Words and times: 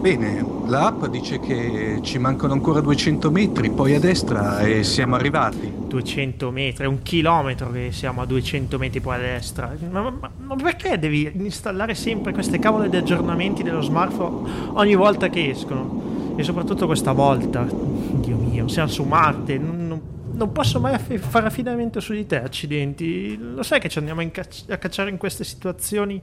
Bene, 0.00 0.44
l'app 0.66 1.06
dice 1.06 1.40
che 1.40 1.98
ci 2.02 2.18
mancano 2.18 2.52
ancora 2.52 2.80
200 2.80 3.32
metri, 3.32 3.68
poi 3.70 3.96
a 3.96 3.98
destra 3.98 4.60
e 4.60 4.84
siamo 4.84 5.16
arrivati. 5.16 5.72
200 5.88 6.52
metri, 6.52 6.84
è 6.84 6.86
un 6.86 7.02
chilometro 7.02 7.72
che 7.72 7.90
siamo 7.90 8.22
a 8.22 8.24
200 8.24 8.78
metri 8.78 9.00
poi 9.00 9.16
a 9.16 9.18
destra. 9.18 9.74
Ma, 9.90 10.02
ma, 10.02 10.30
ma 10.36 10.54
perché 10.54 11.00
devi 11.00 11.28
installare 11.34 11.96
sempre 11.96 12.32
queste 12.32 12.60
cavole 12.60 12.88
di 12.88 12.96
aggiornamenti 12.96 13.64
dello 13.64 13.80
smartphone 13.80 14.48
ogni 14.74 14.94
volta 14.94 15.28
che 15.28 15.50
escono? 15.50 16.34
E 16.36 16.44
soprattutto 16.44 16.86
questa 16.86 17.10
volta, 17.10 17.66
Dio 17.68 18.36
mio, 18.36 18.68
siamo 18.68 18.88
su 18.88 19.02
Marte, 19.02 19.58
non, 19.58 20.00
non 20.30 20.52
posso 20.52 20.78
mai 20.78 20.94
aff- 20.94 21.16
fare 21.16 21.46
affidamento 21.46 21.98
su 21.98 22.12
di 22.12 22.24
te, 22.24 22.40
accidenti. 22.40 23.36
Lo 23.36 23.64
sai 23.64 23.80
che 23.80 23.88
ci 23.88 23.98
andiamo 23.98 24.22
cacci- 24.30 24.70
a 24.70 24.76
cacciare 24.76 25.10
in 25.10 25.16
queste 25.16 25.42
situazioni 25.42 26.22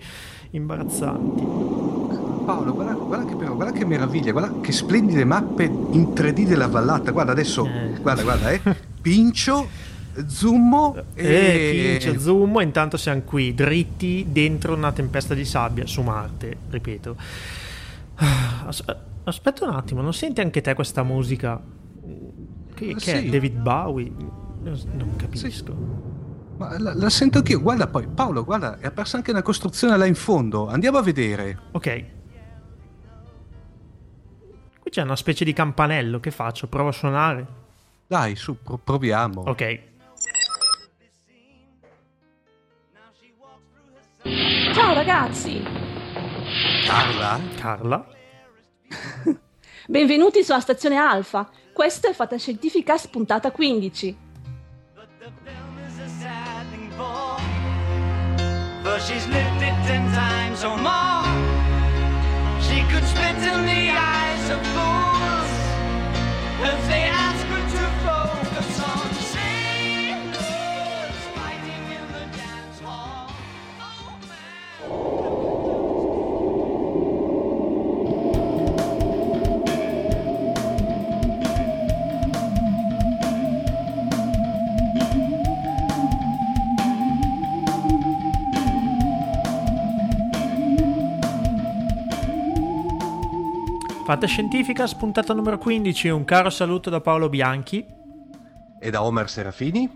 imbarazzanti. 0.52 1.95
Paolo, 2.46 2.73
guarda, 2.73 2.93
guarda, 2.93 3.25
che, 3.25 3.34
guarda, 3.34 3.71
che, 3.71 3.86
meraviglia, 3.86 4.31
guarda 4.31 4.62
che 4.62 4.72
splendide 4.72 5.26
mappe 5.26 5.63
in 5.63 6.13
3D 6.13 6.45
della 6.45 6.67
vallata. 6.67 7.12
Guarda 7.12 7.31
adesso, 7.31 7.66
eh. 7.66 7.99
guarda, 7.99 8.22
guarda, 8.22 8.52
eh. 8.52 8.62
Pincio, 9.02 9.67
zoom 10.27 11.03
e... 11.13 11.26
Eh, 11.26 11.98
pincio, 12.00 12.20
zoom, 12.20 12.59
intanto 12.62 12.98
siamo 12.98 13.22
qui, 13.22 13.53
dritti 13.53 14.27
dentro 14.30 14.76
una 14.76 14.91
tempesta 14.91 15.34
di 15.34 15.44
sabbia 15.44 15.86
su 15.86 16.02
Marte, 16.02 16.55
ripeto. 16.70 17.16
As- 18.16 18.84
aspetta 19.23 19.66
un 19.66 19.75
attimo, 19.75 20.02
non 20.02 20.14
senti 20.14 20.41
anche 20.41 20.62
te 20.62 20.73
questa 20.73 21.03
musica? 21.03 21.59
Che, 22.73 22.94
che 22.94 23.00
sì. 23.00 23.12
è 23.12 23.25
David 23.25 23.58
Bowie? 23.58 24.12
Non 24.62 25.16
capisco. 25.17 25.50
Sì. 25.50 25.64
Ma 26.58 26.80
la, 26.80 26.94
la, 26.95 27.09
sento 27.09 27.39
anch'io. 27.39 27.62
Guarda 27.62 27.88
poi, 27.88 28.08
Paolo, 28.08 28.44
guarda, 28.44 28.80
è 28.80 28.86
apparsa 28.86 29.17
anche 29.17 29.31
una 29.31 29.41
costruzione 29.41 29.98
là 29.98 30.05
in 30.05 30.16
fondo. 30.16 30.67
Andiamo 30.67 30.98
a 30.98 31.02
vedere. 31.02 31.59
Ok. 31.72 32.05
C'è 34.95 35.02
una 35.02 35.17
specie 35.17 35.44
di 35.44 35.52
campanello. 35.52 36.22
Che 36.22 36.31
faccio? 36.31 36.67
Provo 36.67 36.88
a 36.88 36.92
suonare? 36.94 37.45
Dai, 38.08 38.38
su, 38.38 38.64
pro- 38.64 38.78
proviamo. 38.78 39.42
Ok. 39.45 39.80
Ciao 44.73 44.94
ragazzi. 44.94 45.61
Carla? 46.86 47.42
Carla? 47.59 48.08
Benvenuti 49.86 50.45
sulla 50.45 50.61
stazione 50.61 50.95
Alfa. 50.95 51.50
Questa 51.73 52.08
è 52.08 52.14
Fatta 52.14 52.38
Scientifica 52.38 52.95
spuntata 52.95 53.52
15. 53.52 54.17
But 58.81 59.02
she's 59.02 59.27
lived 59.27 59.61
it 59.61 59.73
ten 59.86 60.09
times 60.14 60.64
or 60.64 60.80
more. 60.80 61.25
Could 62.96 63.08
spit 63.08 63.36
in 63.36 63.66
the 63.66 63.92
eyes 63.92 64.50
of 64.52 64.62
fools 64.74 65.52
if 66.64 66.80
they 66.88 67.04
ask 67.12 67.46
her 67.46 67.64
to 67.76 67.86
focus 68.06 68.80
on 68.80 69.08
sailors 69.34 70.40
fighting 71.36 71.86
in 71.92 72.06
the 72.14 72.26
dance 72.38 72.80
hall. 72.80 73.34
Oh, 74.82 75.25
Fatta 75.25 75.25
Scientifica, 94.06 94.86
spuntata 94.88 95.34
numero 95.34 95.58
15, 95.58 96.09
un 96.09 96.25
caro 96.25 96.50
saluto 96.50 96.89
da 96.89 97.02
Paolo 97.02 97.28
Bianchi 97.28 97.84
e 98.80 98.89
da 98.89 99.03
Omer 99.03 99.30
Serafini. 99.30 99.89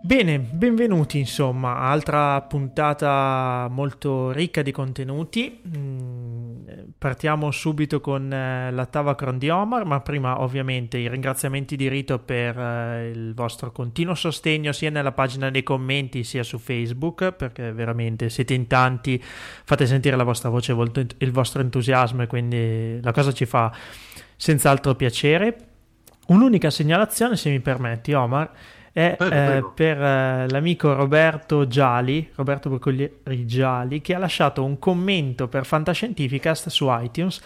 Bene, 0.00 0.38
benvenuti 0.38 1.18
insomma, 1.18 1.78
altra 1.78 2.42
puntata 2.42 3.68
molto 3.70 4.32
ricca 4.32 4.62
di 4.62 4.72
contenuti. 4.72 5.62
Mm, 5.66 6.13
partiamo 7.04 7.50
subito 7.50 8.00
con 8.00 8.32
eh, 8.32 8.70
la 8.70 8.86
Tavacron 8.86 9.36
di 9.36 9.50
Omar, 9.50 9.84
ma 9.84 10.00
prima 10.00 10.40
ovviamente 10.40 10.96
i 10.96 11.06
ringraziamenti 11.06 11.76
di 11.76 11.86
rito 11.86 12.18
per 12.18 12.58
eh, 12.58 13.10
il 13.10 13.34
vostro 13.34 13.72
continuo 13.72 14.14
sostegno 14.14 14.72
sia 14.72 14.88
nella 14.88 15.12
pagina 15.12 15.50
dei 15.50 15.62
commenti 15.62 16.24
sia 16.24 16.42
su 16.42 16.56
Facebook, 16.56 17.32
perché 17.32 17.72
veramente 17.72 18.30
siete 18.30 18.54
in 18.54 18.66
tanti, 18.68 19.22
fate 19.22 19.84
sentire 19.84 20.16
la 20.16 20.24
vostra 20.24 20.48
voce, 20.48 20.74
il 21.18 21.30
vostro 21.30 21.60
entusiasmo 21.60 22.22
e 22.22 22.26
quindi 22.26 22.98
la 23.02 23.12
cosa 23.12 23.32
ci 23.32 23.44
fa 23.44 23.70
senz'altro 24.34 24.94
piacere. 24.94 25.56
Un'unica 26.28 26.70
segnalazione, 26.70 27.36
se 27.36 27.50
mi 27.50 27.60
permetti, 27.60 28.14
Omar 28.14 28.50
è 28.94 29.14
prego, 29.18 29.34
eh, 29.34 29.46
prego. 29.46 29.72
per 29.72 30.00
eh, 30.00 30.48
l'amico 30.48 30.94
Roberto 30.94 31.66
Giali, 31.66 32.30
Roberto 32.36 32.70
Broccolieri 32.70 33.44
Giali, 33.44 34.00
che 34.00 34.14
ha 34.14 34.18
lasciato 34.18 34.64
un 34.64 34.78
commento 34.78 35.48
per 35.48 35.66
Fantascientificast 35.66 36.68
su 36.70 36.86
iTunes 36.88 37.42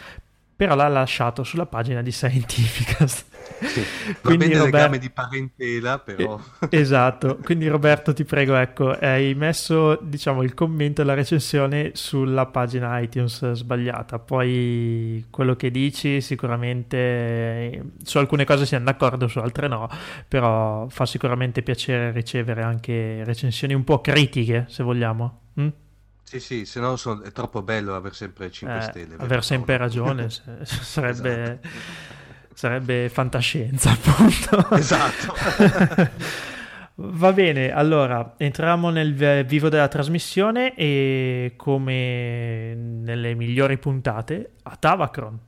però 0.58 0.74
l'ha 0.74 0.88
lasciato 0.88 1.44
sulla 1.44 1.66
pagina 1.66 2.02
di 2.02 2.10
Scientificast. 2.10 3.26
Sì, 3.60 3.82
quindi 4.22 4.52
Robert... 4.52 4.64
legame 4.64 4.98
di 4.98 5.10
parentela, 5.10 5.98
però... 5.98 6.40
esatto, 6.68 7.38
quindi 7.42 7.66
Roberto 7.68 8.12
ti 8.12 8.24
prego, 8.24 8.54
ecco, 8.54 8.90
hai 8.90 9.34
messo 9.34 9.98
diciamo 10.00 10.42
il 10.42 10.54
commento 10.54 11.02
e 11.02 11.04
la 11.04 11.14
recensione 11.14 11.92
sulla 11.94 12.46
pagina 12.46 12.98
iTunes 13.00 13.52
sbagliata, 13.52 14.18
poi 14.18 15.26
quello 15.30 15.56
che 15.56 15.70
dici 15.70 16.20
sicuramente 16.20 17.92
su 18.02 18.18
alcune 18.18 18.44
cose 18.44 18.66
siamo 18.66 18.84
d'accordo, 18.84 19.26
su 19.28 19.38
altre 19.38 19.68
no, 19.68 19.88
però 20.26 20.86
fa 20.88 21.06
sicuramente 21.06 21.62
piacere 21.62 22.12
ricevere 22.12 22.62
anche 22.62 23.24
recensioni 23.24 23.74
un 23.74 23.84
po' 23.84 24.00
critiche, 24.00 24.66
se 24.68 24.82
vogliamo. 24.82 25.40
Mm? 25.60 25.68
Sì, 26.22 26.40
sì, 26.40 26.66
se 26.66 26.78
no 26.78 26.96
son... 26.96 27.22
è 27.24 27.32
troppo 27.32 27.62
bello 27.62 27.94
aver 27.94 28.14
sempre 28.14 28.50
5 28.50 28.76
eh, 28.76 28.80
stelle. 28.82 29.16
Aver 29.16 29.42
sempre 29.42 29.78
ragione, 29.78 30.28
sarebbe, 30.62 31.42
esatto. 31.42 31.68
Sarebbe 32.58 33.08
fantascienza, 33.08 33.92
appunto. 33.94 34.74
Esatto. 34.74 35.32
Va 37.00 37.32
bene, 37.32 37.70
allora 37.70 38.34
entriamo 38.36 38.90
nel 38.90 39.44
vivo 39.46 39.68
della 39.68 39.86
trasmissione 39.86 40.74
e 40.74 41.52
come 41.54 42.74
nelle 42.74 43.34
migliori 43.34 43.78
puntate 43.78 44.54
a 44.64 44.74
Tavacron. 44.74 45.38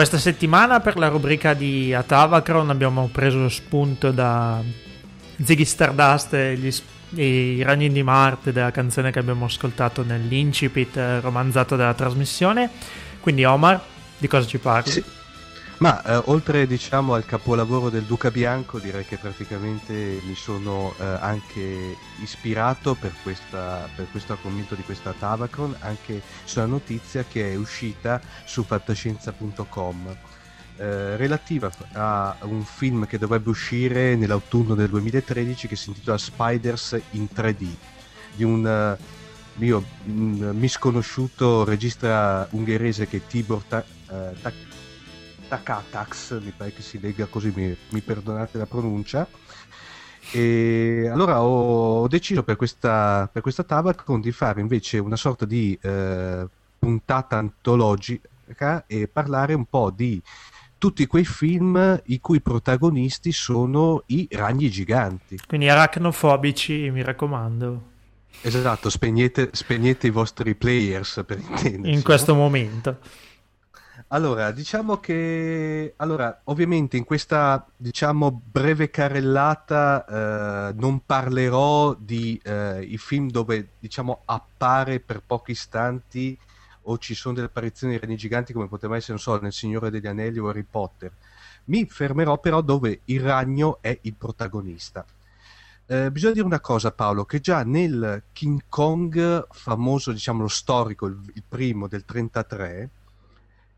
Questa 0.00 0.16
settimana 0.16 0.80
per 0.80 0.96
la 0.96 1.08
rubrica 1.08 1.52
di 1.52 1.92
Atavacron 1.92 2.70
abbiamo 2.70 3.10
preso 3.12 3.50
spunto 3.50 4.10
da 4.10 4.62
Ziggy 5.44 5.66
Stardust 5.66 6.32
e, 6.32 6.56
gli, 6.56 6.74
e 7.16 7.52
i 7.56 7.62
ragni 7.62 7.92
di 7.92 8.02
Marte 8.02 8.50
della 8.50 8.70
canzone 8.70 9.10
che 9.10 9.18
abbiamo 9.18 9.44
ascoltato 9.44 10.02
nell'incipit 10.02 10.98
romanzato 11.20 11.76
della 11.76 11.92
trasmissione. 11.92 12.70
Quindi 13.20 13.44
Omar, 13.44 13.78
di 14.16 14.26
cosa 14.26 14.46
ci 14.46 14.56
parli? 14.56 14.90
Sì. 14.90 15.04
Ma 15.80 16.02
eh, 16.02 16.22
oltre 16.26 16.66
diciamo 16.66 17.14
al 17.14 17.24
capolavoro 17.24 17.88
del 17.88 18.02
Duca 18.02 18.30
Bianco, 18.30 18.78
direi 18.78 19.06
che 19.06 19.16
praticamente 19.16 20.20
mi 20.26 20.34
sono 20.34 20.94
eh, 20.98 21.04
anche 21.04 21.96
ispirato 22.20 22.94
per, 22.94 23.14
questa, 23.22 23.88
per 23.94 24.06
questo 24.10 24.32
argomento 24.32 24.74
di 24.74 24.82
questa 24.82 25.14
Tavacron 25.14 25.74
anche 25.80 26.20
sulla 26.44 26.66
notizia 26.66 27.24
che 27.24 27.52
è 27.52 27.54
uscita 27.54 28.20
su 28.44 28.62
fantascienza.com. 28.62 30.16
Eh, 30.76 31.16
relativa 31.16 31.70
a 31.92 32.36
un 32.42 32.62
film 32.62 33.06
che 33.06 33.16
dovrebbe 33.16 33.48
uscire 33.48 34.16
nell'autunno 34.16 34.74
del 34.74 34.90
2013 34.90 35.66
che 35.66 35.76
si 35.76 35.88
intitola 35.88 36.18
Spiders 36.18 37.00
in 37.12 37.26
3D 37.34 37.66
di 38.34 38.44
un 38.44 38.96
uh, 38.98 39.02
mio 39.54 39.84
un 40.04 40.52
misconosciuto 40.54 41.64
regista 41.64 42.46
ungherese 42.50 43.06
che 43.08 43.16
è 43.16 43.26
Tibor 43.26 43.62
Ta- 43.64 43.84
Ta- 44.06 44.52
Takatax, 45.50 46.40
mi 46.40 46.52
pare 46.56 46.72
che 46.72 46.80
si 46.80 47.00
legga 47.00 47.26
così, 47.26 47.52
mi, 47.52 47.76
mi 47.90 48.00
perdonate 48.00 48.56
la 48.56 48.66
pronuncia. 48.66 49.26
E 50.30 51.08
allora 51.12 51.42
ho, 51.42 52.02
ho 52.02 52.08
deciso 52.08 52.44
per 52.44 52.54
questa, 52.54 53.28
per 53.32 53.42
questa 53.42 53.64
Tabacon 53.64 54.20
di 54.20 54.30
fare 54.30 54.60
invece 54.60 54.98
una 54.98 55.16
sorta 55.16 55.44
di 55.44 55.76
eh, 55.82 56.46
puntata 56.78 57.36
antologica 57.36 58.84
e 58.86 59.08
parlare 59.08 59.54
un 59.54 59.64
po' 59.64 59.90
di 59.90 60.22
tutti 60.78 61.06
quei 61.06 61.24
film 61.24 62.00
i 62.06 62.20
cui 62.20 62.40
protagonisti 62.40 63.32
sono 63.32 64.04
i 64.06 64.28
ragni 64.30 64.70
giganti. 64.70 65.36
Quindi 65.48 65.68
arachnofobici, 65.68 66.90
mi 66.90 67.02
raccomando. 67.02 67.88
Esatto, 68.42 68.88
spegnete, 68.88 69.50
spegnete 69.52 70.06
i 70.06 70.10
vostri 70.10 70.54
players 70.54 71.24
per 71.26 71.38
intenderci. 71.38 71.92
In 71.92 72.02
questo 72.02 72.34
no? 72.34 72.38
momento. 72.38 72.98
Allora, 74.12 74.50
diciamo 74.50 74.96
che 74.96 75.94
allora, 75.98 76.40
ovviamente 76.44 76.96
in 76.96 77.04
questa 77.04 77.64
diciamo 77.76 78.42
breve 78.44 78.90
carrellata 78.90 80.70
eh, 80.70 80.72
non 80.74 81.04
parlerò 81.06 81.94
di 81.94 82.40
eh, 82.42 82.82
i 82.82 82.98
film 82.98 83.30
dove 83.30 83.74
diciamo 83.78 84.22
appare 84.24 84.98
per 84.98 85.22
pochi 85.24 85.52
istanti 85.52 86.36
o 86.82 86.98
ci 86.98 87.14
sono 87.14 87.34
delle 87.36 87.46
apparizioni 87.46 87.92
di 87.92 88.00
reni 88.00 88.16
giganti 88.16 88.52
come 88.52 88.66
poteva 88.66 88.96
essere, 88.96 89.12
non 89.12 89.20
so, 89.20 89.38
nel 89.40 89.52
Signore 89.52 89.90
degli 89.90 90.08
Anelli 90.08 90.40
o 90.40 90.48
Harry 90.48 90.66
Potter. 90.68 91.12
Mi 91.66 91.86
fermerò 91.86 92.38
però 92.38 92.62
dove 92.62 93.02
il 93.04 93.20
ragno 93.20 93.78
è 93.80 93.96
il 94.02 94.14
protagonista. 94.14 95.04
Eh, 95.86 96.10
bisogna 96.10 96.32
dire 96.32 96.46
una 96.46 96.58
cosa, 96.58 96.90
Paolo, 96.90 97.24
che 97.24 97.38
già 97.38 97.62
nel 97.62 98.24
King 98.32 98.62
Kong 98.68 99.46
famoso, 99.52 100.10
diciamo 100.10 100.42
lo 100.42 100.48
storico, 100.48 101.06
il, 101.06 101.16
il 101.34 101.44
primo 101.46 101.86
del 101.86 102.04
33, 102.04 102.90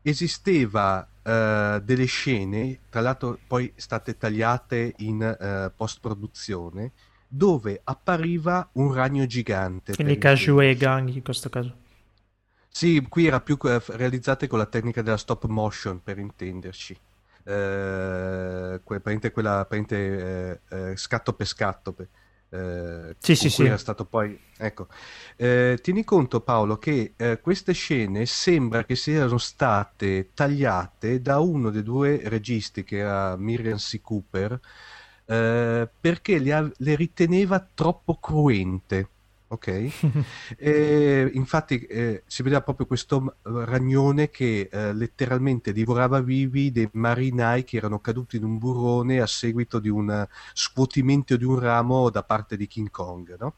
esisteva 0.03 1.07
eh, 1.23 1.81
delle 1.83 2.05
scene, 2.05 2.81
tra 2.89 3.01
l'altro 3.01 3.39
poi 3.47 3.71
state 3.75 4.17
tagliate 4.17 4.93
in 4.97 5.21
eh, 5.21 5.71
post-produzione, 5.75 6.91
dove 7.27 7.81
appariva 7.83 8.69
un 8.73 8.93
ragno 8.93 9.25
gigante. 9.25 9.95
Quindi 9.95 10.17
Kajue 10.19 10.75
Gang 10.75 11.09
in 11.09 11.23
questo 11.23 11.49
caso. 11.49 11.81
Sì, 12.69 13.05
qui 13.07 13.25
era 13.25 13.39
più 13.39 13.57
eh, 13.63 13.81
realizzate 13.87 14.47
con 14.47 14.59
la 14.59 14.65
tecnica 14.65 15.01
della 15.01 15.17
stop 15.17 15.45
motion, 15.45 16.01
per 16.03 16.19
intenderci. 16.19 16.93
Eh, 17.45 18.79
que- 18.83 18.99
praticamente 18.99 19.31
quella 19.31 19.65
praticamente, 19.65 20.61
eh, 20.69 20.91
eh, 20.91 20.97
scatto 20.97 21.33
per 21.33 21.47
scatto. 21.47 21.93
Per, 21.93 22.07
eh, 22.53 23.15
Sì, 23.17 23.35
con 23.35 23.49
sì, 23.49 23.49
cui 23.49 23.65
sì. 23.65 23.67
era 23.67 23.77
stato 23.77 24.05
poi 24.05 24.39
ecco 24.57 24.87
Eh, 25.35 25.79
tieni 25.81 26.03
conto 26.03 26.41
Paolo 26.41 26.77
che 26.77 27.13
eh, 27.17 27.39
queste 27.41 27.73
scene 27.73 28.25
sembra 28.25 28.83
che 28.85 28.95
siano 28.95 29.37
state 29.37 30.31
tagliate 30.33 31.21
da 31.21 31.39
uno 31.39 31.69
dei 31.71 31.83
due 31.83 32.21
registi 32.25 32.83
che 32.83 32.97
era 32.97 33.35
Miriam 33.37 33.77
C. 33.77 33.99
Cooper 34.01 34.59
eh, 35.25 35.89
perché 35.99 36.39
le, 36.39 36.71
le 36.77 36.95
riteneva 36.95 37.59
troppo 37.73 38.17
cruente 38.19 39.07
ok 39.53 39.91
e 40.57 41.29
infatti 41.33 41.79
eh, 41.81 42.23
si 42.25 42.43
vedeva 42.43 42.61
proprio 42.61 42.85
questo 42.85 43.21
m- 43.21 43.33
ragnone 43.65 44.29
che 44.29 44.67
eh, 44.71 44.93
letteralmente 44.93 45.71
divorava 45.71 46.21
vivi 46.21 46.71
dei 46.71 46.89
marinai 46.93 47.63
che 47.63 47.77
erano 47.77 47.99
caduti 47.99 48.37
in 48.37 48.43
un 48.43 48.57
burrone 48.57 49.21
a 49.21 49.27
seguito 49.27 49.79
di 49.79 49.89
un 49.89 50.27
scuotimento 50.53 51.37
di 51.37 51.45
un 51.45 51.59
ramo 51.59 52.09
da 52.09 52.23
parte 52.23 52.57
di 52.57 52.67
King 52.67 52.89
Kong, 52.89 53.35
no? 53.39 53.55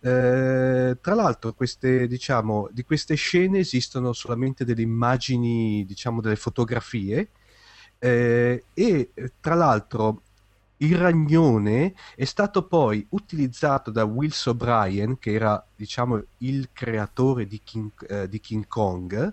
Eh, 0.00 0.96
tra 1.00 1.14
l'altro 1.14 1.52
queste, 1.52 2.06
diciamo, 2.06 2.68
di 2.72 2.82
queste 2.82 3.14
scene 3.14 3.58
esistono 3.58 4.12
solamente 4.12 4.64
delle 4.64 4.82
immagini, 4.82 5.84
diciamo, 5.84 6.20
delle 6.20 6.36
fotografie 6.36 7.30
eh, 7.98 8.64
e 8.74 9.10
tra 9.40 9.54
l'altro 9.54 10.22
il 10.82 10.96
ragnone 10.96 11.94
è 12.14 12.24
stato 12.24 12.66
poi 12.66 13.04
utilizzato 13.10 13.90
da 13.90 14.04
Wills 14.04 14.46
O'Brien, 14.46 15.18
che 15.18 15.32
era 15.32 15.64
diciamo 15.74 16.22
il 16.38 16.70
creatore 16.72 17.46
di 17.46 17.60
King, 17.62 17.90
eh, 18.08 18.28
di 18.28 18.40
King 18.40 18.66
Kong, 18.66 19.32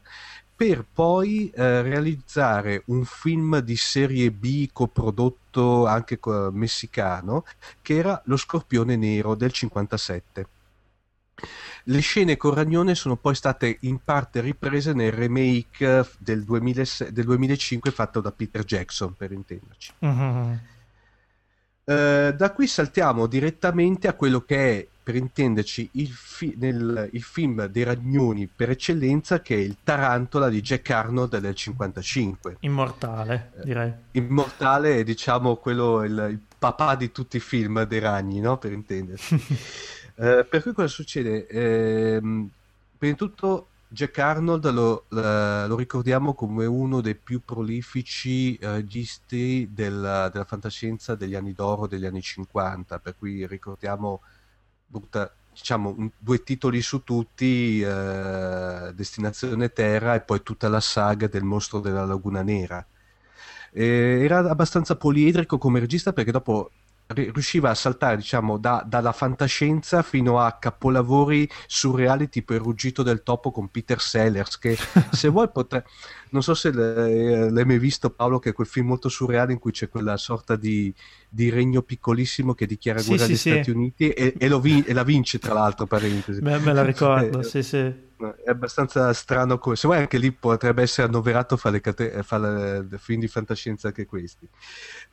per 0.55 0.85
poi 0.91 1.49
eh, 1.49 1.81
realizzare 1.81 2.83
un 2.87 3.05
film 3.05 3.59
di 3.59 3.75
serie 3.77 4.31
B 4.31 4.69
coprodotto 4.71 5.85
anche 5.87 6.19
co- 6.19 6.51
messicano, 6.51 7.45
che 7.81 7.95
era 7.95 8.21
Lo 8.25 8.37
Scorpione 8.37 8.95
Nero 8.95 9.35
del 9.35 9.51
57. 9.51 10.47
Le 11.85 11.99
scene 12.01 12.35
con 12.35 12.53
Ragnone 12.53 12.93
sono 12.93 13.15
poi 13.15 13.33
state 13.33 13.77
in 13.81 13.99
parte 14.03 14.41
riprese 14.41 14.93
nel 14.93 15.13
remake 15.13 15.99
eh, 15.99 16.05
del, 16.19 16.43
2006 16.43 17.13
del 17.13 17.23
2005 17.23 17.91
fatto 17.91 18.19
da 18.19 18.31
Peter 18.31 18.63
Jackson, 18.63 19.13
per 19.15 19.31
intenderci. 19.31 19.93
Mhm. 19.99 20.59
Eh, 21.89 22.35
da 22.35 22.51
qui 22.51 22.67
saltiamo 22.67 23.25
direttamente 23.25 24.07
a 24.07 24.13
quello 24.13 24.41
che 24.41 24.79
è, 24.79 24.87
per 25.01 25.15
intenderci, 25.15 25.89
il, 25.93 26.09
fi- 26.09 26.53
nel- 26.55 27.09
il 27.13 27.23
film 27.23 27.65
dei 27.65 27.81
ragnoni 27.81 28.45
per 28.45 28.69
eccellenza, 28.69 29.41
che 29.41 29.55
è 29.55 29.57
il 29.57 29.77
Tarantola 29.83 30.49
di 30.49 30.61
Jack 30.61 30.87
Arnold 30.91 31.39
del 31.39 31.55
55. 31.55 32.57
Immortale, 32.59 33.53
direi. 33.63 33.91
Immortale 34.11 34.97
è, 34.97 35.03
diciamo, 35.03 35.55
quello, 35.55 36.03
il, 36.03 36.27
il 36.29 36.39
papà 36.59 36.93
di 36.93 37.11
tutti 37.11 37.37
i 37.37 37.39
film 37.39 37.81
dei 37.85 37.99
ragni, 37.99 38.39
no? 38.39 38.57
Per 38.59 38.71
intenderci. 38.71 39.43
Eh, 40.21 40.43
per 40.43 40.61
cui 40.61 40.73
cosa 40.73 40.89
succede? 40.89 41.47
Ehm, 41.47 42.49
prima 42.97 43.13
di 43.13 43.17
tutto 43.17 43.67
Jack 43.91 44.19
Arnold 44.19 44.69
lo, 44.69 45.05
lo 45.09 45.75
ricordiamo 45.75 46.33
come 46.35 46.65
uno 46.65 47.01
dei 47.01 47.15
più 47.15 47.41
prolifici 47.43 48.55
registi 48.61 49.67
del- 49.71 50.29
della 50.31 50.45
fantascienza 50.45 51.15
degli 51.15 51.33
anni 51.35 51.53
d'oro 51.53 51.87
degli 51.87 52.05
anni 52.05 52.21
50, 52.21 52.99
per 52.99 53.15
cui 53.17 53.47
ricordiamo 53.47 54.21
butta- 54.85 55.33
diciamo, 55.51 55.95
un- 55.97 56.11
due 56.17 56.43
titoli 56.43 56.81
su 56.81 57.03
tutti, 57.03 57.81
eh, 57.81 58.91
Destinazione 58.93 59.71
Terra 59.73 60.13
e 60.15 60.21
poi 60.21 60.43
tutta 60.43 60.69
la 60.69 60.79
saga 60.81 61.27
del 61.27 61.43
mostro 61.43 61.79
della 61.79 62.05
Laguna 62.05 62.43
Nera. 62.43 62.85
Eh, 63.71 64.21
era 64.23 64.39
abbastanza 64.49 64.95
poliedrico 64.95 65.57
come 65.57 65.79
regista 65.79 66.13
perché 66.13 66.31
dopo 66.31 66.71
riusciva 67.11 67.71
a 67.71 67.75
saltare 67.75 68.17
diciamo 68.17 68.57
da- 68.57 68.83
dalla 68.87 69.11
fantascienza 69.11 70.03
fino 70.03 70.39
a 70.39 70.53
capolavori 70.59 71.49
surreali 71.65 72.29
tipo 72.29 72.53
Il 72.53 72.59
ruggito 72.59 73.01
del 73.01 73.23
topo 73.23 73.49
con 73.51 73.69
Peter 73.69 73.99
Sellers 73.99 74.59
che 74.59 74.77
se 75.11 75.27
vuoi 75.29 75.49
potre... 75.49 75.85
non 76.29 76.43
so 76.43 76.53
se 76.53 76.71
l'hai 76.71 77.65
mai 77.65 77.79
visto 77.79 78.11
Paolo 78.11 78.37
che 78.37 78.49
è 78.49 78.53
quel 78.53 78.67
film 78.67 78.87
molto 78.87 79.09
surreale 79.09 79.53
in 79.53 79.59
cui 79.59 79.71
c'è 79.71 79.89
quella 79.89 80.17
sorta 80.17 80.55
di, 80.55 80.93
di 81.27 81.49
regno 81.49 81.81
piccolissimo 81.81 82.53
che 82.53 82.67
dichiara 82.67 83.01
Sì, 83.01 83.03
guerra 83.03 83.23
sì, 83.25 83.33
agli 83.33 83.37
sì. 83.37 83.49
Stati 83.49 83.71
Uniti 83.71 84.09
e, 84.11 84.35
e 84.37 84.47
lo 84.47 84.59
vin- 84.59 84.83
e 84.85 84.93
la 84.93 85.03
vince 85.03 85.39
tra 85.39 85.53
l'altro 85.53 85.87
parentesi 85.87 86.43
Me, 86.45 86.57
me 86.59 86.73
la 86.73 86.83
ricordo, 86.83 87.41
Eh, 87.41 87.43
sì, 87.43 87.61
sì. 87.63 88.07
No, 88.19 88.35
È 88.35 88.49
abbastanza 88.49 89.13
strano 89.13 89.57
come... 89.59 89.77
Se 89.77 89.87
vuoi 89.87 89.99
anche 89.99 90.17
lì 90.17 90.33
potrebbe 90.33 90.81
essere 90.81 91.07
annoverato 91.07 91.55
fra 91.55 91.69
le, 91.69 91.79
cate- 91.79 92.21
fra 92.23 92.37
le 92.37 92.97
film 92.97 93.21
di 93.21 93.27
fantascienza 93.29 93.87
anche 93.87 94.05
questi. 94.05 94.47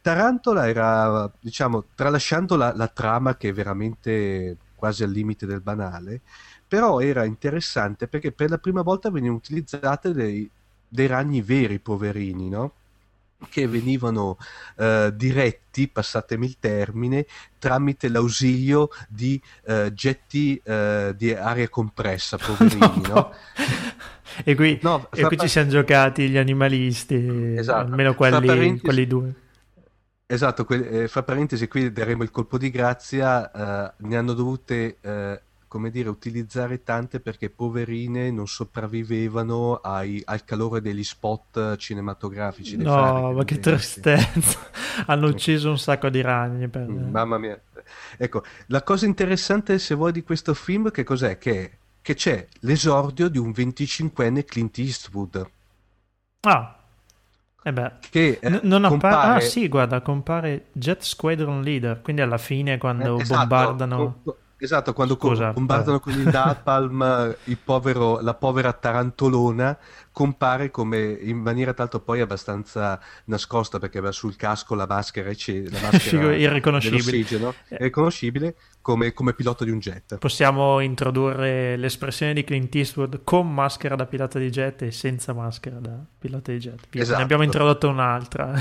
Tarantola 0.06 0.68
era, 0.68 1.28
diciamo, 1.40 1.86
tralasciando 1.96 2.54
la, 2.54 2.72
la 2.76 2.86
trama 2.86 3.36
che 3.36 3.48
è 3.48 3.52
veramente 3.52 4.56
quasi 4.76 5.02
al 5.02 5.10
limite 5.10 5.46
del 5.46 5.60
banale, 5.60 6.20
però 6.68 7.00
era 7.00 7.24
interessante 7.24 8.06
perché 8.06 8.30
per 8.30 8.50
la 8.50 8.58
prima 8.58 8.82
volta 8.82 9.10
venivano 9.10 9.38
utilizzate 9.38 10.12
dei, 10.12 10.48
dei 10.86 11.08
ragni 11.08 11.42
veri, 11.42 11.80
poverini, 11.80 12.48
no? 12.48 12.72
che 13.48 13.66
venivano 13.66 14.38
eh, 14.76 15.10
diretti, 15.12 15.88
passatemi 15.88 16.46
il 16.46 16.56
termine, 16.60 17.26
tramite 17.58 18.08
l'ausilio 18.08 18.90
di 19.08 19.42
eh, 19.64 19.92
getti 19.92 20.60
eh, 20.62 21.14
di 21.16 21.34
aria 21.34 21.68
compressa, 21.68 22.36
poverini, 22.38 23.08
no? 23.08 23.32
E 24.44 24.54
qui, 24.54 24.78
No, 24.82 25.08
e 25.12 25.26
qui 25.26 25.34
pa- 25.36 25.42
ci 25.42 25.48
siamo 25.48 25.68
giocati 25.68 26.28
gli 26.28 26.36
animalisti, 26.36 27.56
Esatto. 27.56 27.90
almeno 27.90 28.14
quelli, 28.14 28.78
quelli 28.78 29.06
due. 29.08 29.34
Esatto, 30.28 30.64
que- 30.64 31.04
eh, 31.04 31.08
fra 31.08 31.22
parentesi 31.22 31.68
qui 31.68 31.92
daremo 31.92 32.24
il 32.24 32.32
colpo 32.32 32.58
di 32.58 32.70
grazia, 32.70 33.48
eh, 33.52 33.92
ne 33.98 34.16
hanno 34.16 34.32
dovute, 34.32 34.96
eh, 35.00 35.40
come 35.68 35.90
dire, 35.90 36.08
utilizzare 36.08 36.82
tante 36.82 37.20
perché 37.20 37.48
poverine 37.48 38.32
non 38.32 38.48
sopravvivevano 38.48 39.76
ai- 39.76 40.20
al 40.24 40.44
calore 40.44 40.80
degli 40.80 41.04
spot 41.04 41.76
cinematografici. 41.76 42.76
No, 42.76 42.90
fari, 42.90 43.34
ma 43.34 43.44
che 43.44 43.60
tristezza. 43.60 44.58
Hanno 45.06 45.28
ucciso 45.28 45.70
un 45.70 45.78
sacco 45.78 46.08
di 46.08 46.20
ragni. 46.22 46.68
Per... 46.68 46.88
Mm, 46.90 47.10
Mamma 47.10 47.38
mia. 47.38 47.60
Ecco, 48.16 48.42
la 48.68 48.82
cosa 48.82 49.06
interessante 49.06 49.78
se 49.78 49.94
vuoi 49.94 50.10
di 50.10 50.24
questo 50.24 50.54
film 50.54 50.90
che 50.90 51.04
cos'è? 51.04 51.38
Che, 51.38 51.78
che 52.02 52.14
c'è 52.14 52.46
l'esordio 52.60 53.28
di 53.28 53.38
un 53.38 53.52
25enne 53.52 54.44
Clint 54.44 54.76
Eastwood 54.78 55.50
Ah, 56.44 56.76
e 57.66 57.72
beh. 57.72 57.92
che 58.08 58.38
eh, 58.40 58.60
non 58.62 58.84
appare... 58.84 59.34
Ah 59.36 59.40
compare 59.40 59.40
sì, 59.40 59.68
guarda, 59.68 60.00
compare 60.00 60.68
Jet 60.72 61.02
Squadron 61.02 61.62
Leader, 61.62 62.00
quindi 62.02 62.22
alla 62.22 62.38
fine 62.38 62.78
quando 62.78 63.16
Eh, 63.16 63.20
esatto, 63.22 63.84
bombardano... 63.84 64.20
co- 64.22 64.38
Esatto, 64.58 64.94
quando 64.94 65.16
Scusa, 65.16 65.52
bombardano 65.52 65.98
eh. 65.98 66.00
con 66.00 66.12
il 66.14 66.28
napalm 66.28 67.36
il 67.44 67.58
povero- 67.62 68.20
la 68.20 68.32
povera 68.32 68.72
tarantolona 68.72 69.76
compare 70.10 70.70
come 70.70 70.98
in 70.98 71.36
maniera 71.36 71.74
tanto 71.74 72.00
poi 72.00 72.20
abbastanza 72.20 72.98
nascosta 73.24 73.78
perché 73.78 73.98
aveva 73.98 74.12
sul 74.12 74.34
casco 74.34 74.74
la 74.74 74.86
maschera, 74.86 75.28
la 75.28 75.78
maschera 75.92 76.34
irriconoscibile. 76.34 77.54
Eh. 77.68 77.76
è 77.76 77.82
riconoscibile 77.82 78.56
come, 78.80 79.12
come 79.12 79.34
pilota 79.34 79.64
di 79.64 79.70
un 79.70 79.78
jet. 79.78 80.16
Possiamo 80.16 80.80
introdurre 80.80 81.76
l'espressione 81.76 82.32
di 82.32 82.42
Clint 82.42 82.74
Eastwood 82.74 83.24
con 83.24 83.52
maschera 83.52 83.94
da 83.94 84.06
pilota 84.06 84.38
di 84.38 84.48
jet 84.48 84.80
e 84.82 84.90
senza 84.90 85.34
maschera 85.34 85.76
da 85.80 86.02
pilota 86.18 86.52
di 86.52 86.58
jet. 86.58 86.86
Esatto. 86.92 87.18
Ne 87.18 87.22
abbiamo 87.24 87.42
introdotto 87.42 87.90
un'altra. 87.90 88.54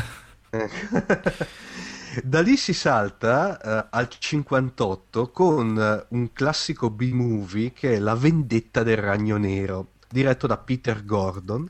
Da 2.23 2.41
lì 2.41 2.55
si 2.57 2.73
salta 2.73 3.59
eh, 3.59 3.87
al 3.91 4.07
58 4.09 5.31
con 5.31 5.77
eh, 5.77 6.05
un 6.15 6.31
classico 6.33 6.89
B-movie 6.89 7.73
che 7.73 7.95
è 7.95 7.99
La 7.99 8.15
vendetta 8.15 8.83
del 8.83 8.97
ragno 8.97 9.37
nero, 9.37 9.93
diretto 10.09 10.47
da 10.47 10.57
Peter 10.57 11.03
Gordon. 11.05 11.67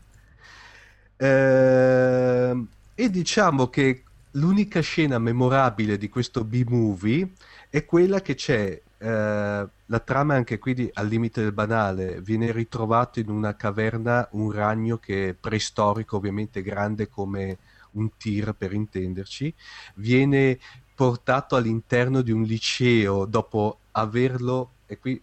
Ehm, 1.17 2.67
e 2.93 3.09
diciamo 3.09 3.69
che 3.69 4.03
l'unica 4.31 4.81
scena 4.81 5.17
memorabile 5.19 5.97
di 5.97 6.09
questo 6.09 6.43
B-movie 6.43 7.31
è 7.69 7.85
quella 7.85 8.21
che 8.21 8.35
c'è, 8.35 8.81
la 8.97 9.99
trama 9.99 10.33
è 10.33 10.37
anche 10.37 10.57
qui 10.57 10.73
di- 10.73 10.89
al 10.93 11.07
limite 11.07 11.41
del 11.41 11.51
banale, 11.51 12.21
viene 12.21 12.51
ritrovato 12.51 13.19
in 13.19 13.29
una 13.29 13.55
caverna 13.55 14.27
un 14.31 14.51
ragno 14.51 14.97
che 14.97 15.29
è 15.29 15.33
preistorico, 15.33 16.17
ovviamente 16.17 16.61
grande 16.61 17.07
come 17.09 17.57
un 17.95 18.09
tir 18.17 18.53
per 18.53 18.73
intenderci, 18.73 19.53
viene 19.95 20.59
portato 20.95 21.55
all'interno 21.55 22.21
di 22.21 22.31
un 22.31 22.43
liceo 22.43 23.25
dopo 23.25 23.79
averlo, 23.91 24.71
e 24.85 24.97
qui 24.97 25.21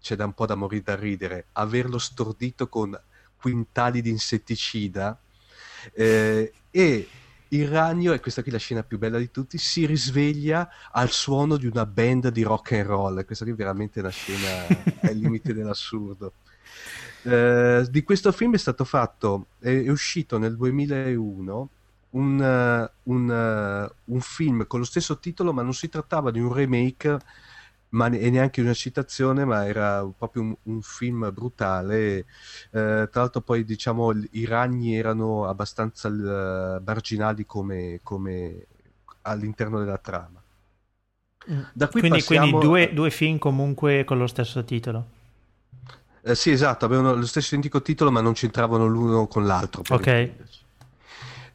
c'è 0.00 0.16
da 0.16 0.24
un 0.24 0.32
po' 0.32 0.46
da 0.46 0.54
morire 0.54 0.82
da 0.82 0.96
ridere, 0.96 1.46
averlo 1.52 1.98
stordito 1.98 2.68
con 2.68 2.98
quintali 3.36 4.02
di 4.02 4.10
insetticida 4.10 5.18
eh, 5.92 6.52
e 6.70 7.08
il 7.52 7.68
ragno, 7.68 8.12
e 8.12 8.20
questa 8.20 8.42
qui 8.42 8.50
è 8.50 8.54
la 8.54 8.60
scena 8.60 8.82
più 8.82 8.98
bella 8.98 9.18
di 9.18 9.30
tutti, 9.30 9.58
si 9.58 9.84
risveglia 9.84 10.68
al 10.92 11.10
suono 11.10 11.56
di 11.56 11.66
una 11.66 11.84
band 11.84 12.28
di 12.28 12.42
rock 12.42 12.72
and 12.72 12.86
roll. 12.86 13.24
Questa 13.24 13.44
qui 13.44 13.54
è 13.54 13.56
veramente 13.56 13.98
una 14.00 14.10
scena 14.10 14.66
al 15.02 15.16
limite 15.16 15.52
dell'assurdo. 15.52 16.34
Eh, 17.22 17.86
di 17.90 18.02
questo 18.04 18.30
film 18.30 18.54
è 18.54 18.58
stato 18.58 18.84
fatto, 18.84 19.46
è, 19.58 19.68
è 19.68 19.88
uscito 19.90 20.38
nel 20.38 20.56
2001 20.56 21.68
un, 22.10 22.40
eh, 22.42 22.90
un, 23.04 23.30
eh, 23.30 23.94
un 24.04 24.20
film 24.20 24.66
con 24.66 24.80
lo 24.80 24.84
stesso 24.84 25.18
titolo, 25.18 25.52
ma 25.52 25.62
non 25.62 25.74
si 25.74 25.88
trattava 25.88 26.30
di 26.30 26.40
un 26.40 26.52
remake 26.52 27.18
ma 27.90 28.06
e 28.08 28.30
neanche 28.30 28.60
una 28.60 28.72
citazione, 28.74 29.44
ma 29.44 29.66
era 29.66 30.04
proprio 30.16 30.42
un, 30.42 30.56
un 30.64 30.80
film 30.82 31.30
brutale. 31.32 32.18
Eh, 32.18 32.24
tra 32.70 33.08
l'altro, 33.12 33.40
poi 33.40 33.64
diciamo 33.64 34.12
i 34.32 34.44
ragni 34.44 34.94
erano 34.96 35.46
abbastanza 35.48 36.08
eh, 36.08 36.80
marginali 36.84 37.44
come, 37.46 37.98
come 38.02 38.66
all'interno 39.22 39.80
della 39.80 39.98
trama. 39.98 40.40
Da 41.72 41.88
qui 41.88 42.00
quindi 42.00 42.18
passiamo- 42.18 42.46
quindi 42.46 42.66
due, 42.66 42.92
due 42.94 43.10
film 43.10 43.38
comunque 43.38 44.04
con 44.04 44.18
lo 44.18 44.26
stesso 44.26 44.64
titolo. 44.64 45.04
Eh, 46.22 46.34
sì, 46.34 46.50
esatto, 46.50 46.84
avevano 46.84 47.14
lo 47.14 47.26
stesso 47.26 47.54
identico 47.54 47.80
titolo, 47.80 48.10
ma 48.10 48.20
non 48.20 48.34
c'entravano 48.34 48.86
l'uno 48.86 49.26
con 49.26 49.46
l'altro. 49.46 49.82
Ok. 49.88 50.06
intenderci. 50.06 50.60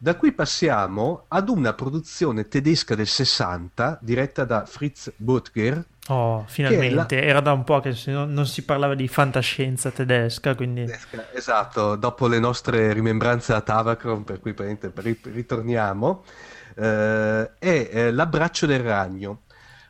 Da 0.05 0.13
qui 0.13 0.33
passiamo 0.33 1.25
ad 1.29 1.49
una 1.49 1.73
produzione 1.73 2.47
tedesca 2.47 2.93
del 2.93 3.07
60 3.07 3.97
diretta 4.03 4.45
da 4.45 4.63
Fritz 4.67 5.11
Butger. 5.15 5.83
Oh, 6.09 6.45
finalmente. 6.45 7.23
Era 7.23 7.39
da 7.39 7.53
un 7.53 7.63
po' 7.63 7.79
che 7.79 7.97
non, 8.05 8.31
non 8.31 8.45
si 8.45 8.61
parlava 8.61 8.93
di 8.93 9.07
fantascienza 9.07 9.89
tedesca, 9.89 10.53
quindi... 10.53 10.85
Esatto, 11.33 11.95
dopo 11.95 12.27
le 12.27 12.37
nostre 12.37 12.93
rimembranze 12.93 13.53
a 13.53 13.61
Tavacron, 13.61 14.23
per 14.23 14.41
cui 14.41 14.53
ritorniamo, 15.23 16.23
eh, 16.75 17.51
è 17.57 17.89
eh, 17.91 18.11
L'abbraccio 18.11 18.67
del 18.67 18.81
ragno. 18.81 19.45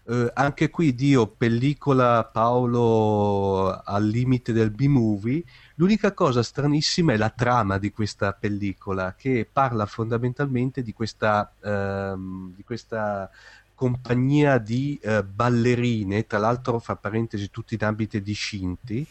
Eh, 0.08 0.32
anche 0.34 0.70
qui 0.70 0.96
Dio, 0.96 1.28
pellicola 1.28 2.24
Paolo 2.24 3.82
al 3.84 4.06
limite 4.06 4.54
del 4.54 4.72
B-movie. 4.72 5.44
L'unica 5.78 6.14
cosa 6.14 6.42
stranissima 6.42 7.12
è 7.12 7.18
la 7.18 7.30
trama 7.30 7.78
di 7.78 7.92
questa 7.92 8.32
pellicola, 8.32 9.14
che 9.18 9.48
parla 9.52 9.86
fondamentalmente 9.86 10.82
di 10.82 10.94
questa, 10.94 11.52
ehm, 11.62 12.54
di 12.56 12.64
questa 12.64 13.30
compagnia 13.74 14.58
di 14.58 14.98
eh, 15.02 15.22
ballerine, 15.22 16.26
tra 16.26 16.40
l'altro 16.40 16.80
fra 16.80 16.96
parentesi 16.96 17.52
tutti 17.52 17.74
in 17.74 17.84
ambiti 17.84 18.22
discinti, 18.22 19.06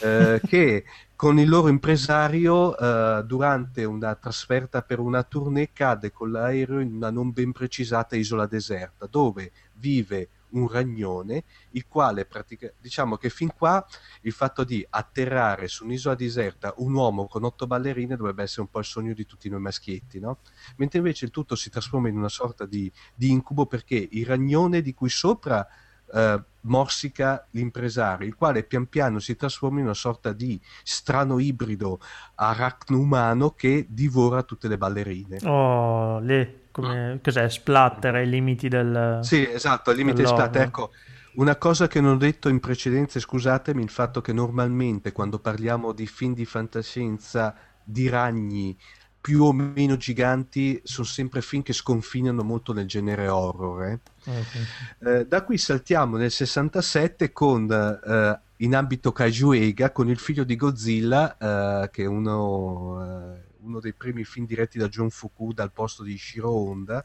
eh, 0.00 0.40
che 0.44 0.84
con 1.14 1.38
il 1.38 1.48
loro 1.48 1.68
impresario 1.68 2.76
eh, 2.76 3.22
durante 3.24 3.84
una 3.84 4.16
trasferta 4.16 4.82
per 4.82 4.98
una 4.98 5.22
tournée 5.22 5.70
cade 5.72 6.10
con 6.10 6.32
l'aereo 6.32 6.80
in 6.80 6.94
una 6.94 7.10
non 7.10 7.30
ben 7.30 7.52
precisata 7.52 8.16
isola 8.16 8.46
deserta 8.46 9.06
dove 9.06 9.52
vive 9.74 10.28
un 10.50 10.68
ragnone 10.68 11.44
il 11.70 11.86
quale 11.86 12.24
pratica- 12.24 12.72
diciamo 12.78 13.16
che 13.16 13.30
fin 13.30 13.52
qua 13.54 13.84
il 14.22 14.32
fatto 14.32 14.64
di 14.64 14.86
atterrare 14.88 15.68
su 15.68 15.84
un'isola 15.84 16.14
deserta 16.14 16.74
un 16.78 16.94
uomo 16.94 17.26
con 17.26 17.44
otto 17.44 17.66
ballerine 17.66 18.16
dovrebbe 18.16 18.42
essere 18.42 18.62
un 18.62 18.68
po' 18.68 18.78
il 18.78 18.84
sogno 18.84 19.12
di 19.12 19.26
tutti 19.26 19.48
noi 19.48 19.60
maschietti 19.60 20.20
no? 20.20 20.38
mentre 20.76 20.98
invece 20.98 21.24
il 21.24 21.30
tutto 21.30 21.54
si 21.54 21.70
trasforma 21.70 22.08
in 22.08 22.16
una 22.16 22.28
sorta 22.28 22.66
di, 22.66 22.90
di 23.14 23.30
incubo 23.30 23.66
perché 23.66 24.08
il 24.10 24.26
ragnone 24.26 24.80
di 24.80 24.94
cui 24.94 25.08
sopra 25.08 25.66
eh, 26.12 26.42
morsica 26.62 27.46
l'impresario, 27.52 28.26
il 28.26 28.34
quale 28.34 28.62
pian 28.62 28.88
piano 28.88 29.18
si 29.18 29.36
trasforma 29.36 29.78
in 29.78 29.86
una 29.86 29.94
sorta 29.94 30.32
di 30.32 30.60
strano 30.82 31.38
ibrido 31.38 32.00
aracno-umano 32.34 33.52
che 33.52 33.86
divora 33.88 34.42
tutte 34.42 34.68
le 34.68 34.76
ballerine. 34.76 35.38
Oh, 35.44 36.18
le, 36.20 36.67
come, 36.80 37.20
cos'è? 37.22 37.48
Splatter 37.48 38.14
ai 38.16 38.28
limiti 38.28 38.68
del... 38.68 39.18
Sì, 39.22 39.46
esatto, 39.48 39.92
limite 39.92 40.22
Dell'horror. 40.22 40.48
splatter. 40.48 40.62
Ecco, 40.62 40.92
una 41.34 41.56
cosa 41.56 41.86
che 41.88 42.00
non 42.00 42.12
ho 42.14 42.16
detto 42.16 42.48
in 42.48 42.60
precedenza, 42.60 43.20
scusatemi, 43.20 43.82
il 43.82 43.90
fatto 43.90 44.20
che 44.20 44.32
normalmente 44.32 45.12
quando 45.12 45.38
parliamo 45.38 45.92
di 45.92 46.06
film 46.06 46.34
di 46.34 46.44
fantascienza 46.44 47.54
di 47.82 48.08
ragni 48.08 48.76
più 49.20 49.42
o 49.44 49.52
meno 49.52 49.96
giganti 49.96 50.80
sono 50.84 51.06
sempre 51.06 51.42
film 51.42 51.62
che 51.62 51.72
sconfinano 51.72 52.42
molto 52.42 52.72
nel 52.72 52.86
genere 52.86 53.28
horror. 53.28 53.84
eh. 53.84 54.00
Ok. 54.26 54.56
Eh, 55.00 55.26
da 55.26 55.42
qui 55.44 55.58
saltiamo 55.58 56.16
nel 56.16 56.30
67 56.30 57.32
con 57.32 57.70
eh, 57.70 58.40
in 58.58 58.74
ambito 58.74 59.12
Kaiju 59.12 59.52
Eiga 59.52 59.90
con 59.92 60.08
il 60.08 60.18
figlio 60.18 60.44
di 60.44 60.56
Godzilla 60.56 61.36
eh, 61.84 61.90
che 61.90 62.02
è 62.04 62.06
uno, 62.06 63.34
eh, 63.34 63.46
uno 63.68 63.80
dei 63.80 63.92
primi 63.92 64.24
film 64.24 64.46
diretti 64.46 64.78
da 64.78 64.88
John 64.88 65.10
Fukuda 65.10 65.62
al 65.62 65.72
posto 65.72 66.02
di 66.02 66.16
Shiro 66.18 66.50
Honda 66.50 67.04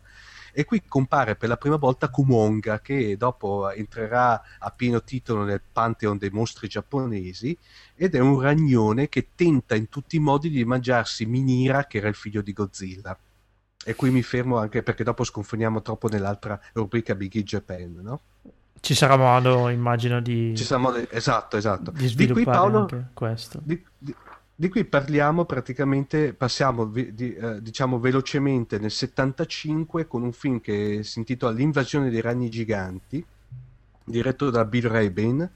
e 0.54 0.66
qui 0.66 0.82
compare 0.88 1.36
per 1.36 1.50
la 1.50 1.58
prima 1.58 1.76
volta 1.76 2.10
Kumonga 2.10 2.80
che 2.80 3.18
dopo 3.18 3.70
entrerà 3.72 4.42
a 4.60 4.70
pieno 4.72 5.04
titolo 5.04 5.44
nel 5.44 5.62
pantheon 5.72 6.18
dei 6.18 6.30
mostri 6.30 6.68
giapponesi 6.68 7.56
ed 7.96 8.16
è 8.16 8.20
un 8.20 8.40
ragnone 8.40 9.10
che 9.10 9.30
tenta 9.36 9.76
in 9.76 9.90
tutti 9.90 10.16
i 10.16 10.20
modi 10.20 10.50
di 10.50 10.64
mangiarsi 10.66 11.26
Minira 11.26 11.86
che 11.86 11.98
era 11.98 12.08
il 12.08 12.16
figlio 12.16 12.42
di 12.42 12.54
Godzilla 12.54 13.18
e 13.86 13.96
qui 13.96 14.10
mi 14.12 14.24
fermo 14.24 14.58
anche 14.58 14.82
perché 14.82 15.04
dopo 15.04 15.24
sconfiniamo 15.24 15.82
troppo 15.82 16.08
nell'altra 16.08 16.60
rubrica 16.72 17.16
Big 17.16 17.38
Japan, 17.44 18.00
no? 18.02 18.22
Ci 18.80 18.96
sarà 18.96 19.16
modo, 19.18 19.70
immagino, 19.70 20.22
di, 20.22 20.54
Ci 20.56 20.64
siamo 20.64 20.94
esatto, 20.94 21.58
esatto. 21.58 21.92
di 21.92 22.00
Di 22.00 22.08
sviluppare 22.08 22.44
qui 22.44 22.54
Paolo, 22.54 23.10
questo. 23.14 23.60
di, 23.64 23.82
di- 23.98 24.16
di 24.56 24.70
qui 24.70 24.86
parliamo 24.86 25.46
praticamente, 25.46 26.34
passiamo 26.34 26.86
di- 26.86 27.34
eh, 27.34 27.62
diciamo 27.62 28.00
velocemente 28.00 28.78
nel 28.80 28.92
75 28.92 30.08
con 30.08 30.24
un 30.24 30.32
film 30.32 30.62
che 30.62 31.02
si 31.04 31.20
intitola 31.20 31.52
L'invasione 31.54 32.10
dei 32.10 32.22
ragni 32.22 32.50
giganti, 32.50 33.24
diretto 34.06 34.50
da 34.50 34.66
Bill 34.66 34.88
Rabin. 34.88 35.50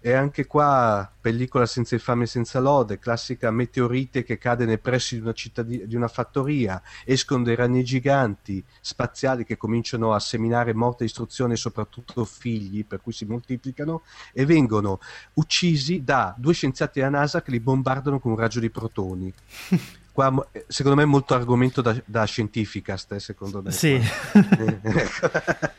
E 0.00 0.12
anche 0.12 0.46
qua 0.46 1.10
pellicola 1.20 1.66
senza 1.66 1.96
infame 1.96 2.24
e 2.24 2.26
senza 2.28 2.60
lode, 2.60 2.98
classica 2.98 3.50
meteorite 3.50 4.22
che 4.22 4.38
cade 4.38 4.64
nei 4.64 4.78
pressi 4.78 5.16
di 5.16 5.22
una, 5.22 5.32
cittadi- 5.32 5.86
di 5.86 5.96
una 5.96 6.06
fattoria, 6.06 6.80
escono 7.04 7.42
dei 7.42 7.56
ragni 7.56 7.82
giganti 7.82 8.64
spaziali 8.80 9.44
che 9.44 9.56
cominciano 9.56 10.14
a 10.14 10.20
seminare 10.20 10.72
morte 10.72 11.02
e 11.02 11.06
distruzione, 11.06 11.56
soprattutto 11.56 12.24
figli, 12.24 12.86
per 12.86 13.00
cui 13.00 13.12
si 13.12 13.24
moltiplicano, 13.24 14.02
e 14.32 14.46
vengono 14.46 15.00
uccisi 15.34 16.04
da 16.04 16.34
due 16.38 16.54
scienziati 16.54 17.00
della 17.00 17.10
NASA 17.10 17.42
che 17.42 17.50
li 17.50 17.60
bombardano 17.60 18.20
con 18.20 18.30
un 18.30 18.38
raggio 18.38 18.60
di 18.60 18.70
protoni. 18.70 19.32
Qua, 20.18 20.48
eh, 20.50 20.64
secondo 20.66 20.96
me, 20.96 21.04
è 21.04 21.06
molto 21.06 21.34
argomento 21.34 21.80
da, 21.80 21.94
da 22.04 22.24
scientificast, 22.24 23.12
eh, 23.12 23.20
secondo 23.20 23.62
me. 23.62 23.70
Sì. 23.70 23.92
Ecco. 24.32 25.30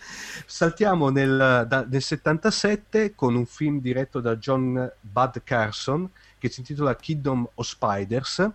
Saltiamo 0.47 1.09
nel, 1.09 1.65
da- 1.67 1.85
nel 1.85 2.01
77 2.01 3.15
con 3.15 3.35
un 3.35 3.45
film 3.45 3.81
diretto 3.81 4.21
da 4.21 4.37
John 4.37 4.89
Bud 5.01 5.41
Carson 5.43 6.09
che 6.37 6.47
si 6.47 6.61
intitola 6.61 6.95
Kingdom 6.95 7.49
of 7.55 7.67
Spiders. 7.67 8.49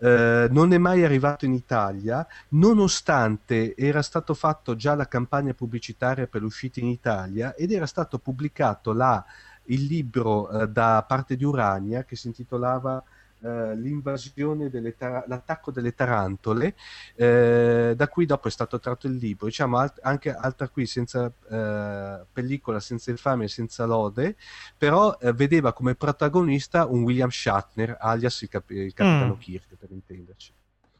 eh, 0.00 0.46
non 0.50 0.74
è 0.74 0.76
mai 0.76 1.02
arrivato 1.02 1.46
in 1.46 1.54
Italia, 1.54 2.26
nonostante 2.48 3.74
era 3.76 4.02
stato 4.02 4.34
fatto 4.34 4.76
già 4.76 4.94
la 4.94 5.08
campagna 5.08 5.54
pubblicitaria 5.54 6.26
per 6.26 6.42
l'uscita 6.42 6.80
in 6.80 6.88
Italia 6.88 7.54
ed 7.54 7.72
era 7.72 7.86
stato 7.86 8.18
pubblicato 8.18 8.92
là 8.92 9.24
il 9.70 9.84
libro 9.86 10.50
eh, 10.50 10.68
da 10.68 11.02
parte 11.08 11.34
di 11.34 11.44
Urania 11.44 12.04
che 12.04 12.14
si 12.14 12.26
intitolava 12.26 13.02
eh, 13.42 13.76
l'invasione 13.76 14.68
delle 14.68 14.96
tar- 14.96 15.24
l'attacco 15.26 15.70
delle 15.70 15.94
tarantole, 15.94 16.74
eh, 17.14 17.94
da 17.96 18.08
cui 18.08 18.26
dopo 18.26 18.48
è 18.48 18.50
stato 18.50 18.78
tratto 18.78 19.06
il 19.06 19.14
libro. 19.16 19.46
Diciamo 19.46 19.78
alt- 19.78 20.00
anche 20.02 20.34
altra 20.34 20.68
qui, 20.68 20.86
senza 20.86 21.32
eh, 21.50 22.24
pellicola, 22.32 22.80
senza 22.80 23.10
infame 23.10 23.44
e 23.44 23.48
senza 23.48 23.84
lode, 23.84 24.36
però 24.76 25.16
eh, 25.20 25.32
vedeva 25.32 25.72
come 25.72 25.94
protagonista 25.94 26.86
un 26.86 27.02
William 27.02 27.30
Shatner, 27.30 27.96
alias 28.00 28.42
il, 28.42 28.48
cap- 28.48 28.70
il 28.70 28.92
capitano 28.92 29.34
mm. 29.34 29.38
Kirk, 29.38 29.76
per 29.78 29.90
intenderci. 29.90 30.52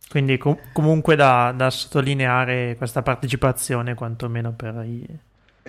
Quindi 0.09 0.39
com- 0.39 0.59
comunque 0.73 1.17
da, 1.17 1.53
da, 1.55 1.69
sottolineare 1.69 2.77
questa 2.77 3.03
partecipazione, 3.03 3.95
quantomeno 3.95 4.53
per 4.53 4.83
i, 4.87 5.07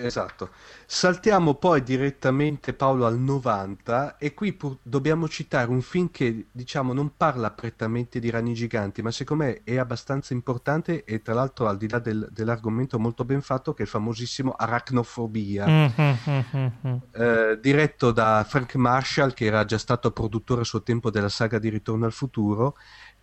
Esatto. 0.06 0.50
Saltiamo 0.86 1.54
poi 1.54 1.82
direttamente 1.82 2.72
Paolo 2.72 3.06
al 3.06 3.18
90 3.18 4.16
e 4.18 4.34
qui 4.34 4.52
pur- 4.52 4.78
dobbiamo 4.82 5.28
citare 5.28 5.70
un 5.70 5.82
film 5.82 6.10
che 6.10 6.46
diciamo 6.50 6.92
non 6.92 7.12
parla 7.16 7.50
prettamente 7.50 8.18
di 8.18 8.30
ragni 8.30 8.54
giganti, 8.54 9.02
ma 9.02 9.10
secondo 9.10 9.44
me 9.44 9.60
è 9.62 9.76
abbastanza 9.76 10.32
importante 10.32 11.04
e 11.04 11.22
tra 11.22 11.34
l'altro 11.34 11.68
al 11.68 11.76
di 11.76 11.88
là 11.88 11.98
del- 11.98 12.28
dell'argomento 12.32 12.98
molto 12.98 13.24
ben 13.24 13.40
fatto 13.40 13.72
che 13.72 13.80
è 13.80 13.82
il 13.84 13.90
famosissimo 13.90 14.52
Arachnofobia, 14.56 15.66
mm-hmm. 15.68 16.96
eh, 17.12 17.58
diretto 17.60 18.10
da 18.10 18.44
Frank 18.48 18.74
Marshall 18.74 19.32
che 19.32 19.44
era 19.44 19.64
già 19.64 19.78
stato 19.78 20.10
produttore 20.10 20.62
a 20.62 20.64
suo 20.64 20.82
tempo 20.82 21.10
della 21.10 21.28
saga 21.28 21.58
di 21.58 21.68
Ritorno 21.68 22.06
al 22.06 22.12
futuro. 22.12 22.76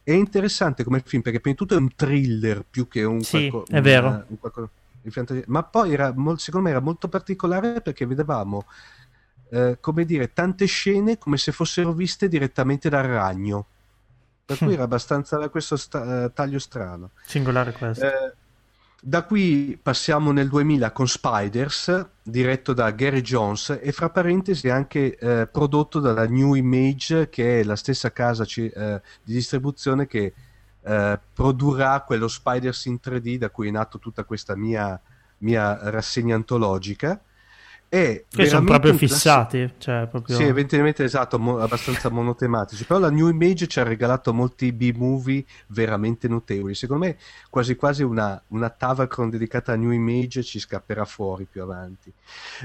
È 0.03 0.11
interessante 0.11 0.85
come 0.85 1.01
film 1.05 1.21
perché 1.21 1.41
prima 1.41 1.57
di 1.57 1.61
tutto 1.61 1.77
è 1.77 1.81
un 1.81 1.93
thriller 1.93 2.63
più 2.69 2.87
che 2.87 3.03
un, 3.03 3.21
sì, 3.21 3.49
qualco- 3.49 3.69
è 3.69 3.81
vero. 3.81 4.23
un 4.27 4.39
qualcosa 4.39 4.69
ma 5.47 5.63
poi 5.63 5.93
era, 5.93 6.13
secondo 6.35 6.67
me 6.67 6.69
era 6.69 6.81
molto 6.81 7.07
particolare 7.07 7.81
perché 7.81 8.05
vedevamo, 8.05 8.65
eh, 9.49 9.77
come 9.79 10.05
dire, 10.05 10.33
tante 10.33 10.65
scene 10.65 11.17
come 11.17 11.37
se 11.37 11.51
fossero 11.51 11.93
viste 11.93 12.27
direttamente 12.27 12.89
dal 12.89 13.03
ragno. 13.03 13.65
Per 14.45 14.57
cui 14.57 14.73
era 14.73 14.83
abbastanza 14.83 15.49
questo 15.49 15.75
sta- 15.75 16.25
uh, 16.25 16.31
taglio 16.33 16.59
strano. 16.59 17.11
Singolare 17.25 17.73
questo. 17.73 18.05
Eh, 18.05 18.33
da 18.99 19.23
qui 19.23 19.77
passiamo 19.81 20.31
nel 20.31 20.49
2000 20.49 20.91
con 20.91 21.07
Spiders, 21.07 22.05
diretto 22.23 22.73
da 22.73 22.89
Gary 22.91 23.21
Jones 23.21 23.77
e 23.79 23.91
fra 23.91 24.09
parentesi 24.09 24.69
anche 24.69 25.15
eh, 25.17 25.47
prodotto 25.47 25.99
dalla 25.99 26.25
New 26.25 26.55
Image, 26.55 27.29
che 27.29 27.59
è 27.59 27.63
la 27.63 27.75
stessa 27.75 28.11
casa 28.11 28.43
c- 28.43 28.71
eh, 28.73 29.01
di 29.23 29.33
distribuzione 29.33 30.07
che 30.07 30.33
eh, 30.87 31.19
produrrà 31.33 32.01
quello 32.01 32.29
Spiders 32.29 32.85
in 32.85 32.99
3D 33.03 33.35
da 33.35 33.49
cui 33.49 33.67
è 33.67 33.71
nato 33.71 33.99
tutta 33.99 34.23
questa 34.23 34.55
mia, 34.55 34.99
mia 35.39 35.89
rassegna 35.89 36.35
antologica. 36.35 37.21
E 37.89 38.25
sono 38.29 38.65
proprio 38.65 38.93
fissati, 38.93 39.73
cioè 39.77 40.07
proprio... 40.07 40.35
Sì, 40.35 40.43
evidentemente 40.43 41.05
esatto, 41.05 41.39
mo- 41.39 41.59
abbastanza 41.59 42.09
monotematici. 42.09 42.83
Però 42.85 42.99
la 42.99 43.09
New 43.09 43.29
Image 43.29 43.67
ci 43.67 43.79
ha 43.79 43.83
regalato 43.83 44.33
molti 44.33 44.73
B-movie 44.73 45.45
veramente 45.67 46.27
notevoli. 46.27 46.75
Secondo 46.75 47.05
me, 47.05 47.17
quasi 47.49 47.75
quasi 47.75 48.03
una, 48.03 48.41
una 48.47 48.69
Tavacron 48.69 49.29
dedicata 49.29 49.71
a 49.71 49.75
New 49.75 49.91
Image 49.91 50.43
ci 50.43 50.59
scapperà 50.59 51.05
fuori 51.05 51.47
più 51.49 51.61
avanti. 51.61 52.11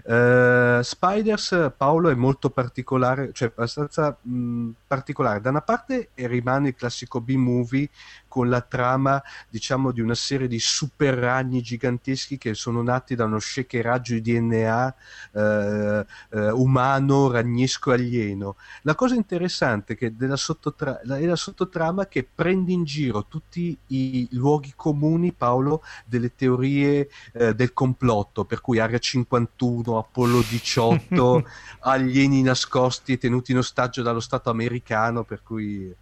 Uh, 0.04 0.82
Spiders, 0.82 1.72
Paolo, 1.76 2.08
è 2.08 2.14
molto 2.14 2.50
particolare, 2.50 3.30
cioè 3.32 3.52
abbastanza 3.54 4.16
mh, 4.20 4.70
particolare. 4.88 5.40
Da 5.40 5.50
una 5.50 5.62
parte 5.62 6.08
rimane 6.14 6.68
il 6.68 6.74
classico 6.74 7.20
B-movie 7.20 7.88
con 8.32 8.48
la 8.48 8.62
trama, 8.62 9.22
diciamo, 9.50 9.92
di 9.92 10.00
una 10.00 10.14
serie 10.14 10.48
di 10.48 10.58
super 10.58 11.12
ragni 11.12 11.60
giganteschi 11.60 12.38
che 12.38 12.54
sono 12.54 12.80
nati 12.80 13.14
da 13.14 13.26
uno 13.26 13.38
shakeraggio 13.38 14.14
di 14.14 14.22
DNA 14.22 14.94
eh, 15.32 16.06
eh, 16.30 16.50
umano, 16.52 17.30
ragnesco, 17.30 17.90
alieno. 17.90 18.56
La 18.84 18.94
cosa 18.94 19.16
interessante 19.16 19.96
che 19.96 20.16
della 20.16 20.36
sottotra- 20.36 21.02
è 21.02 21.26
la 21.26 21.36
sottotrama 21.36 22.06
che 22.06 22.26
prende 22.34 22.72
in 22.72 22.84
giro 22.84 23.26
tutti 23.26 23.76
i 23.88 24.26
luoghi 24.30 24.72
comuni, 24.74 25.34
Paolo, 25.34 25.82
delle 26.06 26.34
teorie 26.34 27.10
eh, 27.34 27.54
del 27.54 27.74
complotto, 27.74 28.46
per 28.46 28.62
cui 28.62 28.78
Area 28.78 28.98
51, 28.98 29.98
Apollo 29.98 30.42
18, 30.48 31.44
alieni 31.84 32.40
nascosti 32.40 33.12
e 33.12 33.18
tenuti 33.18 33.52
in 33.52 33.58
ostaggio 33.58 34.00
dallo 34.00 34.20
Stato 34.20 34.48
americano, 34.48 35.22
per 35.22 35.42
cui... 35.42 35.94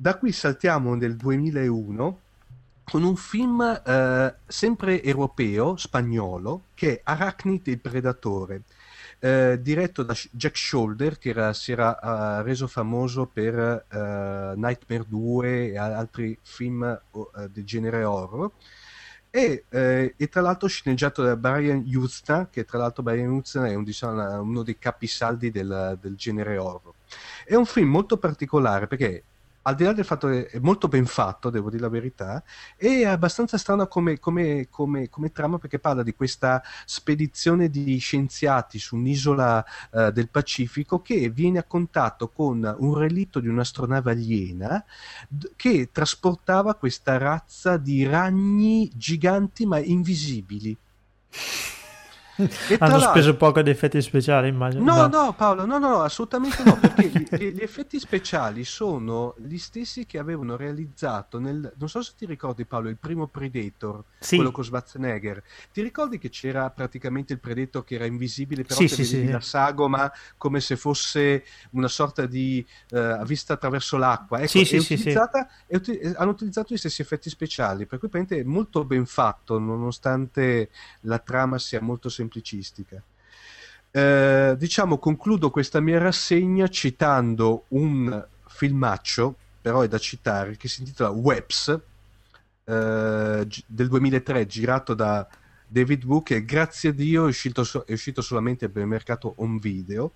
Da 0.00 0.16
qui 0.16 0.30
saltiamo 0.30 0.94
nel 0.94 1.16
2001 1.16 2.20
con 2.84 3.02
un 3.02 3.16
film 3.16 3.60
eh, 3.84 4.34
sempre 4.46 5.02
europeo, 5.02 5.76
spagnolo, 5.76 6.66
che 6.74 6.98
è 6.98 7.00
Arachnid 7.02 7.66
il 7.66 7.80
Predatore, 7.80 8.62
eh, 9.18 9.58
diretto 9.60 10.04
da 10.04 10.14
Jack 10.30 10.56
Shoulder, 10.56 11.18
che 11.18 11.30
era, 11.30 11.52
si 11.52 11.72
era 11.72 11.98
uh, 12.00 12.42
reso 12.44 12.68
famoso 12.68 13.26
per 13.26 13.86
uh, 13.90 14.56
Nightmare 14.56 15.04
2 15.08 15.72
e 15.72 15.76
altri 15.76 16.38
film 16.42 17.00
uh, 17.10 17.28
del 17.50 17.64
genere 17.64 18.04
horror. 18.04 18.52
E, 19.30 19.64
eh, 19.68 20.14
e, 20.16 20.28
tra 20.28 20.42
l'altro 20.42 20.68
sceneggiato 20.68 21.24
da 21.24 21.34
Brian 21.34 21.82
Yuzna, 21.84 22.46
che 22.48 22.64
tra 22.64 22.78
l'altro 22.78 23.02
Brian 23.02 23.32
Yuzna 23.32 23.66
è 23.66 23.74
un, 23.74 23.82
diciamo, 23.82 24.42
uno 24.42 24.62
dei 24.62 24.78
capisaldi 24.78 25.50
del, 25.50 25.98
del 26.00 26.14
genere 26.14 26.56
horror. 26.56 26.92
È 27.44 27.56
un 27.56 27.66
film 27.66 27.88
molto 27.90 28.16
particolare 28.16 28.86
perché 28.86 29.24
al 29.68 29.74
di 29.74 29.84
là 29.84 29.92
del 29.92 30.04
fatto 30.04 30.28
che 30.28 30.46
è 30.46 30.58
molto 30.60 30.88
ben 30.88 31.04
fatto, 31.04 31.50
devo 31.50 31.68
dire 31.68 31.82
la 31.82 31.90
verità, 31.90 32.42
è 32.74 33.04
abbastanza 33.04 33.58
strano 33.58 33.86
come, 33.86 34.18
come, 34.18 34.68
come, 34.70 35.10
come 35.10 35.30
trama 35.30 35.58
perché 35.58 35.78
parla 35.78 36.02
di 36.02 36.14
questa 36.14 36.62
spedizione 36.86 37.68
di 37.68 37.98
scienziati 37.98 38.78
su 38.78 38.96
un'isola 38.96 39.64
uh, 39.90 40.10
del 40.10 40.30
Pacifico 40.30 41.02
che 41.02 41.28
viene 41.28 41.58
a 41.58 41.64
contatto 41.64 42.28
con 42.28 42.76
un 42.78 42.94
relitto 42.96 43.40
di 43.40 43.48
un'astronave 43.48 44.12
aliena 44.12 44.82
d- 45.28 45.50
che 45.54 45.90
trasportava 45.92 46.74
questa 46.74 47.18
razza 47.18 47.76
di 47.76 48.06
ragni 48.06 48.90
giganti 48.94 49.66
ma 49.66 49.78
invisibili. 49.78 50.76
Hanno 52.78 53.00
speso 53.00 53.36
poco 53.36 53.62
di 53.62 53.70
effetti 53.70 54.00
speciali, 54.00 54.48
immagino. 54.48 54.84
No, 54.84 55.06
no, 55.08 55.24
no, 55.24 55.32
Paolo, 55.32 55.66
no, 55.66 55.78
no, 55.78 56.02
assolutamente 56.02 56.62
no, 56.62 56.78
perché 56.78 57.08
gli, 57.08 57.52
gli, 57.52 57.60
effetti 57.60 57.98
speciali 57.98 58.64
sono 58.64 59.34
gli 59.38 59.58
stessi 59.58 60.06
che 60.06 60.18
avevano 60.18 60.56
realizzato 60.56 61.40
nel... 61.40 61.72
Non 61.76 61.88
so 61.88 62.00
se 62.02 62.12
ti 62.16 62.26
ricordi, 62.26 62.64
Paolo, 62.64 62.88
il 62.88 62.96
primo 62.96 63.26
Predator, 63.26 64.04
sì. 64.20 64.36
quello 64.36 64.52
con 64.52 64.62
Schwarzenegger. 64.62 65.42
Ti 65.72 65.82
ricordi 65.82 66.18
che 66.18 66.30
c'era 66.30 66.70
praticamente 66.70 67.32
il 67.32 67.40
Predator 67.40 67.82
che 67.82 67.96
era 67.96 68.06
invisibile, 68.06 68.62
però 68.62 68.78
sì, 68.78 68.86
sì, 68.86 69.04
sì. 69.04 69.28
la 69.28 69.40
sagoma 69.40 70.10
come 70.36 70.60
se 70.60 70.76
fosse 70.76 71.44
una 71.70 71.88
sorta 71.88 72.26
di 72.26 72.64
uh, 72.90 73.24
vista 73.24 73.54
attraverso 73.54 73.96
l'acqua? 73.96 74.38
Ecco, 74.38 74.48
sì, 74.48 74.64
sì, 74.64 74.80
sì, 74.80 74.96
sì. 74.96 75.08
Ut- 75.10 76.14
hanno 76.16 76.30
utilizzato 76.30 76.72
gli 76.72 76.78
stessi 76.78 77.02
effetti 77.02 77.30
speciali, 77.30 77.86
per 77.86 77.98
cui 77.98 78.08
è 78.28 78.42
molto 78.44 78.84
ben 78.84 79.06
fatto, 79.06 79.58
nonostante 79.58 80.70
la 81.02 81.18
trama 81.18 81.58
sia 81.58 81.80
molto 81.80 82.08
semplice 82.08 82.26
semplicistica. 82.28 83.02
Eh, 83.90 84.54
diciamo, 84.58 84.98
concludo 84.98 85.50
questa 85.50 85.80
mia 85.80 85.98
rassegna 85.98 86.68
citando 86.68 87.64
un 87.68 88.24
filmaccio, 88.46 89.34
però 89.60 89.80
è 89.80 89.88
da 89.88 89.98
citare, 89.98 90.56
che 90.56 90.68
si 90.68 90.80
intitola 90.80 91.08
Webs, 91.08 91.68
eh, 92.64 93.46
del 93.66 93.88
2003, 93.88 94.46
girato 94.46 94.94
da 94.94 95.26
David 95.66 96.04
Wu, 96.04 96.22
che 96.22 96.44
grazie 96.44 96.90
a 96.90 96.92
Dio 96.92 97.24
è 97.24 97.28
uscito, 97.28 97.64
so- 97.64 97.84
è 97.86 97.92
uscito 97.92 98.20
solamente 98.20 98.68
per 98.68 98.82
il 98.82 98.88
mercato 98.88 99.32
home 99.36 99.58
video. 99.58 100.12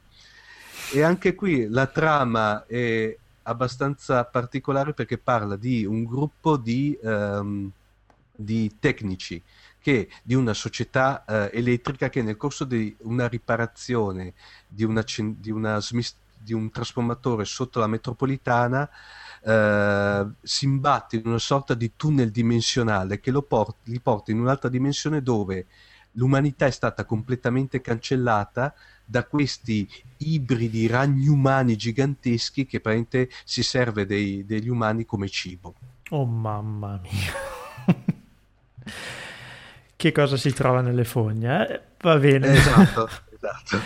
E 0.93 1.03
anche 1.03 1.35
qui 1.35 1.67
la 1.69 1.87
trama 1.87 2.67
è 2.67 3.17
abbastanza 3.45 4.25
particolare 4.25 4.93
perché 4.93 5.19
parla 5.19 5.57
di 5.57 5.85
un 5.85 6.05
gruppo 6.05 6.57
di, 6.57 6.97
um, 7.03 7.71
di 8.35 8.71
tecnici 8.79 9.43
che 9.83 10.09
di 10.23 10.35
una 10.35 10.55
società 10.55 11.25
eh, 11.27 11.51
elettrica 11.59 12.09
che 12.09 12.23
nel 12.23 12.37
corso 12.37 12.65
di 12.65 12.95
una 13.01 13.29
riparazione 13.29 14.33
di, 14.67 14.85
una, 14.85 15.05
di, 15.17 15.51
una, 15.51 15.81
di 16.39 16.53
un 16.55 16.71
trasformatore 16.71 17.45
sotto 17.45 17.81
la 17.81 17.87
metropolitana 17.89 18.89
eh, 19.45 20.27
si 20.41 20.65
imbatte 20.65 21.17
in 21.17 21.27
una 21.27 21.39
sorta 21.39 21.75
di 21.75 21.93
tunnel 21.97 22.31
dimensionale 22.31 23.21
che 23.21 23.33
port- 23.43 23.77
li 23.85 24.01
porta 24.01 24.31
in 24.31 24.41
un'altra 24.41 24.69
dimensione 24.69 25.21
dove 25.23 25.67
l'umanità 26.13 26.67
è 26.67 26.71
stata 26.71 27.05
completamente 27.05 27.81
cancellata 27.81 28.73
da 29.05 29.25
questi 29.25 29.89
ibridi 30.19 30.87
ragni 30.87 31.27
umani 31.27 31.77
giganteschi 31.77 32.67
che 32.67 32.81
praticamente 32.81 33.35
si 33.45 33.63
serve 33.63 34.07
dei, 34.07 34.47
degli 34.47 34.69
umani 34.69 35.05
come 35.05 35.29
cibo. 35.29 35.75
Oh 36.11 36.25
mamma 36.25 37.01
mia. 37.03 37.33
Che 40.03 40.11
cosa 40.11 40.37
si 40.37 40.53
trova 40.53 40.81
nelle 40.81 41.05
fogne. 41.05 41.69
Eh? 41.69 41.81
Va 42.01 42.17
bene. 42.17 42.49
Esatto, 42.49 43.09
esatto. 43.33 43.79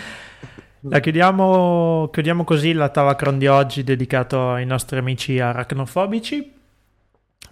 La 0.81 0.99
chiudiamo, 0.99 2.09
chiudiamo 2.11 2.43
così 2.43 2.73
la 2.73 2.89
Tavacron 2.89 3.37
di 3.37 3.45
oggi 3.45 3.83
dedicato 3.83 4.51
ai 4.51 4.65
nostri 4.65 4.97
amici 4.97 5.39
arachnofobici. 5.39 6.55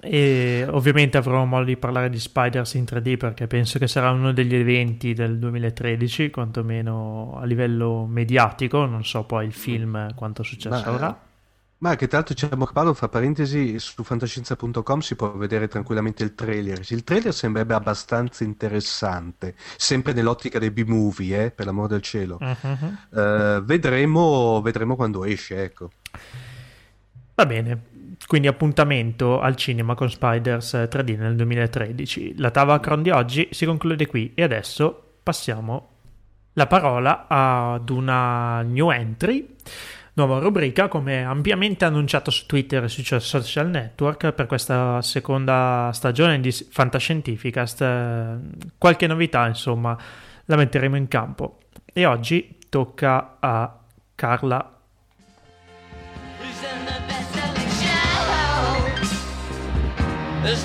E 0.01 0.65
ovviamente 0.67 1.17
avremo 1.17 1.45
modo 1.45 1.65
di 1.65 1.77
parlare 1.77 2.09
di 2.09 2.19
Spiders 2.19 2.73
in 2.73 2.85
3D 2.85 3.17
perché 3.17 3.45
penso 3.45 3.77
che 3.77 3.87
sarà 3.87 4.09
uno 4.09 4.33
degli 4.33 4.55
eventi 4.55 5.13
del 5.13 5.37
2013, 5.37 6.31
quantomeno 6.31 7.37
a 7.39 7.45
livello 7.45 8.07
mediatico. 8.07 8.85
Non 8.85 9.05
so 9.05 9.25
poi 9.25 9.45
il 9.45 9.53
film 9.53 10.15
quanto 10.15 10.41
successo 10.41 10.81
Ma- 10.81 10.91
avrà. 10.91 11.19
Ma 11.77 11.95
che 11.95 12.07
tra 12.07 12.17
l'altro 12.17 12.35
c'è 12.35 12.55
Morpalo, 12.55 12.93
fra 12.93 13.09
parentesi, 13.09 13.77
su 13.79 14.03
fantascienza.com 14.03 14.99
si 14.99 15.15
può 15.15 15.31
vedere 15.33 15.67
tranquillamente 15.67 16.23
il 16.23 16.33
trailer. 16.33 16.81
Il 16.89 17.03
trailer 17.03 17.33
sembrerebbe 17.33 17.73
abbastanza 17.73 18.43
interessante, 18.43 19.55
sempre 19.75 20.13
nell'ottica 20.13 20.57
dei 20.57 20.71
B-movie, 20.71 21.45
eh, 21.45 21.51
per 21.51 21.65
l'amor 21.65 21.89
del 21.89 22.01
cielo. 22.01 22.37
Mhm. 22.39 22.97
Eh, 23.13 23.61
vedremo, 23.63 24.61
vedremo 24.61 24.95
quando 24.95 25.25
esce, 25.25 25.63
ecco. 25.63 25.91
Va 27.35 27.45
bene, 27.45 27.81
quindi 28.25 28.47
appuntamento 28.47 29.41
al 29.41 29.57
cinema 29.57 29.95
con 29.95 30.09
Spiders 30.09 30.87
3D 30.89 31.17
nel 31.17 31.35
2013. 31.35 32.35
La 32.37 32.51
Tavacron 32.51 33.01
di 33.01 33.09
oggi 33.09 33.49
si 33.51 33.65
conclude 33.65 34.07
qui 34.07 34.31
e 34.33 34.43
adesso 34.43 35.17
passiamo 35.21 35.89
la 36.53 36.67
parola 36.67 37.25
ad 37.27 37.89
una 37.89 38.61
new 38.61 38.89
entry, 38.89 39.55
nuova 40.15 40.39
rubrica 40.39 40.87
come 40.87 41.23
ampiamente 41.23 41.85
annunciato 41.85 42.31
su 42.31 42.45
Twitter 42.45 42.83
e 42.83 42.87
sui 42.87 43.03
social 43.03 43.69
network 43.69 44.31
per 44.31 44.45
questa 44.45 45.01
seconda 45.01 45.89
stagione 45.93 46.39
di 46.39 46.51
Fantascientificast. 46.51 47.81
eh, 47.81 48.37
Qualche 48.77 49.07
novità, 49.07 49.47
insomma, 49.47 49.97
la 50.45 50.55
metteremo 50.55 50.95
in 50.95 51.07
campo. 51.07 51.59
E 51.93 52.05
oggi 52.05 52.57
tocca 52.69 53.37
a 53.39 53.77
Carla? 54.15 54.69
Is 60.45 60.63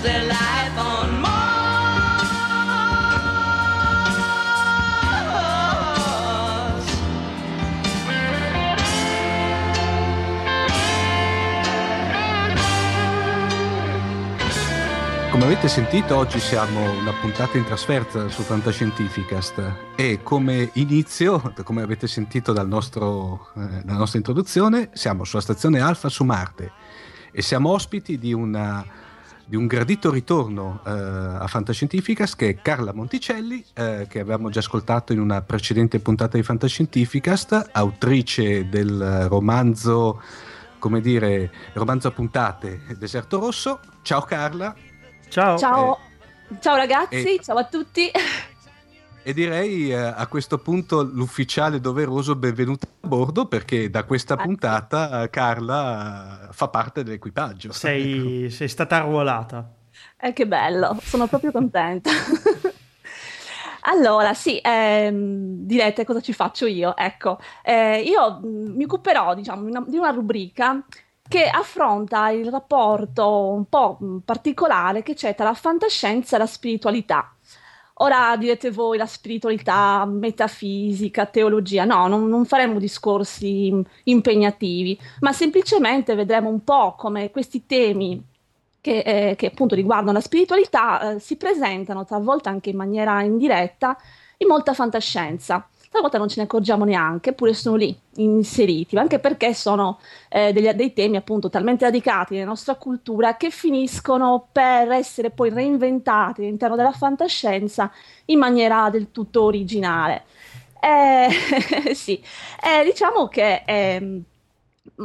Come 15.40 15.52
avete 15.52 15.68
sentito, 15.68 16.18
oggi 16.18 16.38
siamo 16.38 16.92
una 17.00 17.14
puntata 17.14 17.56
in 17.56 17.64
trasferta 17.64 18.28
su 18.28 18.42
Fantascientificast 18.42 19.74
e 19.96 20.20
come 20.22 20.68
inizio, 20.74 21.54
come 21.64 21.80
avete 21.80 22.06
sentito 22.06 22.52
dal 22.52 22.68
nostro, 22.68 23.48
eh, 23.56 23.80
dalla 23.82 23.96
nostra 23.96 24.18
introduzione, 24.18 24.90
siamo 24.92 25.24
sulla 25.24 25.40
stazione 25.40 25.80
Alfa 25.80 26.10
su 26.10 26.24
Marte 26.24 26.72
e 27.32 27.40
siamo 27.40 27.70
ospiti 27.70 28.18
di, 28.18 28.34
una- 28.34 28.84
di 29.46 29.56
un 29.56 29.66
gradito 29.66 30.10
ritorno 30.10 30.82
eh, 30.84 30.90
a 30.90 31.46
Fantascientificast 31.46 32.36
che 32.36 32.48
è 32.50 32.60
Carla 32.60 32.92
Monticelli, 32.92 33.64
eh, 33.72 34.06
che 34.10 34.20
avevamo 34.20 34.50
già 34.50 34.58
ascoltato 34.58 35.14
in 35.14 35.20
una 35.20 35.40
precedente 35.40 36.00
puntata 36.00 36.36
di 36.36 36.42
Fantascientificast, 36.42 37.70
autrice 37.72 38.68
del 38.68 39.26
romanzo, 39.26 40.20
come 40.78 41.00
dire, 41.00 41.50
romanzo 41.72 42.08
a 42.08 42.10
puntate 42.10 42.82
Deserto 42.98 43.38
Rosso. 43.38 43.80
Ciao 44.02 44.20
Carla. 44.20 44.74
Ciao. 45.30 45.56
Ciao, 45.56 45.98
ciao 46.58 46.74
ragazzi, 46.74 47.36
e- 47.36 47.40
ciao 47.40 47.56
a 47.56 47.64
tutti. 47.64 48.10
E 49.22 49.34
direi 49.34 49.92
eh, 49.92 49.96
a 49.96 50.26
questo 50.28 50.56
punto 50.56 51.02
l'ufficiale 51.02 51.78
doveroso 51.78 52.34
benvenuto 52.36 52.86
a 53.02 53.06
bordo 53.06 53.44
perché 53.46 53.90
da 53.90 54.04
questa 54.04 54.34
Grazie. 54.34 54.50
puntata 54.50 55.22
eh, 55.22 55.30
Carla 55.30 56.48
eh, 56.48 56.52
fa 56.52 56.68
parte 56.68 57.02
dell'equipaggio. 57.04 57.68
Ecco. 57.68 57.76
Sei, 57.76 58.48
sei 58.50 58.66
stata 58.68 58.96
arruolata. 58.96 59.74
Eh, 60.18 60.32
che 60.32 60.46
bello, 60.46 60.98
sono 61.02 61.26
proprio 61.26 61.52
contenta. 61.52 62.10
Allora, 63.84 64.34
sì, 64.34 64.60
ehm, 64.62 65.64
direte 65.64 66.04
cosa 66.04 66.20
ci 66.20 66.34
faccio 66.34 66.66
io. 66.66 66.94
Ecco, 66.94 67.38
eh, 67.62 68.02
io 68.02 68.38
mh, 68.42 68.74
mi 68.76 68.84
occuperò, 68.84 69.34
diciamo, 69.34 69.64
di 69.64 69.70
una, 69.70 69.84
di 69.86 69.96
una 69.96 70.10
rubrica 70.10 70.84
che 71.30 71.46
affronta 71.46 72.28
il 72.30 72.50
rapporto 72.50 73.50
un 73.52 73.66
po' 73.66 73.98
particolare 74.24 75.04
che 75.04 75.14
c'è 75.14 75.36
tra 75.36 75.44
la 75.44 75.54
fantascienza 75.54 76.34
e 76.34 76.38
la 76.40 76.46
spiritualità. 76.46 77.32
Ora 77.98 78.36
direte 78.36 78.72
voi 78.72 78.98
la 78.98 79.06
spiritualità, 79.06 80.04
metafisica, 80.06 81.26
teologia. 81.26 81.84
No, 81.84 82.08
non, 82.08 82.26
non 82.26 82.46
faremo 82.46 82.80
discorsi 82.80 83.72
impegnativi, 84.04 84.98
ma 85.20 85.32
semplicemente 85.32 86.16
vedremo 86.16 86.48
un 86.48 86.64
po' 86.64 86.96
come 86.98 87.30
questi 87.30 87.64
temi 87.64 88.20
che, 88.80 88.98
eh, 88.98 89.36
che 89.36 89.46
appunto 89.46 89.76
riguardano 89.76 90.14
la 90.14 90.20
spiritualità 90.20 91.12
eh, 91.12 91.20
si 91.20 91.36
presentano 91.36 92.04
talvolta 92.04 92.50
anche 92.50 92.70
in 92.70 92.76
maniera 92.76 93.22
indiretta 93.22 93.96
in 94.38 94.48
molta 94.48 94.74
fantascienza. 94.74 95.64
Talvolta 95.92 96.18
non 96.18 96.28
ce 96.28 96.36
ne 96.38 96.44
accorgiamo 96.44 96.84
neanche, 96.84 97.30
eppure 97.30 97.52
sono 97.52 97.74
lì 97.74 97.98
inseriti, 98.16 98.96
anche 98.96 99.18
perché 99.18 99.52
sono 99.54 99.98
eh, 100.28 100.52
degli- 100.52 100.70
dei 100.70 100.92
temi 100.92 101.16
appunto 101.16 101.50
talmente 101.50 101.84
radicati 101.84 102.34
nella 102.34 102.46
nostra 102.46 102.76
cultura 102.76 103.36
che 103.36 103.50
finiscono 103.50 104.46
per 104.52 104.92
essere 104.92 105.30
poi 105.30 105.50
reinventati 105.50 106.42
all'interno 106.42 106.76
della 106.76 106.92
fantascienza 106.92 107.90
in 108.26 108.38
maniera 108.38 108.88
del 108.88 109.10
tutto 109.10 109.42
originale. 109.42 110.26
Eh, 110.80 111.28
sì, 111.94 112.22
Eh, 112.62 112.84
diciamo 112.84 113.26
che 113.26 113.62
ehm, 113.66 114.22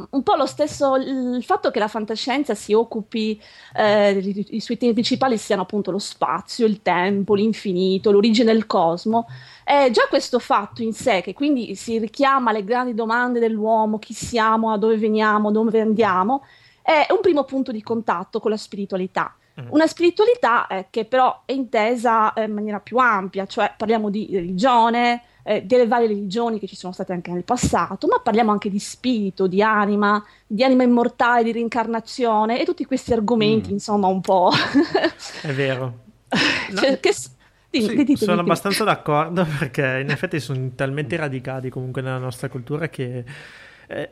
un 0.10 0.24
po' 0.24 0.36
lo 0.36 0.46
stesso 0.46 0.96
il 0.96 1.44
fatto 1.44 1.72
che 1.72 1.80
la 1.80 1.88
fantascienza 1.88 2.54
si 2.54 2.74
occupi, 2.74 3.42
eh, 3.76 4.12
i, 4.12 4.46
i 4.52 4.60
suoi 4.60 4.78
temi 4.78 4.94
principali 4.94 5.38
siano 5.38 5.62
appunto 5.62 5.92
lo 5.92 6.00
spazio, 6.00 6.66
il 6.66 6.82
tempo, 6.82 7.36
l'infinito, 7.36 8.12
l'origine 8.12 8.52
del 8.52 8.66
cosmo. 8.66 9.28
Eh, 9.64 9.92
già 9.92 10.06
questo 10.10 10.40
fatto 10.40 10.84
in 10.84 10.94
sé, 10.94 11.22
che 11.22 11.34
quindi 11.34 11.76
si 11.76 11.98
richiama 11.98 12.52
alle 12.52 12.64
grandi 12.64 12.94
domande 12.94 13.40
dell'uomo, 13.40 13.98
chi 14.00 14.14
siamo, 14.14 14.72
da 14.72 14.78
dove 14.78 14.98
veniamo, 14.98 15.52
dove 15.52 15.80
andiamo, 15.82 16.44
è 16.82 17.08
un 17.10 17.20
primo 17.22 17.44
punto 17.46 17.72
di 17.72 17.82
contatto 17.82 18.40
con 18.40 18.52
la 18.52 18.58
spiritualità. 18.58 19.36
Mm. 19.60 19.68
Una 19.70 19.88
spiritualità 19.88 20.68
eh, 20.68 20.88
che 20.90 21.06
però 21.06 21.44
è 21.46 21.54
intesa 21.54 22.34
eh, 22.34 22.44
in 22.44 22.54
maniera 22.54 22.80
più 22.80 22.98
ampia, 22.98 23.46
cioè 23.46 23.74
parliamo 23.76 24.10
di 24.10 24.28
religione, 24.32 25.22
eh, 25.48 25.62
delle 25.64 25.86
varie 25.88 26.08
religioni 26.08 26.58
che 26.60 26.66
ci 26.68 26.76
sono 26.76 26.92
state 26.92 27.14
anche 27.14 27.32
nel 27.32 27.44
passato, 27.44 28.08
ma 28.08 28.20
parliamo 28.20 28.52
anche 28.52 28.70
di 28.70 28.80
spirito, 28.80 29.46
di 29.48 29.62
anima, 29.62 30.24
di 30.48 30.64
anima 30.64 30.84
immortale, 30.84 31.44
di 31.44 31.52
reincarnazione 31.52 32.60
e 32.60 32.66
tutti 32.66 32.84
questi 32.86 33.14
argomenti, 33.14 33.70
Mm. 33.70 33.74
insomma, 33.74 34.08
un 34.08 34.22
po'. 34.22 34.52
È 35.42 35.52
vero. 35.54 36.04
No, 36.72 36.82
cioè, 36.82 37.00
che 37.00 37.14
s- 37.14 37.30
di- 37.70 37.82
Sì, 37.82 37.96
dite, 38.04 38.16
sono 38.18 38.38
dite. 38.38 38.44
abbastanza 38.44 38.84
d'accordo 38.84 39.46
perché 39.60 40.00
in 40.04 40.10
effetti 40.10 40.40
sono 40.40 40.72
talmente 40.76 41.16
radicati 41.16 41.70
comunque 41.70 42.02
nella 42.02 42.18
nostra 42.18 42.50
cultura 42.50 42.90
che... 42.90 43.24
eh, 43.88 44.10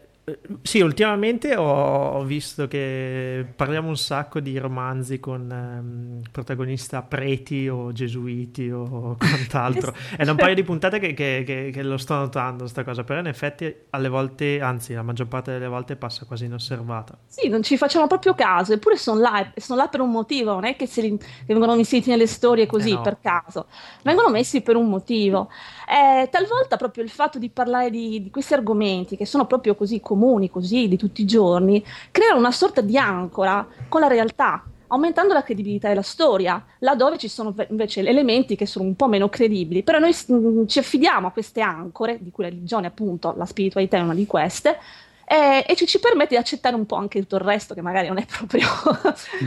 sì, 0.62 0.80
ultimamente 0.80 1.54
ho, 1.56 2.24
visto 2.24 2.68
che 2.70 3.46
parliamo 3.56 3.90
un 3.90 3.98
sacco 3.98 4.40
di 4.40 4.58
romanzi 4.58 5.20
con 5.20 5.52
ehm, 5.52 6.22
protagonista 6.32 7.02
preti 7.02 7.68
o 7.68 7.92
gesuiti 7.92 8.70
o 8.72 9.18
quant'altro. 9.20 9.94
È 10.16 10.24
da 10.24 10.32
un 10.32 10.38
paio 10.38 10.56
di 10.56 10.64
puntate 10.64 11.00
che, 11.00 11.14
che- 11.14 11.44
che- 11.46 11.72
che 11.74 11.84
lo 11.84 11.98
sto 11.98 12.16
notando 12.16 12.68
sta 12.68 12.86
cosa, 12.86 13.04
però 13.04 13.20
in 13.20 13.28
effetti 13.28 13.74
alle 13.90 14.08
volte, 14.08 14.62
anzi 14.62 14.94
la 14.94 15.04
maggior 15.04 15.28
parte 15.28 15.52
delle 15.52 15.68
volte 15.68 15.98
passa 15.98 16.26
quasi 16.26 16.46
inosservata. 16.46 17.18
Sì, 17.28 17.50
non 17.50 17.62
ci 17.62 17.76
facciamo 17.78 18.08
proprio 18.08 18.34
caso, 18.34 18.72
eppure 18.74 18.96
sono 18.96 19.20
là, 19.20 19.52
sono 19.58 19.82
là 19.82 19.88
per 19.90 20.00
un 20.00 20.12
motivo, 20.12 20.52
non 20.54 20.64
è 20.66 20.76
che, 20.78 20.86
se 20.88 21.02
li- 21.02 21.18
vengono 21.48 21.74
inseriti 21.76 22.10
nelle 22.12 22.28
storie 22.28 22.66
così 22.66 22.92
Eh 22.92 22.94
no. 22.94 23.02
per 23.02 23.20
caso, 23.20 23.68
vengono 24.04 24.30
messi 24.30 24.62
per 24.62 24.76
un 24.78 24.88
motivo. 24.88 25.50
Eh, 25.88 26.30
talvolta 26.30 26.78
proprio 26.78 27.04
il 27.04 27.10
fatto 27.10 27.38
di 27.38 27.50
parlare 27.50 27.89
di, 27.89 28.24
di 28.24 28.30
questi 28.30 28.54
argomenti, 28.54 29.17
che 29.17 29.26
sono 29.26 29.46
proprio 29.46 29.76
così 29.76 30.00
comuni, 30.00 30.50
così 30.50 30.88
di 30.88 30.98
tutti 30.98 31.22
i 31.22 31.26
giorni, 31.26 31.84
creano 32.12 32.39
una 32.39 32.52
sorta 32.52 32.82
di 32.82 32.98
ancora 32.98 33.65
con 33.89 34.02
la 34.02 34.08
realtà. 34.08 34.63
Aumentando 34.88 35.34
la 35.34 35.41
credibilità 35.41 35.88
della 35.88 36.04
storia, 36.04 36.63
laddove 36.80 37.17
ci 37.17 37.28
sono 37.28 37.52
ve- 37.52 37.67
invece 37.72 38.02
elementi 38.02 38.56
che 38.56 38.67
sono 38.67 38.86
un 38.86 38.96
po' 38.96 39.08
meno 39.08 39.28
credibili, 39.28 39.82
però 39.82 39.98
noi 39.98 40.15
mm, 40.32 40.65
ci 40.67 40.80
affidiamo 40.80 41.28
a 41.28 41.32
queste 41.32 41.62
ancore, 41.62 42.19
di 42.22 42.30
cui 42.30 42.43
la 42.43 42.50
religione, 42.50 42.88
appunto, 42.88 43.34
la 43.36 43.46
spiritualità 43.46 43.98
è 43.98 44.02
una 44.02 44.13
di 44.13 44.28
queste, 44.28 44.78
e 45.26 45.76
ci, 45.76 45.88
ci 45.88 46.00
permette 46.00 46.36
di 46.36 46.36
accettare 46.36 46.76
un 46.76 46.86
po' 46.86 46.96
anche 46.96 47.19
tutto 47.22 47.38
il 47.38 47.41
resto 47.41 47.74
che 47.74 47.82
magari 47.82 48.08
non 48.08 48.17
è 48.17 48.26
proprio, 48.30 48.67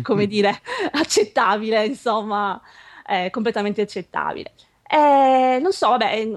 come 0.03 0.27
dire, 0.27 0.61
accettabile, 0.92 1.85
insomma, 1.85 2.61
eh, 3.07 3.31
completamente 3.31 3.83
accettabile. 3.83 4.53
Eh, 4.88 5.59
non 5.61 5.72
so, 5.72 5.88
vabbè, 5.90 6.12
in 6.12 6.37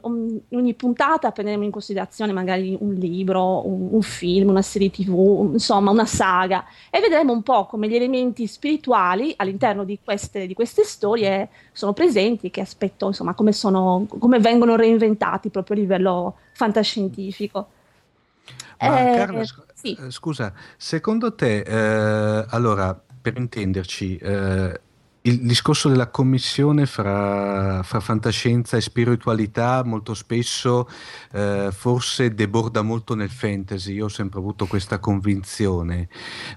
in 0.49 0.57
ogni 0.57 0.73
puntata 0.73 1.31
prenderemo 1.31 1.63
in 1.63 1.69
considerazione 1.71 2.31
magari 2.31 2.75
un 2.79 2.93
libro, 2.95 3.67
un, 3.67 3.89
un 3.91 4.01
film, 4.01 4.49
una 4.49 4.63
serie 4.63 4.89
TV, 4.89 5.13
un- 5.13 5.53
insomma 5.53 5.91
una 5.91 6.05
saga 6.05 6.65
e 6.89 6.99
vedremo 6.99 7.31
un 7.31 7.43
po' 7.43 7.67
come 7.67 7.87
gli 7.87 7.95
elementi 7.95 8.47
spirituali 8.47 9.33
all'interno 9.37 9.83
di 9.83 9.99
queste, 10.03 10.47
di 10.47 10.53
queste 10.55 10.83
storie 10.83 11.49
sono 11.73 11.93
presenti 11.93 12.49
che 12.49 12.61
aspetto, 12.61 13.07
insomma, 13.07 13.35
come, 13.35 13.51
sono, 13.53 14.07
come 14.17 14.39
vengono 14.39 14.75
reinventati 14.75 15.49
proprio 15.49 15.75
a 15.77 15.79
livello 15.79 16.35
fantascientifico. 16.53 17.67
Ma 18.79 19.07
Eh, 19.07 19.09
Carla, 19.09 19.43
sc- 19.45 19.65
sì. 19.73 19.97
eh, 19.97 20.11
scusa, 20.11 20.53
secondo 20.77 21.35
te, 21.35 21.59
eh, 21.61 22.45
allora, 22.49 22.99
per 23.21 23.37
intenderci, 23.37 24.17
eh, 24.17 24.81
il 25.29 25.45
discorso 25.45 25.89
della 25.89 26.09
commissione 26.09 26.85
fra, 26.85 27.81
fra 27.83 27.99
fantascienza 27.99 28.77
e 28.77 28.81
spiritualità 28.81 29.83
molto 29.83 30.13
spesso 30.13 30.87
eh, 31.31 31.69
forse 31.71 32.33
deborda 32.33 32.81
molto 32.81 33.15
nel 33.15 33.29
fantasy, 33.29 33.93
io 33.93 34.05
ho 34.05 34.09
sempre 34.09 34.39
avuto 34.39 34.65
questa 34.65 34.99
convinzione, 34.99 36.09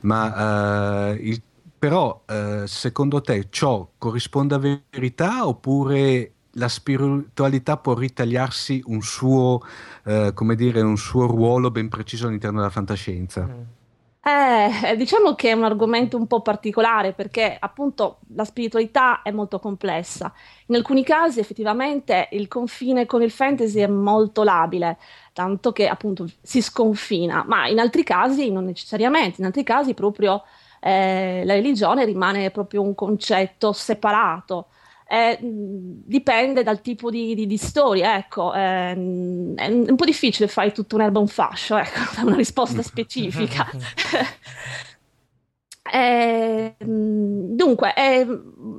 ma 0.02 1.10
eh, 1.10 1.14
il- 1.22 1.42
però 1.78 2.22
eh, 2.28 2.62
secondo 2.66 3.20
te 3.20 3.48
ciò 3.50 3.90
corrisponde 3.98 4.54
a 4.54 4.58
verità 4.90 5.46
oppure 5.48 6.32
la 6.56 6.68
spiritualità 6.68 7.76
può 7.76 7.94
ritagliarsi 7.94 8.82
un 8.86 9.02
suo 9.02 9.60
eh, 10.04 10.32
dire, 10.54 10.80
un 10.80 10.96
suo 10.96 11.26
ruolo 11.26 11.70
ben 11.70 11.88
preciso 11.88 12.26
all'interno 12.26 12.58
della 12.58 12.70
fantascienza. 12.70 13.48
Eh, 14.24 14.94
diciamo 14.96 15.34
che 15.34 15.50
è 15.50 15.52
un 15.52 15.64
argomento 15.64 16.16
un 16.16 16.28
po' 16.28 16.42
particolare 16.42 17.12
perché 17.12 17.56
appunto 17.58 18.20
la 18.36 18.44
spiritualità 18.44 19.22
è 19.22 19.32
molto 19.32 19.58
complessa. 19.58 20.32
In 20.66 20.76
alcuni 20.76 21.02
casi 21.02 21.40
effettivamente 21.40 22.28
il 22.30 22.46
confine 22.46 23.04
con 23.04 23.22
il 23.22 23.32
fantasy 23.32 23.80
è 23.80 23.88
molto 23.88 24.44
labile, 24.44 24.98
tanto 25.32 25.72
che 25.72 25.88
appunto 25.88 26.26
si 26.40 26.62
sconfina, 26.62 27.42
ma 27.48 27.66
in 27.66 27.80
altri 27.80 28.04
casi 28.04 28.52
non 28.52 28.64
necessariamente, 28.64 29.40
in 29.40 29.46
altri 29.46 29.64
casi 29.64 29.92
proprio 29.92 30.44
eh, 30.80 31.42
la 31.44 31.54
religione 31.54 32.04
rimane 32.04 32.50
proprio 32.52 32.82
un 32.82 32.94
concetto 32.94 33.72
separato. 33.72 34.68
Eh, 35.12 35.36
dipende 35.42 36.62
dal 36.62 36.80
tipo 36.80 37.10
di, 37.10 37.34
di- 37.34 37.46
di 37.46 37.58
storia, 37.58 38.16
ecco, 38.16 38.54
ehm, 38.54 39.54
è 39.56 39.66
un, 39.66 39.84
un 39.90 39.96
po' 39.96 40.06
difficile 40.06 40.48
fare 40.48 40.72
tutto 40.72 40.94
un'erba 40.94 41.18
un 41.18 41.26
fascio, 41.28 41.76
ecco, 41.76 41.98
una 42.24 42.34
risposta 42.36 42.80
specifica. 42.82 43.68
Eh, 45.94 46.76
dunque, 46.78 47.92
eh, 47.94 48.24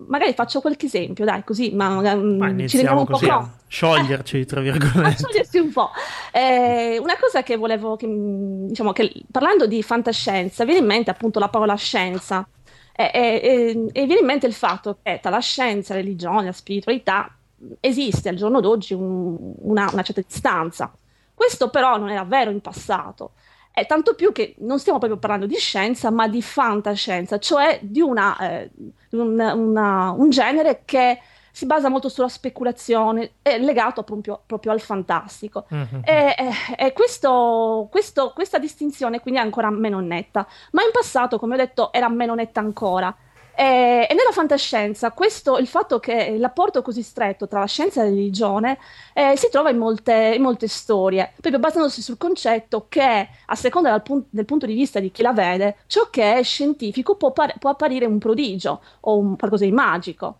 magari 0.07 0.33
faccio 0.33 0.61
qualche 0.61 0.85
esempio, 0.87 1.25
dai, 1.25 1.43
così, 1.43 1.71
ma 1.75 1.89
mh, 2.15 2.37
Ma 2.37 2.47
ci 2.67 2.77
rendiamo 2.77 3.01
un 3.01 3.05
po' 3.05 3.17
conto. 3.19 3.51
scioglierci, 3.67 4.45
tra 4.45 4.61
virgolette. 4.61 5.17
sciogliersi 5.17 5.57
un 5.59 5.71
po'. 5.71 5.89
Eh, 6.31 6.97
una 6.99 7.17
cosa 7.19 7.43
che 7.43 7.57
volevo, 7.57 7.97
che, 7.97 8.07
mh, 8.07 8.67
diciamo 8.67 8.93
che 8.93 9.11
parlando 9.29 9.67
di 9.67 9.83
fantascienza, 9.83 10.63
viene 10.63 10.79
in 10.79 10.85
mente 10.85 11.11
appunto 11.11 11.39
la 11.39 11.49
parola 11.49 11.75
scienza 11.75 12.47
e, 12.95 13.09
e- 13.13 13.41
e- 13.43 13.89
e 14.01 14.05
viene 14.05 14.19
in 14.21 14.25
mente 14.25 14.47
il 14.47 14.53
fatto 14.53 14.97
che 15.01 15.19
tra 15.21 15.29
la 15.31 15.39
scienza, 15.39 15.93
la 15.93 15.99
religione, 16.01 16.45
la 16.45 16.51
spiritualità 16.51 17.35
esiste 17.79 18.29
al 18.29 18.35
giorno 18.35 18.59
d'oggi 18.59 18.93
un- 18.93 19.53
una, 19.61 19.89
una 19.91 20.01
certa 20.03 20.21
distanza. 20.21 20.93
Questo 21.33 21.69
però 21.69 21.97
non 21.97 22.09
era 22.09 22.23
vero 22.23 22.51
in 22.51 22.61
passato. 22.61 23.31
E 23.75 23.85
tanto 23.85 24.13
più 24.13 24.31
che 24.31 24.53
non 24.59 24.77
stiamo 24.79 24.99
proprio 24.99 25.19
parlando 25.19 25.47
di 25.47 25.55
scienza, 25.55 26.11
ma 26.11 26.27
di 26.27 26.41
fantascienza, 26.43 27.39
cioè 27.39 27.79
di 27.81 28.01
una, 28.01 28.37
eh, 28.39 28.69
un, 29.11 29.39
una- 29.39 30.11
un 30.11 30.29
genere 30.29 30.81
che 30.85 31.19
si 31.55 31.67
basa 31.67 31.87
molto 31.87 32.09
sulla 32.09 32.29
speculazione, 32.29 33.33
è 33.43 33.59
legato 33.59 34.01
proprio, 34.01 34.41
proprio 34.43 34.71
al 34.71 34.81
fantastico. 34.81 35.65
Mhm. 35.69 36.01
E, 36.03 36.35
e- 36.37 36.85
e 36.87 36.93
questo- 36.93 37.87
questo- 37.91 38.31
questa 38.33 38.57
distinzione 38.57 39.19
quindi 39.21 39.39
è 39.39 39.43
ancora 39.43 39.69
meno 39.69 39.99
netta, 39.99 40.47
ma 40.71 40.81
in 40.83 40.89
passato, 40.91 41.37
come 41.37 41.53
ho 41.53 41.57
detto, 41.57 41.93
era 41.93 42.09
meno 42.09 42.33
netta 42.33 42.59
ancora. 42.59 43.15
E, 43.55 44.07
e 44.09 44.13
nella 44.15 44.31
fantascienza, 44.31 45.11
questo, 45.11 45.59
il 45.59 45.67
fatto 45.67 45.99
che 45.99 46.11
il 46.11 46.41
rapporto 46.41 46.81
così 46.81 47.03
stretto 47.03 47.47
tra 47.47 47.59
la 47.59 47.67
scienza 47.67 48.01
e 48.01 48.05
la 48.05 48.09
religione 48.09 48.79
eh, 49.13 49.33
si 49.37 49.47
trova 49.51 49.69
in 49.69 49.77
molte, 49.77 50.33
in 50.35 50.41
molte 50.41 50.67
storie, 50.67 51.33
proprio 51.39 51.59
basandosi 51.59 52.01
sul 52.01 52.17
concetto 52.17 52.87
che, 52.89 53.29
a 53.45 53.55
seconda 53.55 53.91
del, 53.91 54.01
pun- 54.01 54.25
del 54.31 54.45
punto 54.45 54.65
di 54.65 54.73
vista 54.73 54.99
di 54.99 55.11
chi 55.11 55.21
la 55.21 55.33
vede, 55.33 55.75
ciò 55.85 56.09
che 56.09 56.37
è 56.39 56.41
scientifico 56.41 57.13
può, 57.15 57.29
par- 57.31 57.59
può 57.59 57.69
apparire 57.69 58.07
un 58.07 58.17
prodigio 58.17 58.81
o 59.01 59.17
un 59.19 59.37
qualcosa 59.37 59.65
di 59.65 59.71
magico. 59.71 60.37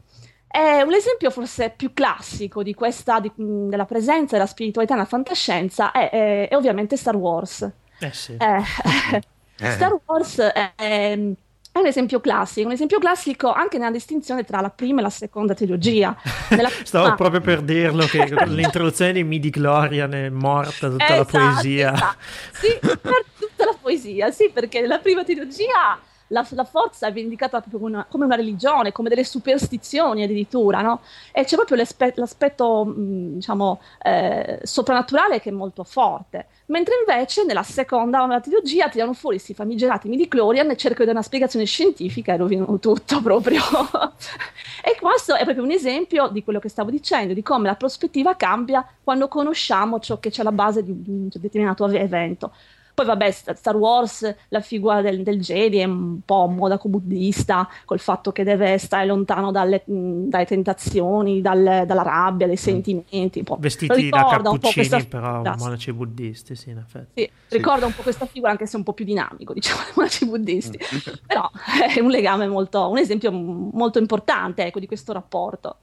Eh, 0.55 0.83
un 0.83 0.93
esempio 0.93 1.31
forse 1.31 1.73
più 1.75 1.93
classico 1.93 2.61
di 2.61 2.75
questa, 2.75 3.19
di- 3.19 3.31
della 3.35 3.85
presenza 3.85 4.35
della 4.35 4.45
spiritualità 4.47 4.93
nella 4.93 5.07
fantascienza 5.07 5.91
è, 5.91 6.09
è- 6.11 6.47
è 6.49 6.55
ovviamente 6.55 6.95
Star 6.95 7.15
Wars. 7.15 7.67
Eh 7.99 8.13
sì. 8.13 8.37
Eh, 8.37 9.21
Eh. 9.59 9.71
Star 9.71 9.95
Wars 10.05 10.39
è, 10.39 10.73
è 10.75 11.13
un 11.13 11.85
esempio 11.85 12.19
classico, 12.19 12.67
un 12.67 12.73
esempio 12.73 12.99
classico 12.99 13.51
anche 13.51 13.77
nella 13.77 13.91
distinzione 13.91 14.43
tra 14.43 14.59
la 14.61 14.69
prima 14.69 14.99
e 14.99 15.03
la 15.03 15.09
seconda 15.11 15.53
trilogia. 15.53 16.15
Nella 16.49 16.69
Stavo 16.69 17.03
prima- 17.03 17.15
proprio 17.15 17.41
per 17.41 17.61
dirlo 17.61 18.05
che 18.05 18.25
l'introduzione 18.47 19.13
di 19.13 19.23
Midi 19.23 19.49
Glorian 19.51 20.13
è 20.13 20.29
morta 20.29 20.89
tutta 20.89 21.05
la 21.15 21.21
Esatto, 21.21 21.37
poesia. 21.37 21.93
esatto. 21.93 22.17
Sì, 22.51 22.79
per 22.81 23.25
tutta 23.39 23.65
la 23.65 23.75
poesia, 23.79 24.31
sì, 24.31 24.49
perché 24.53 24.81
nella 24.81 24.97
prima 24.99 25.23
trilogia 25.23 25.99
la, 26.27 26.45
la 26.51 26.63
forza 26.63 27.09
viene 27.09 27.27
indicata 27.27 27.59
proprio 27.59 27.79
come 27.79 27.91
una, 27.93 28.05
come 28.09 28.25
una 28.25 28.35
religione, 28.35 28.91
come 28.91 29.09
delle 29.09 29.23
superstizioni 29.23 30.23
addirittura, 30.23 30.81
no? 30.81 31.01
E 31.31 31.43
c'è 31.43 31.55
proprio 31.55 31.77
l'aspe- 31.77 32.13
l'aspetto, 32.15 32.85
mh, 32.85 33.33
diciamo, 33.35 33.81
eh, 34.01 34.59
soprannaturale 34.63 35.39
che 35.39 35.49
è 35.49 35.51
molto 35.53 35.83
forte. 35.83 36.47
Mentre 36.67 36.95
invece 36.99 37.43
nella 37.43 37.63
seconda 37.63 38.39
trilogia 38.41 38.89
tirano 38.89 39.13
fuori 39.13 39.35
questi 39.35 39.53
famigerati 39.53 40.07
midi-chlorian 40.07 40.69
e 40.71 40.77
cercano 40.77 41.05
di 41.05 41.05
dare 41.05 41.17
una 41.17 41.21
spiegazione 41.21 41.65
scientifica 41.65 42.33
e 42.33 42.37
rovinano 42.37 42.79
tutto 42.79 43.21
proprio. 43.21 43.61
e 44.83 44.97
questo 44.99 45.35
è 45.35 45.43
proprio 45.43 45.63
un 45.63 45.71
esempio 45.71 46.27
di 46.29 46.43
quello 46.43 46.59
che 46.59 46.69
stavo 46.69 46.89
dicendo, 46.89 47.33
di 47.33 47.43
come 47.43 47.67
la 47.67 47.75
prospettiva 47.75 48.35
cambia 48.35 48.85
quando 49.03 49.27
conosciamo 49.27 49.99
ciò 49.99 50.19
che 50.19 50.29
c'è 50.29 50.41
alla 50.41 50.51
base 50.51 50.83
di 50.83 50.91
un 50.91 51.29
determinato 51.31 51.85
evento. 51.87 52.51
Poi 52.93 53.05
vabbè, 53.05 53.31
St- 53.31 53.53
Star 53.53 53.75
Wars, 53.75 54.35
la 54.49 54.61
figura 54.61 55.01
del, 55.01 55.23
del 55.23 55.39
Jedi 55.39 55.79
è 55.79 55.85
un 55.85 56.19
po' 56.23 56.47
modaco 56.47 56.89
buddista, 56.89 57.67
col 57.85 57.99
fatto 57.99 58.31
che 58.31 58.43
deve 58.43 58.77
stare 58.77 59.05
lontano 59.05 59.51
dalle, 59.51 59.81
dalle 59.85 60.45
tentazioni, 60.45 61.41
dal- 61.41 61.85
dalla 61.87 62.03
rabbia, 62.03 62.45
dai 62.45 62.57
sentimenti. 62.57 63.39
un 63.39 63.45
po'. 63.45 63.57
Vestiti 63.59 64.09
da 64.09 64.27
cappuccini, 64.29 64.73
questa 64.87 64.99
però 65.09 65.41
monaci 65.57 65.91
buddisti, 65.91 66.55
sì, 66.55 66.69
in 66.69 66.77
effetti. 66.77 67.21
sì, 67.21 67.55
ricorda 67.55 67.87
un 67.87 67.95
po' 67.95 68.03
questa 68.03 68.27
figura, 68.27 68.51
anche 68.51 68.67
se 68.67 68.75
un 68.77 68.83
po' 68.83 68.93
più 68.93 69.05
dinamico, 69.05 69.53
diciamo, 69.53 69.81
dei 69.83 69.93
monaci 69.95 70.25
buddisti. 70.25 70.77
Però 71.25 71.49
è 71.95 71.99
un 71.99 72.09
legame 72.09 72.47
molto, 72.47 72.89
un 72.89 72.99
esempio 72.99 73.31
molto 73.31 73.97
importante, 73.97 74.65
ecco, 74.65 74.79
di 74.79 74.85
questo 74.87 75.13
rapporto. 75.13 75.77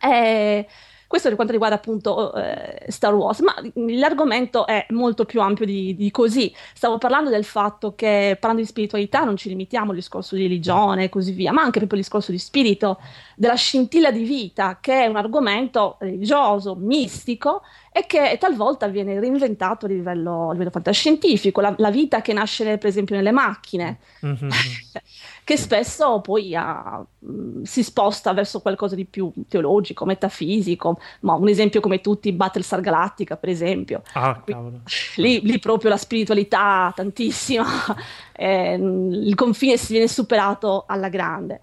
Eh, 0.00 0.66
questo 1.08 1.28
per 1.28 1.36
quanto 1.36 1.54
riguarda 1.54 1.76
appunto 1.76 2.34
eh, 2.34 2.84
Star 2.88 3.14
Wars, 3.14 3.40
ma 3.40 3.54
l'argomento 3.74 4.66
è 4.66 4.86
molto 4.90 5.24
più 5.24 5.40
ampio 5.40 5.64
di, 5.64 5.96
di 5.96 6.10
così. 6.10 6.54
Stavo 6.74 6.98
parlando 6.98 7.30
del 7.30 7.44
fatto 7.44 7.94
che 7.94 8.36
parlando 8.38 8.62
di 8.62 8.68
spiritualità 8.68 9.24
non 9.24 9.38
ci 9.38 9.48
limitiamo 9.48 9.90
al 9.90 9.96
discorso 9.96 10.36
di 10.36 10.42
religione 10.42 11.04
e 11.04 11.08
così 11.08 11.32
via, 11.32 11.50
ma 11.50 11.62
anche 11.62 11.78
proprio 11.78 11.98
al 11.98 12.04
discorso 12.04 12.30
di 12.30 12.38
spirito, 12.38 13.00
della 13.34 13.54
scintilla 13.54 14.10
di 14.10 14.22
vita, 14.22 14.78
che 14.80 15.04
è 15.04 15.06
un 15.06 15.16
argomento 15.16 15.96
religioso, 15.98 16.74
mistico 16.74 17.62
e 17.90 18.04
che 18.06 18.36
talvolta 18.38 18.86
viene 18.86 19.18
reinventato 19.18 19.86
a 19.86 19.88
livello, 19.88 20.50
a 20.50 20.52
livello 20.52 20.70
fantascientifico, 20.70 21.62
la, 21.62 21.74
la 21.78 21.90
vita 21.90 22.20
che 22.20 22.34
nasce 22.34 22.76
per 22.76 22.88
esempio 22.88 23.16
nelle 23.16 23.32
macchine, 23.32 23.98
Mhm. 24.20 24.48
che 25.48 25.56
spesso 25.56 26.20
poi 26.20 26.54
ha- 26.54 27.02
mh, 27.20 27.62
si 27.62 27.82
sposta 27.82 28.34
verso 28.34 28.60
qualcosa 28.60 28.94
di 28.94 29.06
più 29.06 29.32
teologico, 29.48 30.04
metafisico, 30.04 30.98
ma 31.20 31.32
un 31.32 31.48
esempio 31.48 31.80
come 31.80 32.02
tutti, 32.02 32.30
Battlestar 32.32 32.82
Galactica 32.82 33.36
per 33.38 33.48
esempio. 33.48 34.02
Ah, 34.12 34.42
cavolo. 34.44 34.80
Lì, 35.16 35.40
lì 35.40 35.58
proprio 35.58 35.88
la 35.88 35.96
spiritualità 35.96 36.92
tantissima, 36.94 37.64
eh, 38.36 38.74
il 38.74 39.34
confine 39.34 39.78
si 39.78 39.92
viene 39.94 40.06
superato 40.06 40.84
alla 40.86 41.08
grande. 41.08 41.62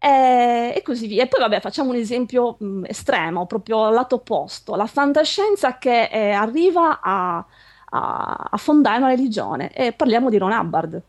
Eh, 0.00 0.72
e 0.76 0.82
così 0.82 1.06
via. 1.06 1.22
E 1.22 1.28
poi, 1.28 1.38
vabbè, 1.38 1.60
facciamo 1.60 1.90
un 1.90 1.96
esempio 1.96 2.56
mh, 2.58 2.86
estremo, 2.88 3.46
proprio 3.46 3.84
al 3.86 3.94
lato 3.94 4.16
opposto: 4.16 4.74
la 4.74 4.86
fantascienza 4.86 5.78
che 5.78 6.08
eh, 6.10 6.30
arriva 6.32 6.98
a, 7.00 7.36
a- 7.90 8.48
a 8.50 8.56
fondare 8.56 8.98
una 8.98 9.10
religione. 9.14 9.72
E 9.72 9.92
parliamo 9.92 10.28
di 10.28 10.38
Ron 10.38 10.50
Hubbard. 10.50 11.00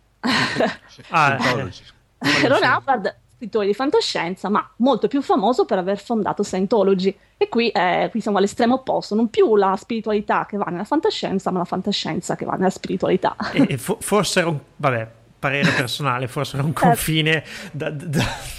Ah, 1.10 1.38
Ron. 2.48 2.60
Hubbard, 2.64 3.16
scrittore 3.36 3.66
di 3.66 3.74
fantascienza, 3.74 4.50
ma 4.50 4.68
molto 4.78 5.08
più 5.08 5.22
famoso 5.22 5.66
per 5.66 5.78
aver 5.78 6.00
fondato 6.00 6.44
Scientology. 6.44 7.16
E 7.38 7.50
qui, 7.50 7.70
eh, 7.70 8.08
qui 8.10 8.22
siamo 8.22 8.38
all'estremo 8.38 8.76
opposto: 8.76 9.16
non 9.16 9.30
più 9.30 9.56
la 9.56 9.76
spiritualità 9.78 10.46
che 10.46 10.58
va 10.58 10.66
nella 10.66 10.86
fantascienza, 10.86 11.52
ma 11.52 11.60
la 11.60 11.66
fantascienza 11.66 12.36
che 12.36 12.46
va 12.46 12.54
nella 12.54 12.70
spiritualità. 12.70 13.36
E, 13.52 13.66
e 13.70 13.78
fo- 13.78 13.98
forse 14.00 14.40
era 14.40 14.50
un... 14.50 14.60
Vabbè, 14.76 15.08
parere 15.40 15.72
personale, 15.72 16.28
forse 16.28 16.56
era 16.56 16.66
un 16.66 16.72
confine 16.74 17.44
da, 17.72 17.90
da- 17.90 18.06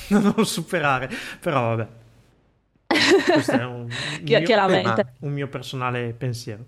da 0.08 0.18
non 0.36 0.44
superare, 0.44 1.10
però 1.40 1.74
vabbè. 1.74 1.88
Questo 3.32 3.52
è 3.52 3.64
un, 3.64 3.88
un 3.88 4.22
mio, 4.22 4.94
un 5.20 5.32
mio 5.32 5.48
personale 5.48 6.12
pensiero. 6.12 6.64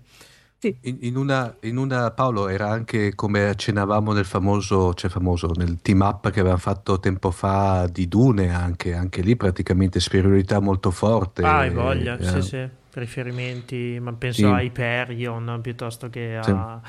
In, 0.81 0.97
in 1.01 1.15
una, 1.17 1.55
in 1.61 1.77
una- 1.77 2.11
Paolo 2.11 2.47
era 2.47 2.69
anche 2.69 3.13
come 3.13 3.47
accennavamo 3.49 4.11
nel 4.13 4.25
famoso, 4.25 4.93
cioè 4.95 5.09
famoso, 5.09 5.51
nel 5.55 5.81
team 5.81 6.01
up 6.01 6.29
che 6.31 6.39
avevamo 6.39 6.59
fatto 6.59 6.99
tempo 6.99 7.29
fa 7.31 7.87
di 7.87 8.07
Dune, 8.07 8.53
anche, 8.53 8.93
anche 8.95 9.21
lì 9.21 9.35
praticamente 9.35 9.99
spiritualità 9.99 10.59
molto 10.59 10.89
forte. 10.91 11.43
Ah, 11.43 11.59
hai 11.59 11.69
voglia, 11.69 12.17
eh, 12.17 12.41
sì, 12.41 12.41
sì. 12.41 12.69
Riferimenti, 12.99 13.97
ma 14.01 14.13
penso 14.13 14.39
Sì. 14.39 14.45
a 14.45 14.61
Hyperion 14.61 15.59
piuttosto 15.61 16.09
che 16.09 16.37
a... 16.41 16.79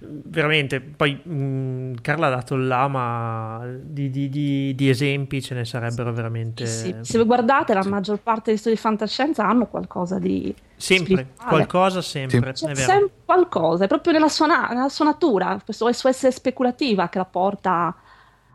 Veramente, 0.00 0.80
poi 0.80 1.14
mh, 1.14 2.00
Carla 2.00 2.28
ha 2.28 2.30
dato 2.30 2.56
là, 2.56 2.88
ma 2.88 3.66
di, 3.82 4.10
di- 4.10 4.28
di- 4.28 4.74
di 4.74 4.88
esempi 4.88 5.42
ce 5.42 5.54
ne 5.54 5.64
sarebbero 5.64 6.12
veramente... 6.12 6.66
Sì, 6.66 6.94
Se 7.00 7.16
voi 7.18 7.26
guardate, 7.26 7.74
la 7.74 7.84
maggior 7.84 8.18
parte 8.20 8.44
delle 8.46 8.56
storie 8.58 8.76
di 8.76 8.82
fantascienza 8.82 9.46
hanno 9.46 9.66
qualcosa 9.66 10.18
di 10.18 10.54
Sempre, 10.76 11.12
spirituale. 11.14 11.48
qualcosa 11.50 12.00
sempre, 12.02 12.52
C'è 12.52 12.66
è 12.70 12.72
vero. 12.74 12.86
sempre 12.86 13.10
qualcosa, 13.24 13.84
è 13.84 13.86
proprio 13.88 14.12
nella 14.12 14.28
sua, 14.28 14.46
nella 14.46 14.88
sua 14.88 15.04
natura, 15.04 15.60
questo 15.64 16.08
essere 16.08 16.32
speculativa 16.32 17.08
che 17.08 17.18
la 17.18 17.24
porta 17.26 17.94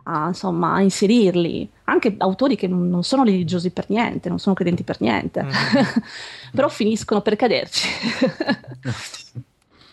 a, 0.08 0.28
insomma, 0.28 0.74
a 0.74 0.82
inserirli. 0.82 1.70
Anche 1.86 2.15
autori 2.18 2.56
che 2.56 2.68
non, 2.68 3.04
sono 3.04 3.24
religiosi 3.24 3.70
per 3.72 3.86
niente, 3.89 4.30
non 4.30 4.39
sono 4.39 4.56
credenti 4.56 4.84
per 4.84 5.02
niente, 5.02 5.44
Mhm. 5.44 5.52
però 6.54 6.70
finiscono 6.70 7.22
per 7.22 7.36
caderci. 7.36 7.88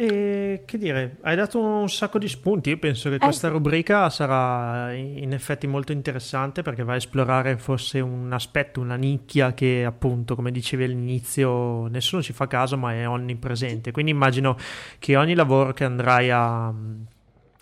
E 0.00 0.62
che 0.64 0.78
dire, 0.78 1.16
hai 1.22 1.34
dato 1.34 1.58
un 1.58 1.90
sacco 1.90 2.18
di 2.18 2.28
spunti. 2.28 2.68
Io 2.70 2.78
penso 2.78 3.10
che 3.10 3.18
questa 3.18 3.48
sì. 3.48 3.52
rubrica 3.52 4.08
sarà 4.10 4.92
in 4.92 5.32
effetti 5.32 5.66
molto 5.66 5.90
interessante 5.90 6.62
perché 6.62 6.84
va 6.84 6.92
a 6.92 6.96
esplorare 6.96 7.56
forse 7.58 7.98
un 7.98 8.32
aspetto, 8.32 8.80
una 8.80 8.94
nicchia 8.94 9.54
che 9.54 9.84
appunto, 9.84 10.36
come 10.36 10.52
dicevi 10.52 10.84
all'inizio, 10.84 11.88
nessuno 11.88 12.22
ci 12.22 12.32
fa 12.32 12.46
caso 12.46 12.76
ma 12.76 12.92
è 12.94 13.08
onnipresente. 13.08 13.90
Quindi 13.90 14.12
immagino 14.12 14.56
che 15.00 15.16
ogni 15.16 15.34
lavoro 15.34 15.72
che 15.72 15.82
andrai 15.82 16.30
a, 16.30 16.72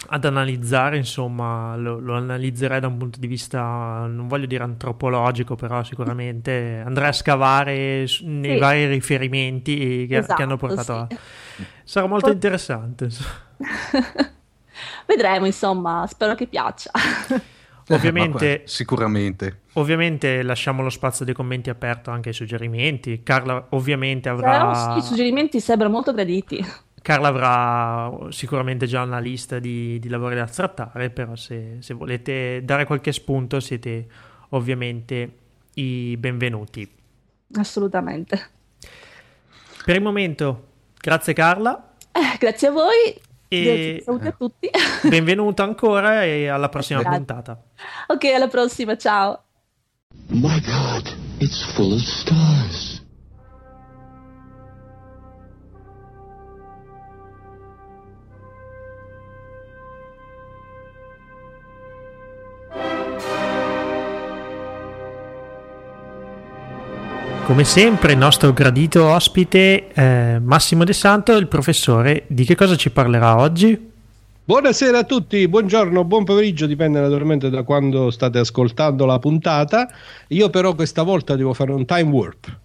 ad 0.09 0.25
analizzare, 0.25 0.97
insomma, 0.99 1.75
lo, 1.77 1.99
lo 1.99 2.15
analizzerai 2.17 2.81
da 2.81 2.87
un 2.87 2.97
punto 2.99 3.19
di 3.19 3.27
vista, 3.27 4.07
non 4.07 4.29
voglio 4.29 4.47
dire 4.47 4.63
antropologico, 4.63 5.55
però 5.57 5.83
sicuramente 5.83 6.83
andrai 6.85 7.09
a 7.09 7.13
scavare 7.13 8.07
nei 8.23 8.55
Sì. 8.55 8.59
vari 8.59 8.87
riferimenti 8.87 10.07
che, 10.07 10.25
che 10.35 10.43
hanno 10.43 10.55
Esatto, 10.55 10.57
portato 10.57 10.93
a... 10.95 11.09
sì. 11.57 11.67
Sarà 11.85 12.07
molto 12.07 12.27
Poi- 12.27 12.35
interessante. 12.35 13.09
Vedremo, 15.07 15.47
insomma, 15.47 16.07
spero 16.09 16.35
che 16.35 16.47
piaccia. 16.47 16.91
Ovviamente, 17.89 18.57
qua- 18.59 18.69
sicuramente. 18.69 19.61
ovviamente 19.75 20.43
lasciamo 20.43 20.83
lo 20.83 20.91
spazio 20.91 21.25
dei 21.25 21.35
commenti 21.35 21.71
aperto 21.71 22.11
anche 22.11 22.31
ai 22.31 22.35
suggerimenti. 22.35 23.23
Carla 23.23 23.67
ovviamente 23.71 24.33
Però 24.35 24.71
avrà, 24.71 24.75
sì, 24.75 24.99
i 24.99 25.03
suggerimenti 25.03 25.61
sembrano 25.61 25.93
molto 25.95 26.13
graditi. 26.13 26.65
Carla 27.07 27.29
avrà 27.29 28.33
sicuramente 28.33 28.87
già 28.87 29.03
una 29.03 29.21
lista 29.21 29.61
di, 29.61 29.97
di 30.01 30.09
lavori 30.09 30.35
da 30.35 30.45
trattare, 30.49 31.09
però 31.11 31.37
se, 31.37 31.77
se 31.79 31.95
volete 31.95 32.65
dare 32.65 32.85
qualche 32.85 33.13
spunto 33.13 33.61
siete 33.61 34.09
ovviamente 34.49 35.37
i 35.75 36.17
benvenuti. 36.17 36.91
Assolutamente. 37.55 38.49
Per 39.85 39.95
il 39.95 40.03
momento, 40.03 40.67
grazie 41.01 41.33
Carla, 41.33 41.93
Eh, 42.11 42.39
grazie 42.41 42.67
a 42.67 42.73
voi. 42.73 43.15
E- 43.47 44.03
Saluti 44.05 44.27
a 44.27 44.33
tutti. 44.33 44.69
benvenuta 45.09 45.63
ancora 45.63 46.25
e 46.25 46.49
alla 46.49 46.69
prossima 46.69 47.03
Grazie. 47.03 47.19
puntata. 47.19 47.63
ok, 48.09 48.25
alla 48.35 48.49
prossima, 48.49 48.97
ciao. 48.97 49.45
My 50.31 50.61
God, 50.61 51.17
it's 51.39 51.63
full 51.75 51.93
of 51.93 52.01
stars. 52.01 52.96
Come 67.47 67.63
sempre, 67.63 68.11
il 68.11 68.19
nostro 68.19 68.53
gradito 68.53 69.05
ospite 69.05 69.87
eh, 69.95 70.41
Massimo 70.41 70.83
De 70.83 70.93
Santo, 70.93 71.37
il 71.37 71.47
professore, 71.47 72.25
di 72.27 72.45
che 72.45 72.57
cosa 72.57 72.75
ci 72.75 72.91
parlerà 72.91 73.37
oggi? 73.37 73.91
Buonasera 74.45 74.99
a 74.99 75.05
tutti, 75.05 75.47
buongiorno, 75.47 76.03
buon 76.03 76.25
pomeriggio, 76.25 76.67
dipende 76.67 76.99
naturalmente 76.99 77.49
da 77.49 77.63
quando 77.63 78.11
state 78.11 78.41
ascoltando 78.41 79.07
la 79.07 79.21
puntata. 79.21 79.89
Io 80.31 80.51
però 80.51 80.75
questa 80.75 81.05
volta 81.05 81.37
devo 81.37 81.55
fare 81.55 81.71
un 81.71 81.85
time 81.85 82.11
warp, 82.11 82.59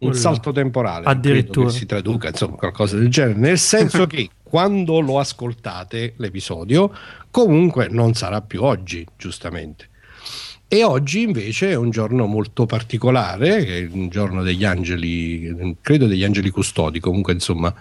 un 0.00 0.12
salto 0.12 0.52
temporale. 0.52 1.06
Addirittura. 1.06 1.68
che 1.68 1.72
si 1.72 1.86
traduca, 1.86 2.28
insomma, 2.28 2.56
qualcosa 2.56 2.98
del 2.98 3.08
genere, 3.08 3.38
nel 3.38 3.58
senso 3.58 4.04
che 4.06 4.28
quando 4.42 5.00
lo 5.00 5.18
ascoltate 5.18 6.12
l'episodio, 6.18 6.92
comunque 7.30 7.88
non 7.88 8.12
sarà 8.12 8.42
più 8.42 8.62
oggi, 8.62 9.06
giustamente. 9.16 9.88
E 10.68 10.82
oggi 10.82 11.22
invece 11.22 11.70
è 11.70 11.74
un 11.76 11.90
giorno 11.90 12.26
molto 12.26 12.66
particolare, 12.66 13.64
è 13.64 13.88
un 13.88 14.08
giorno 14.08 14.42
degli 14.42 14.64
angeli, 14.64 15.76
credo 15.80 16.06
degli 16.06 16.24
angeli 16.24 16.50
custodi, 16.50 16.98
comunque 16.98 17.32
insomma 17.32 17.72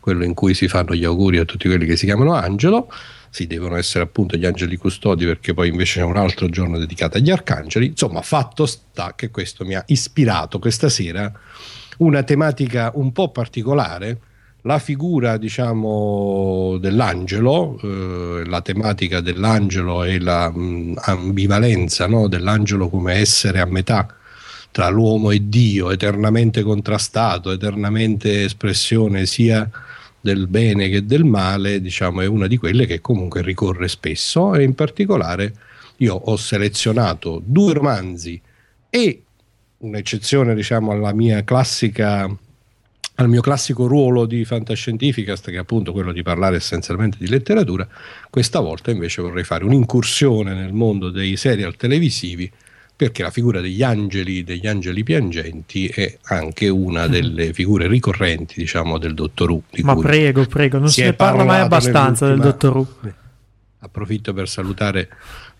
quello 0.00 0.24
in 0.24 0.34
cui 0.34 0.52
si 0.52 0.66
fanno 0.66 0.92
gli 0.96 1.04
auguri 1.04 1.38
a 1.38 1.44
tutti 1.44 1.68
quelli 1.68 1.86
che 1.86 1.96
si 1.96 2.04
chiamano 2.04 2.34
angelo, 2.34 2.88
si 3.30 3.46
devono 3.46 3.76
essere 3.76 4.02
appunto 4.02 4.36
gli 4.36 4.44
angeli 4.44 4.76
custodi 4.76 5.24
perché 5.24 5.54
poi 5.54 5.68
invece 5.68 6.00
c'è 6.00 6.04
un 6.04 6.16
altro 6.16 6.48
giorno 6.48 6.78
dedicato 6.78 7.16
agli 7.16 7.30
arcangeli, 7.30 7.86
insomma 7.86 8.22
fatto 8.22 8.66
sta 8.66 9.14
che 9.14 9.30
questo 9.30 9.64
mi 9.64 9.76
ha 9.76 9.84
ispirato 9.86 10.58
questa 10.58 10.88
sera 10.88 11.32
una 11.98 12.24
tematica 12.24 12.90
un 12.94 13.12
po' 13.12 13.30
particolare, 13.30 14.18
la 14.62 14.78
figura 14.78 15.36
diciamo 15.38 16.76
dell'angelo, 16.78 17.78
eh, 17.82 18.44
la 18.46 18.60
tematica 18.60 19.20
dell'angelo 19.20 20.04
e 20.04 20.20
la 20.20 20.50
mh, 20.50 20.94
ambivalenza 20.96 22.06
no, 22.06 22.28
dell'angelo 22.28 22.88
come 22.88 23.14
essere 23.14 23.60
a 23.60 23.66
metà 23.66 24.14
tra 24.70 24.88
l'uomo 24.88 25.30
e 25.30 25.48
Dio, 25.48 25.90
eternamente 25.90 26.62
contrastato, 26.62 27.50
eternamente 27.50 28.44
espressione 28.44 29.26
sia 29.26 29.68
del 30.20 30.46
bene 30.46 30.88
che 30.88 31.04
del 31.04 31.24
male, 31.24 31.80
diciamo, 31.80 32.22
è 32.22 32.26
una 32.26 32.46
di 32.46 32.56
quelle 32.56 32.86
che 32.86 33.00
comunque 33.00 33.42
ricorre 33.42 33.88
spesso 33.88 34.54
e 34.54 34.62
in 34.62 34.74
particolare 34.74 35.52
io 35.98 36.14
ho 36.14 36.36
selezionato 36.36 37.42
due 37.44 37.74
romanzi 37.74 38.40
e 38.88 39.22
un'eccezione 39.78 40.54
diciamo 40.54 40.92
alla 40.92 41.12
mia 41.12 41.42
classica 41.44 42.30
al 43.16 43.28
mio 43.28 43.40
classico 43.40 43.86
ruolo 43.86 44.24
di 44.24 44.44
fantascientificast 44.44 45.50
che 45.50 45.56
è 45.56 45.58
appunto 45.58 45.92
quello 45.92 46.12
di 46.12 46.22
parlare 46.22 46.56
essenzialmente 46.56 47.18
di 47.18 47.28
letteratura 47.28 47.86
questa 48.30 48.60
volta 48.60 48.90
invece 48.90 49.20
vorrei 49.20 49.44
fare 49.44 49.64
un'incursione 49.64 50.54
nel 50.54 50.72
mondo 50.72 51.10
dei 51.10 51.36
serial 51.36 51.76
televisivi 51.76 52.50
perché 52.94 53.22
la 53.22 53.30
figura 53.30 53.60
degli 53.60 53.82
angeli 53.82 54.44
degli 54.44 54.66
angeli 54.66 55.02
piangenti 55.02 55.86
è 55.88 56.18
anche 56.24 56.68
una 56.68 57.06
delle 57.06 57.52
figure 57.52 57.86
ricorrenti 57.86 58.54
diciamo 58.56 58.96
del 58.96 59.14
dottor 59.14 59.50
Who 59.50 59.62
Ma 59.82 59.96
prego, 59.96 60.46
prego, 60.46 60.78
non 60.78 60.88
si 60.88 61.00
se 61.00 61.06
ne 61.06 61.12
parla 61.12 61.44
mai 61.44 61.60
abbastanza 61.60 62.26
del 62.28 62.38
dottor 62.38 62.76
Who. 62.76 62.86
Approfitto 63.80 64.32
per 64.32 64.48
salutare 64.48 65.08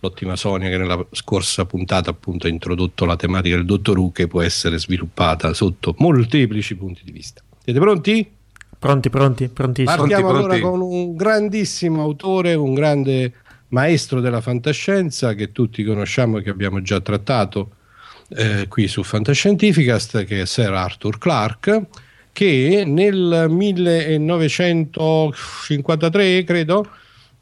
l'ottima 0.03 0.35
Sonia 0.35 0.69
che 0.69 0.79
nella 0.79 1.07
scorsa 1.12 1.65
puntata 1.65 2.11
appunto 2.11 2.49
ha 2.49 2.51
introdotto 2.51 3.05
la 3.05 3.15
tematica 3.15 3.55
del 3.55 3.65
dottor 3.65 3.97
Who 3.99 4.11
che 4.11 4.27
può 4.27 4.43
essere 4.43 4.77
sviluppata 4.79 5.55
sotto 5.55 5.95
molteplici 5.99 6.75
punti 6.75 7.03
di 7.05 7.12
vista. 7.12 7.41
Siete 7.62 7.79
pronti? 7.79 8.29
Pronti, 8.79 9.11
pronti, 9.11 9.49
prontissimi. 9.49 9.97
Partiamo 9.97 10.29
Pronti, 10.29 10.45
allora 10.45 10.59
pronti. 10.59 10.81
con 10.81 10.81
un 10.81 11.15
grandissimo 11.15 12.03
autore, 12.03 12.55
un 12.55 12.75
grande 12.75 13.35
maestro 13.69 14.21
della 14.21 14.41
fantascienza 14.41 15.35
che 15.35 15.53
tutti 15.53 15.85
conosciamo 15.85 16.38
e 16.38 16.43
che 16.43 16.51
abbiamo 16.51 16.83
già 16.83 17.01
trattato 17.01 17.77
eh, 18.31 18.67
qui 18.67 18.88
su 18.88 19.05
Fantascientificast, 19.05 20.25
che 20.25 20.41
è 20.41 20.47
Sir 20.47 20.73
Arthur 20.73 21.19
Clarke, 21.19 21.87
che 22.33 22.83
nel 22.85 23.47
1953, 23.49 26.43
credo, 26.43 26.88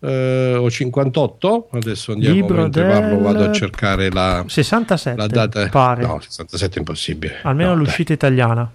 eh, 0.00 0.54
o 0.58 0.70
58, 0.70 1.68
adesso 1.72 2.12
andiamo 2.12 2.34
Libro 2.34 2.62
mentre 2.62 2.82
del- 2.82 2.92
parlo, 2.92 3.18
vado 3.20 3.44
a 3.44 3.52
cercare 3.52 4.10
la, 4.10 4.44
67, 4.46 5.16
la 5.16 5.26
data. 5.26 5.68
pare. 5.68 6.02
No, 6.06 6.20
67 6.20 6.76
è 6.76 6.78
impossibile. 6.78 7.36
Almeno 7.42 7.70
No, 7.70 7.74
dai. 7.76 7.84
l'uscita 7.84 8.12
italiana. 8.12 8.72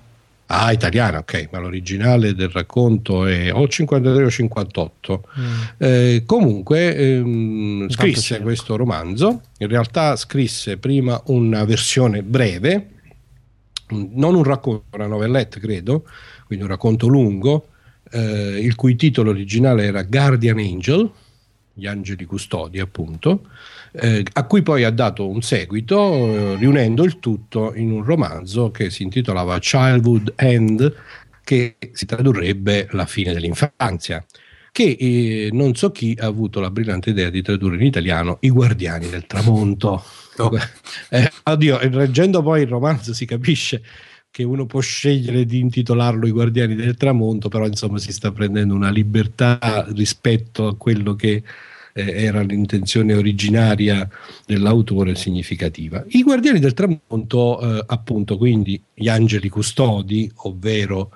Ah, 0.47 0.71
italiana, 0.71 1.17
ok, 1.17 1.49
ma 1.51 1.57
l'originale 1.57 2.35
del 2.35 2.49
racconto 2.49 3.25
è 3.25 3.51
o 3.51 3.67
53 3.67 4.25
o 4.25 4.29
58. 4.29 5.23
Mm. 5.39 5.43
Eh, 5.79 6.23
comunque 6.27 6.95
ehm, 6.95 7.89
scrisse 7.89 8.39
questo 8.41 8.75
romanzo, 8.75 9.41
in 9.57 9.67
realtà 9.67 10.15
scrisse 10.15 10.77
prima 10.77 11.19
una 11.25 11.65
versione 11.65 12.21
breve, 12.21 12.89
non 13.89 14.35
un 14.35 14.43
racconto, 14.43 14.83
una 14.95 15.07
novelletta 15.07 15.59
credo, 15.59 16.03
quindi 16.45 16.63
un 16.65 16.69
racconto 16.71 17.07
lungo, 17.07 17.69
eh, 18.15 18.60
il 18.60 18.75
cui 18.75 18.95
titolo 18.95 19.32
originale 19.32 19.84
era 19.84 20.04
Guardian 20.04 20.58
Angel, 20.58 21.12
gli 21.73 21.86
angeli 21.86 22.23
custodi 22.23 22.80
appunto, 22.80 23.49
eh, 23.91 24.25
a 24.34 24.43
cui 24.45 24.62
poi 24.62 24.86
ha 24.86 24.91
dato 24.91 25.28
un 25.28 25.41
seguito, 25.41 25.97
eh, 26.13 26.56
riunendo 26.56 27.04
il 27.04 27.19
tutto 27.19 27.73
in 27.75 27.91
un 27.91 28.04
romanzo 28.04 28.71
che 28.71 28.89
si 28.89 29.04
intitolava 29.04 29.60
Childhood 29.60 30.34
End, 30.38 30.95
che 31.43 31.75
si 31.91 32.06
tradurrebbe 32.06 32.88
La 32.91 33.06
fine 33.06 33.34
dell'infanzia 33.34 34.25
che 34.75 34.98
eh, 35.00 35.50
non 35.54 35.73
so 35.73 35.92
chi 35.92 36.17
ha 36.19 36.25
avuto 36.25 36.60
la 36.60 36.69
brillante 36.69 37.12
idea 37.12 37.29
di 37.29 37.42
tradurre 37.42 37.77
in 37.77 37.83
italiano 37.83 38.39
I 38.42 38.50
guardiani 38.50 39.10
del 39.10 39.25
tramonto. 39.25 40.04
Oh. 40.37 40.52
Eh, 41.10 41.31
oddio, 41.44 41.79
leggendo 41.87 42.44
poi 42.44 42.63
il 42.63 42.67
romanzo 42.67 43.13
si 43.13 43.25
capisce 43.25 43.81
che 44.36 44.44
uno 44.44 44.65
può 44.65 44.81
scegliere 44.81 45.46
di 45.46 45.60
intitolarlo 45.60 46.27
I 46.27 46.31
guardiani 46.31 46.75
del 46.75 46.98
tramonto, 46.98 47.48
però 47.48 47.65
insomma 47.67 48.00
si 48.00 48.12
sta 48.12 48.33
prendendo 48.33 48.75
una 48.75 48.90
libertà 48.90 49.86
rispetto 49.94 50.67
a 50.67 50.75
quello 50.75 51.15
che 51.15 51.42
eh, 51.94 52.23
era 52.23 52.42
l'intenzione 52.42 53.13
originaria 53.13 54.06
dell'autore 54.46 55.15
significativa. 55.15 56.04
I 56.10 56.21
guardiani 56.21 56.60
del 56.60 56.73
tramonto, 56.73 57.62
eh, 57.62 57.83
appunto, 57.88 58.38
quindi 58.38 58.83
gli 58.94 59.08
angeli 59.08 59.48
custodi, 59.48 60.29
ovvero 60.36 61.12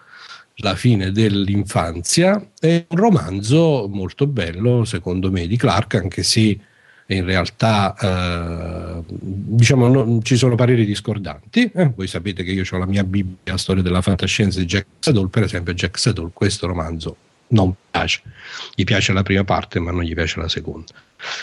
la 0.61 0.76
fine 0.76 1.11
dell'infanzia, 1.11 2.51
è 2.57 2.86
un 2.88 2.97
romanzo 2.97 3.89
molto 3.91 4.28
bello, 4.28 4.86
secondo 4.86 5.30
me, 5.30 5.45
di 5.45 5.57
Clark, 5.57 5.95
anche 5.95 6.24
se 6.24 6.57
in 7.16 7.26
realtà 7.26 7.95
eh, 7.99 9.03
diciamo 9.07 9.88
non, 9.88 10.24
ci 10.24 10.36
sono 10.36 10.55
pareri 10.55 10.86
discordanti. 10.86 11.72
Eh, 11.74 11.91
voi 11.95 12.07
sapete 12.07 12.43
che 12.43 12.51
io 12.51 12.64
ho 12.70 12.78
la 12.78 12.86
mia 12.86 13.03
Bibbia, 13.03 13.53
la 13.53 13.57
storia 13.57 13.82
della 13.82 14.01
fantascienza 14.01 14.60
di 14.60 14.66
Jack 14.66 14.86
Saddle, 14.99 15.28
per 15.28 15.43
esempio 15.43 15.74
Jack 15.74 15.97
Saddle 15.97 16.30
questo 16.34 16.68
romanzo 16.68 17.16
non 17.51 17.74
piace, 17.89 18.22
gli 18.76 18.84
piace 18.84 19.12
la 19.12 19.24
prima 19.24 19.43
parte 19.43 19.80
ma 19.80 19.91
non 19.91 20.03
gli 20.03 20.14
piace 20.14 20.39
la 20.39 20.47
seconda. 20.47 20.93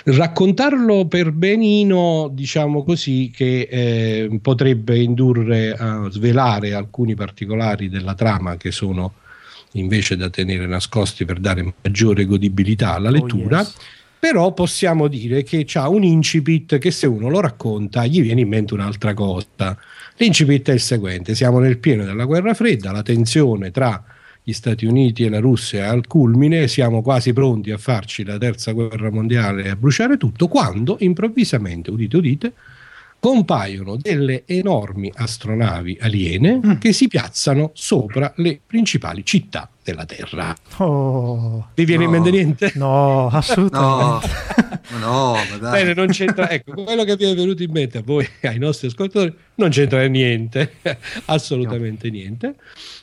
Raccontarlo 0.05 1.07
per 1.07 1.33
benino, 1.33 2.31
diciamo 2.33 2.85
così, 2.85 3.31
che 3.35 3.69
eh, 3.71 4.39
potrebbe 4.41 4.99
indurre 4.99 5.73
a 5.73 6.09
svelare 6.11 6.75
alcuni 6.75 7.14
particolari 7.14 7.89
della 7.89 8.14
trama 8.14 8.57
che 8.57 8.71
sono 8.71 9.14
invece 9.73 10.17
da 10.17 10.31
tenere 10.31 10.67
nascosti 10.67 11.25
per 11.25 11.39
dare 11.39 11.75
maggiore 11.83 12.25
godibilità 12.25 12.95
alla 12.95 13.09
oh, 13.09 13.12
lettura. 13.12 13.59
Oh 13.59 13.62
yes. 13.62 13.75
Però 14.19 14.53
possiamo 14.53 15.09
dire 15.09 15.43
che 15.43 15.67
ha 15.75 15.89
un 15.89 16.03
incipit 16.03 16.79
che 16.79 16.91
se 16.91 17.07
uno 17.07 17.29
lo 17.29 17.41
racconta 17.41 18.07
gli 18.07 18.23
viene 18.23 18.41
in 18.41 18.49
mente 18.49 18.75
un'altra 18.75 19.14
cosa. 19.14 19.77
L'incipit 20.17 20.71
è 20.71 20.73
il 20.73 20.81
seguente: 20.81 21.35
siamo 21.35 21.59
nel 21.59 21.79
pieno 21.79 22.05
della 22.05 22.25
guerra 22.25 22.55
fredda, 22.55 22.93
la 22.93 23.03
tensione 23.03 23.71
tra 23.71 24.03
gli 24.43 24.53
Stati 24.53 24.87
Uniti 24.87 25.25
e 25.25 25.29
la 25.29 25.41
Russia 25.41 25.85
è 25.85 25.87
al 25.89 26.07
culmine, 26.07 26.69
siamo 26.69 27.03
quasi 27.03 27.33
pronti 27.33 27.73
a 27.73 27.79
farci 27.79 28.25
la 28.25 28.39
terza 28.39 28.71
guerra 28.71 29.11
mondiale 29.11 29.64
e 29.64 29.71
a 29.71 29.77
bruciare 29.77 30.17
tutto, 30.17 30.47
quando 30.47 30.97
improvvisamente, 31.01 31.91
udite 31.91 32.17
udite, 32.17 32.53
compaiono 33.19 33.97
delle 33.97 34.45
enormi 34.47 35.11
astronavi 35.12 35.99
aliene 36.01 36.61
mm. 36.64 36.73
che 36.79 36.93
si 36.93 37.09
piazzano 37.09 37.73
sopra 37.75 38.33
le 38.37 38.61
principali 38.64 39.25
città 39.25 39.69
della 39.87 40.05
Terra. 40.05 40.55
Oh, 40.78 41.68
Vi 41.74 41.84
viene 41.84 42.05
no. 42.05 42.11
in 42.11 42.16
mente 42.16 42.30
niente? 42.30 42.72
No, 42.74 43.28
assolutamente. 43.28 44.28
No, 44.91 44.99
no, 44.99 45.32
ma 45.34 45.57
dai. 45.59 45.82
Bene, 45.82 45.95
non 45.95 46.09
c'entra. 46.09 46.51
Ecco, 46.51 46.82
quello 46.82 47.05
che 47.05 47.14
vi 47.14 47.24
è 47.24 47.34
venuto 47.37 47.62
in 47.62 47.70
mente 47.70 47.99
a 47.99 48.03
voi, 48.05 48.28
ai 48.43 48.59
nostri 48.59 48.89
ascoltatori, 48.89 49.32
non 49.55 49.70
c'entra 49.70 50.05
niente, 50.07 50.74
assolutamente 51.26 52.09
no. 52.09 52.14
niente. 52.14 52.55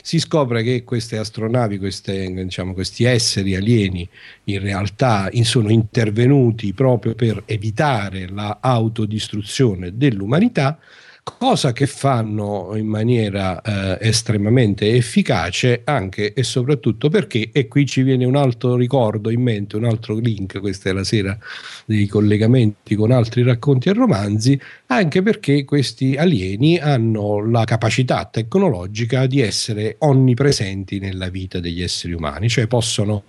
Si 0.02 0.20
scopre 0.20 0.62
che 0.62 0.84
queste 0.84 1.18
astronavi, 1.18 1.78
queste, 1.78 2.30
diciamo, 2.34 2.74
questi 2.74 3.06
esseri 3.06 3.56
alieni, 3.56 4.08
in 4.46 4.60
realtà 4.60 5.30
sono 5.44 5.70
intervenuti 5.70 6.74
proprio 6.74 7.16
per 7.16 7.44
evitare 7.46 8.28
la 8.30 8.58
autodistruzione 8.62 9.96
dell'umanità 9.96 10.78
cosa 11.24 11.72
che 11.72 11.88
fanno 11.88 12.74
in 12.76 12.86
maniera 12.86 13.62
eh, 13.62 14.08
estremamente 14.08 14.94
efficace 14.94 15.82
anche 15.86 16.34
e 16.34 16.44
soprattutto 16.44 17.10
perché, 17.10 17.50
e 17.54 17.68
qui 17.68 17.86
ci 17.86 18.02
viene 18.02 18.26
un 18.26 18.36
altro 18.36 18.76
ricordo 18.76 19.30
in 19.30 19.42
mente, 19.42 19.78
un 19.78 19.86
altro 19.86 20.18
link, 20.18 20.60
questa 20.60 20.90
è 20.90 20.94
la 20.94 21.06
sera 21.06 21.38
dei 21.86 22.08
collegamenti 22.08 22.96
con 22.96 23.12
altri 23.12 23.44
racconti 23.44 23.88
e 23.88 23.94
romanzi, 23.94 24.60
anche 24.88 25.22
perché 25.22 25.64
questi 25.64 26.16
alieni 26.16 26.78
hanno 26.78 27.46
la 27.46 27.64
capacità 27.64 28.26
tecnologica 28.26 29.26
di 29.26 29.40
essere 29.40 29.96
onnipresenti 30.00 31.00
nella 31.00 31.30
vita 31.30 31.60
degli 31.60 31.82
esseri 31.82 32.14
umani, 32.14 32.50
cioè 32.50 32.68
possono 32.68 33.24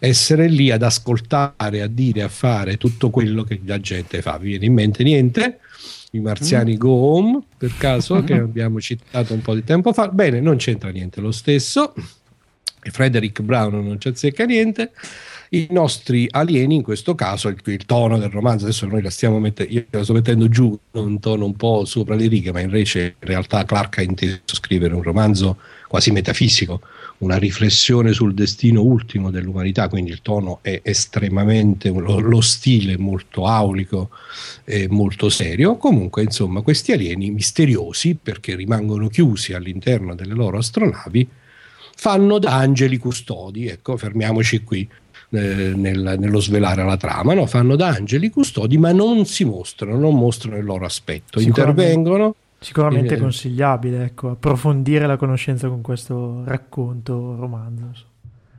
essere 0.00 0.48
lì 0.48 0.70
ad 0.70 0.82
ascoltare, 0.82 1.82
a 1.82 1.86
dire, 1.86 2.22
a 2.22 2.28
fare 2.28 2.76
tutto 2.76 3.10
quello 3.10 3.42
che 3.44 3.60
la 3.64 3.80
gente 3.80 4.22
fa. 4.22 4.38
Vi 4.38 4.50
viene 4.50 4.66
in 4.66 4.74
mente 4.74 5.02
niente? 5.02 5.60
I 6.12 6.20
marziani 6.20 6.74
mm. 6.74 6.78
Go 6.78 6.90
Home, 6.90 7.42
per 7.56 7.74
caso, 7.76 8.22
che 8.24 8.34
abbiamo 8.34 8.80
citato 8.80 9.34
un 9.34 9.42
po' 9.42 9.54
di 9.54 9.64
tempo 9.64 9.92
fa. 9.92 10.08
Bene, 10.08 10.40
non 10.40 10.56
c'entra 10.56 10.90
niente 10.90 11.20
lo 11.20 11.32
stesso. 11.32 11.92
E 12.80 12.90
Frederick 12.90 13.42
Brown 13.42 13.84
non 13.84 14.00
ci 14.00 14.08
azzecca 14.08 14.44
niente. 14.44 14.92
I 15.50 15.68
nostri 15.70 16.26
alieni, 16.30 16.76
in 16.76 16.82
questo 16.82 17.14
caso, 17.14 17.48
il, 17.48 17.56
il 17.64 17.84
tono 17.86 18.18
del 18.18 18.28
romanzo, 18.30 18.64
adesso 18.64 18.86
noi 18.86 19.02
la 19.02 19.10
stiamo 19.10 19.38
mettendo, 19.38 19.72
io 19.72 19.86
la 19.90 20.04
sto 20.04 20.12
mettendo 20.12 20.48
giù, 20.48 20.78
un 20.92 21.18
tono 21.20 21.46
un 21.46 21.56
po' 21.56 21.84
sopra 21.84 22.14
le 22.14 22.26
righe, 22.28 22.52
ma 22.52 22.60
invece 22.60 23.16
in 23.18 23.28
realtà 23.28 23.64
Clark 23.64 23.98
ha 23.98 24.02
inteso 24.02 24.40
scrivere 24.44 24.94
un 24.94 25.02
romanzo 25.02 25.58
quasi 25.88 26.10
metafisico, 26.10 26.80
una 27.18 27.36
riflessione 27.36 28.12
sul 28.12 28.34
destino 28.34 28.82
ultimo 28.82 29.30
dell'umanità, 29.30 29.88
quindi 29.88 30.10
il 30.10 30.22
tono 30.22 30.60
è 30.62 30.80
estremamente, 30.84 31.88
lo, 31.90 32.20
lo 32.20 32.40
stile 32.40 32.96
molto 32.96 33.46
aulico 33.46 34.10
e 34.64 34.86
molto 34.88 35.28
serio. 35.28 35.76
Comunque, 35.76 36.22
insomma, 36.22 36.60
questi 36.60 36.92
alieni 36.92 37.30
misteriosi, 37.30 38.16
perché 38.20 38.54
rimangono 38.54 39.08
chiusi 39.08 39.52
all'interno 39.52 40.14
delle 40.14 40.34
loro 40.34 40.58
astronavi, 40.58 41.28
fanno 41.96 42.38
da 42.38 42.54
angeli 42.54 42.98
custodi. 42.98 43.66
Ecco, 43.66 43.96
fermiamoci 43.96 44.62
qui. 44.62 44.88
Eh, 45.30 45.72
nel, 45.76 46.14
nello 46.18 46.40
svelare 46.40 46.82
la 46.84 46.96
trama, 46.96 47.34
no? 47.34 47.44
fanno 47.44 47.76
da 47.76 47.88
angeli 47.88 48.30
custodi, 48.30 48.78
ma 48.78 48.92
non 48.92 49.26
si 49.26 49.44
mostrano, 49.44 49.98
non 49.98 50.14
mostrano 50.14 50.56
il 50.56 50.64
loro 50.64 50.86
aspetto, 50.86 51.38
intervengono 51.38 52.34
Sicuramente 52.60 53.14
è 53.14 53.18
consigliabile, 53.18 54.04
ecco, 54.04 54.30
approfondire 54.30 55.06
la 55.06 55.16
conoscenza 55.16 55.68
con 55.68 55.80
questo 55.80 56.42
racconto 56.44 57.36
romanzo. 57.36 58.04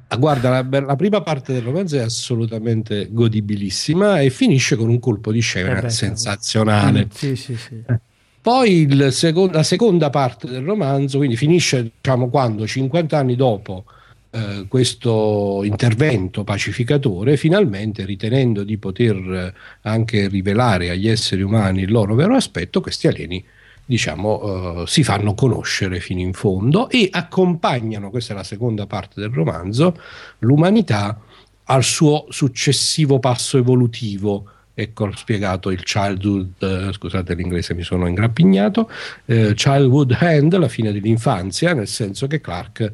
Ah, 0.07 0.15
guarda, 0.15 0.49
la, 0.49 0.79
la, 0.79 0.95
prima 0.95 1.21
parte 1.21 1.53
del 1.53 1.61
romanzo 1.61 1.97
è 1.97 1.99
assolutamente 1.99 3.09
godibilissima 3.11 4.21
e 4.21 4.29
finisce 4.31 4.75
con 4.75 4.89
un 4.89 4.99
colpo 4.99 5.31
di 5.31 5.41
scena 5.41 5.77
eh 5.77 5.81
beh, 5.81 5.89
sensazionale. 5.89 7.05
Mm, 7.05 7.09
sì, 7.11 7.35
sì, 7.35 7.55
sì. 7.55 7.83
Eh. 7.85 7.99
Poi 8.41 8.87
seco- 9.11 9.51
la 9.51 9.63
seconda 9.63 10.09
parte 10.09 10.47
del 10.47 10.63
romanzo, 10.63 11.17
quindi 11.17 11.35
finisce 11.35 11.91
diciamo, 12.01 12.29
quando 12.29 12.65
50 12.65 13.17
anni 13.17 13.35
dopo 13.35 13.83
eh, 14.31 14.65
questo 14.67 15.61
intervento 15.63 16.43
pacificatore, 16.43 17.37
finalmente 17.37 18.05
ritenendo 18.05 18.63
di 18.63 18.77
poter 18.77 19.15
eh, 19.15 19.53
anche 19.81 20.27
rivelare 20.27 20.89
agli 20.89 21.07
esseri 21.07 21.41
umani 21.43 21.81
il 21.81 21.91
loro 21.91 22.15
vero 22.15 22.35
aspetto, 22.35 22.81
questi 22.81 23.07
alieni 23.07 23.43
diciamo, 23.89 24.81
uh, 24.81 24.85
si 24.85 25.03
fanno 25.03 25.33
conoscere 25.33 25.99
fino 25.99 26.19
in 26.19 26.33
fondo 26.33 26.91
e 26.91 27.09
accompagnano, 27.11 28.11
questa 28.11 28.33
è 28.33 28.35
la 28.35 28.43
seconda 28.43 28.85
parte 28.85 29.19
del 29.19 29.31
romanzo, 29.31 29.99
l'umanità 30.39 31.19
al 31.63 31.83
suo 31.83 32.27
successivo 32.29 33.17
passo 33.17 33.57
evolutivo. 33.57 34.45
Ecco, 34.75 35.05
ho 35.05 35.15
spiegato 35.15 35.71
il 35.71 35.81
childhood, 35.81 36.51
uh, 36.59 36.91
scusate 36.91 37.33
l'inglese 37.33 37.73
mi 37.73 37.81
sono 37.81 38.05
ingrappignato, 38.05 38.91
uh, 39.25 39.53
childhood 39.55 40.15
hand, 40.19 40.55
la 40.55 40.67
fine 40.67 40.91
dell'infanzia, 40.91 41.73
nel 41.73 41.87
senso 41.87 42.27
che 42.27 42.39
Clark 42.41 42.91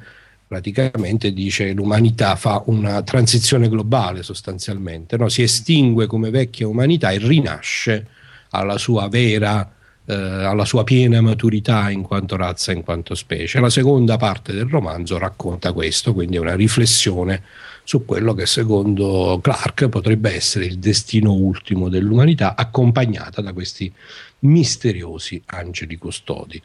praticamente 0.48 1.34
dice 1.34 1.74
l'umanità 1.74 2.38
fa 2.38 2.64
una 2.68 3.02
transizione 3.02 3.68
globale 3.68 4.24
sostanzialmente, 4.24 5.18
no? 5.18 5.28
si 5.28 5.42
estingue 5.42 6.08
come 6.08 6.30
vecchia 6.30 6.70
umanità 6.70 7.12
e 7.12 7.18
rinasce 7.18 8.08
alla 8.52 8.78
sua 8.78 9.10
vera 9.10 9.75
eh, 10.06 10.14
alla 10.14 10.66
sua 10.66 10.84
piena 10.84 11.22
maturità 11.22 11.90
in 11.90 12.02
quanto 12.02 12.36
razza, 12.36 12.72
in 12.72 12.84
quanto 12.84 13.16
specie. 13.16 13.60
La 13.60 13.70
seconda 13.70 14.18
parte 14.18 14.54
del 14.54 14.68
romanzo 14.68 15.18
racconta 15.18 15.74
questo, 15.74 16.14
quindi 16.14 16.38
è 16.38 16.40
una 16.40 16.56
riflessione 16.56 17.44
su 17.84 18.04
quello 18.04 18.34
che 18.34 18.46
secondo 18.46 19.40
Clark 19.42 19.90
potrebbe 19.90 20.34
essere 20.34 20.66
il 20.66 20.80
destino 20.80 21.34
ultimo 21.34 21.88
dell'umanità, 21.88 22.56
accompagnata 22.56 23.42
da 23.42 23.54
questi 23.54 23.92
misteriosi 24.40 25.42
angeli 25.46 25.96
custodi. 25.98 26.62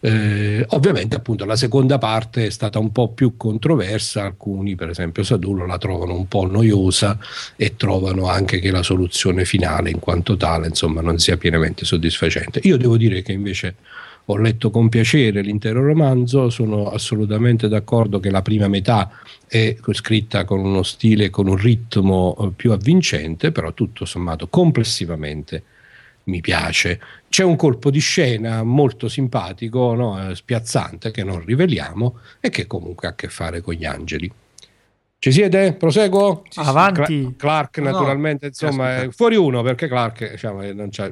Eh, 0.00 0.64
ovviamente 0.68 1.16
appunto 1.16 1.44
la 1.44 1.56
seconda 1.56 1.98
parte 1.98 2.46
è 2.46 2.50
stata 2.50 2.78
un 2.78 2.92
po' 2.92 3.08
più 3.08 3.36
controversa, 3.36 4.22
alcuni 4.22 4.76
per 4.76 4.90
esempio 4.90 5.24
Sadullo 5.24 5.66
la 5.66 5.78
trovano 5.78 6.14
un 6.14 6.28
po' 6.28 6.46
noiosa 6.46 7.18
e 7.56 7.76
trovano 7.76 8.28
anche 8.28 8.60
che 8.60 8.70
la 8.70 8.84
soluzione 8.84 9.44
finale 9.44 9.90
in 9.90 9.98
quanto 9.98 10.36
tale 10.36 10.68
insomma 10.68 11.00
non 11.00 11.18
sia 11.18 11.36
pienamente 11.36 11.84
soddisfacente. 11.84 12.60
Io 12.62 12.76
devo 12.76 12.96
dire 12.96 13.22
che 13.22 13.32
invece 13.32 13.74
ho 14.30 14.36
letto 14.36 14.70
con 14.70 14.88
piacere 14.88 15.40
l'intero 15.40 15.82
romanzo, 15.82 16.50
sono 16.50 16.90
assolutamente 16.90 17.66
d'accordo 17.66 18.20
che 18.20 18.30
la 18.30 18.42
prima 18.42 18.68
metà 18.68 19.10
è 19.46 19.74
scritta 19.92 20.44
con 20.44 20.60
uno 20.60 20.82
stile, 20.82 21.30
con 21.30 21.48
un 21.48 21.56
ritmo 21.56 22.36
eh, 22.38 22.50
più 22.54 22.72
avvincente, 22.72 23.50
però 23.52 23.72
tutto 23.72 24.04
sommato 24.04 24.46
complessivamente 24.48 25.62
mi 26.24 26.40
piace. 26.40 27.00
C'è 27.28 27.44
un 27.44 27.56
colpo 27.56 27.90
di 27.90 28.00
scena 28.00 28.62
molto 28.62 29.08
simpatico, 29.08 29.94
no? 29.94 30.34
spiazzante, 30.34 31.10
che 31.10 31.24
non 31.24 31.44
riveliamo 31.44 32.18
e 32.40 32.48
che 32.48 32.66
comunque 32.66 33.08
ha 33.08 33.10
a 33.10 33.14
che 33.14 33.28
fare 33.28 33.60
con 33.60 33.74
gli 33.74 33.84
angeli. 33.84 34.32
Ci 35.20 35.32
siete? 35.32 35.72
Proseguo? 35.72 36.44
Avanti. 36.54 37.34
Clark, 37.36 37.78
naturalmente, 37.78 38.44
no, 38.44 38.48
insomma, 38.50 39.02
è 39.02 39.08
fuori 39.10 39.34
uno 39.34 39.62
perché 39.62 39.88
Clark 39.88 40.30
diciamo, 40.30 40.60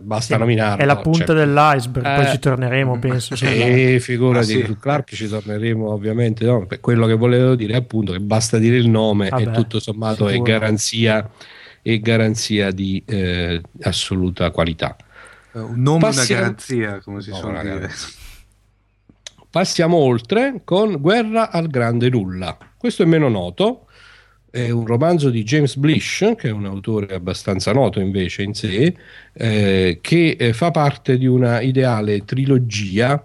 basta 0.03 0.35
sì, 0.35 0.39
nominarlo. 0.39 0.81
È 0.81 0.87
la 0.87 0.99
punta 0.99 1.25
cioè, 1.27 1.35
dell'iceberg, 1.35 2.07
eh, 2.07 2.14
poi 2.14 2.31
ci 2.31 2.39
torneremo, 2.39 2.99
penso. 3.01 3.35
Sì, 3.35 3.99
figurati, 3.99 4.62
ah, 4.62 4.67
sì. 4.67 4.77
Clark 4.79 5.12
ci 5.12 5.27
torneremo 5.27 5.91
ovviamente. 5.91 6.45
No? 6.45 6.69
quello 6.81 7.09
che 7.09 7.14
volevo 7.14 7.57
dire 7.57 7.73
è 7.73 7.77
appunto 7.79 8.12
che 8.12 8.21
basta 8.21 8.59
dire 8.59 8.77
il 8.77 8.89
nome 8.89 9.29
Vabbè, 9.29 9.43
e 9.43 9.51
tutto 9.51 9.81
sommato 9.81 10.29
è 10.29 10.39
garanzia, 10.39 11.29
è 11.83 11.99
garanzia 11.99 12.71
di 12.71 13.03
eh, 13.05 13.61
assoluta 13.81 14.53
qualità. 14.53 14.97
Un 15.61 15.81
nome 15.81 16.01
Passiamo... 16.01 16.41
una 16.41 16.51
garanzia, 16.51 17.01
come 17.01 17.23
si 17.23 17.31
no, 17.31 17.37
suol 17.37 17.61
dire. 17.63 17.91
Passiamo 19.51 19.97
oltre 19.97 20.61
con 20.65 21.01
Guerra 21.01 21.51
al 21.51 21.69
Grande 21.69 22.11
Nulla. 22.11 22.59
Questo 22.77 23.03
è 23.03 23.07
meno 23.07 23.29
noto, 23.29 23.87
è 24.51 24.71
un 24.71 24.87
romanzo 24.87 25.31
di 25.31 25.43
James 25.45 25.77
Blish, 25.77 26.35
che 26.37 26.49
è 26.49 26.51
un 26.51 26.67
autore 26.67 27.15
abbastanza 27.15 27.73
noto 27.73 28.01
invece 28.01 28.43
in 28.43 28.55
sé, 28.55 28.95
eh, 29.33 29.99
che 30.03 30.37
eh, 30.39 30.53
fa 30.53 30.71
parte 30.71 31.17
di 31.17 31.27
una 31.27 31.61
ideale 31.61 32.25
trilogia 32.25 33.25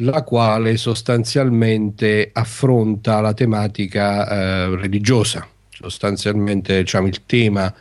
la 0.00 0.22
quale 0.22 0.76
sostanzialmente 0.76 2.30
affronta 2.32 3.20
la 3.20 3.32
tematica 3.32 4.28
eh, 4.28 4.76
religiosa, 4.76 5.48
sostanzialmente 5.70 6.78
diciamo, 6.78 7.06
il 7.06 7.24
tema 7.24 7.72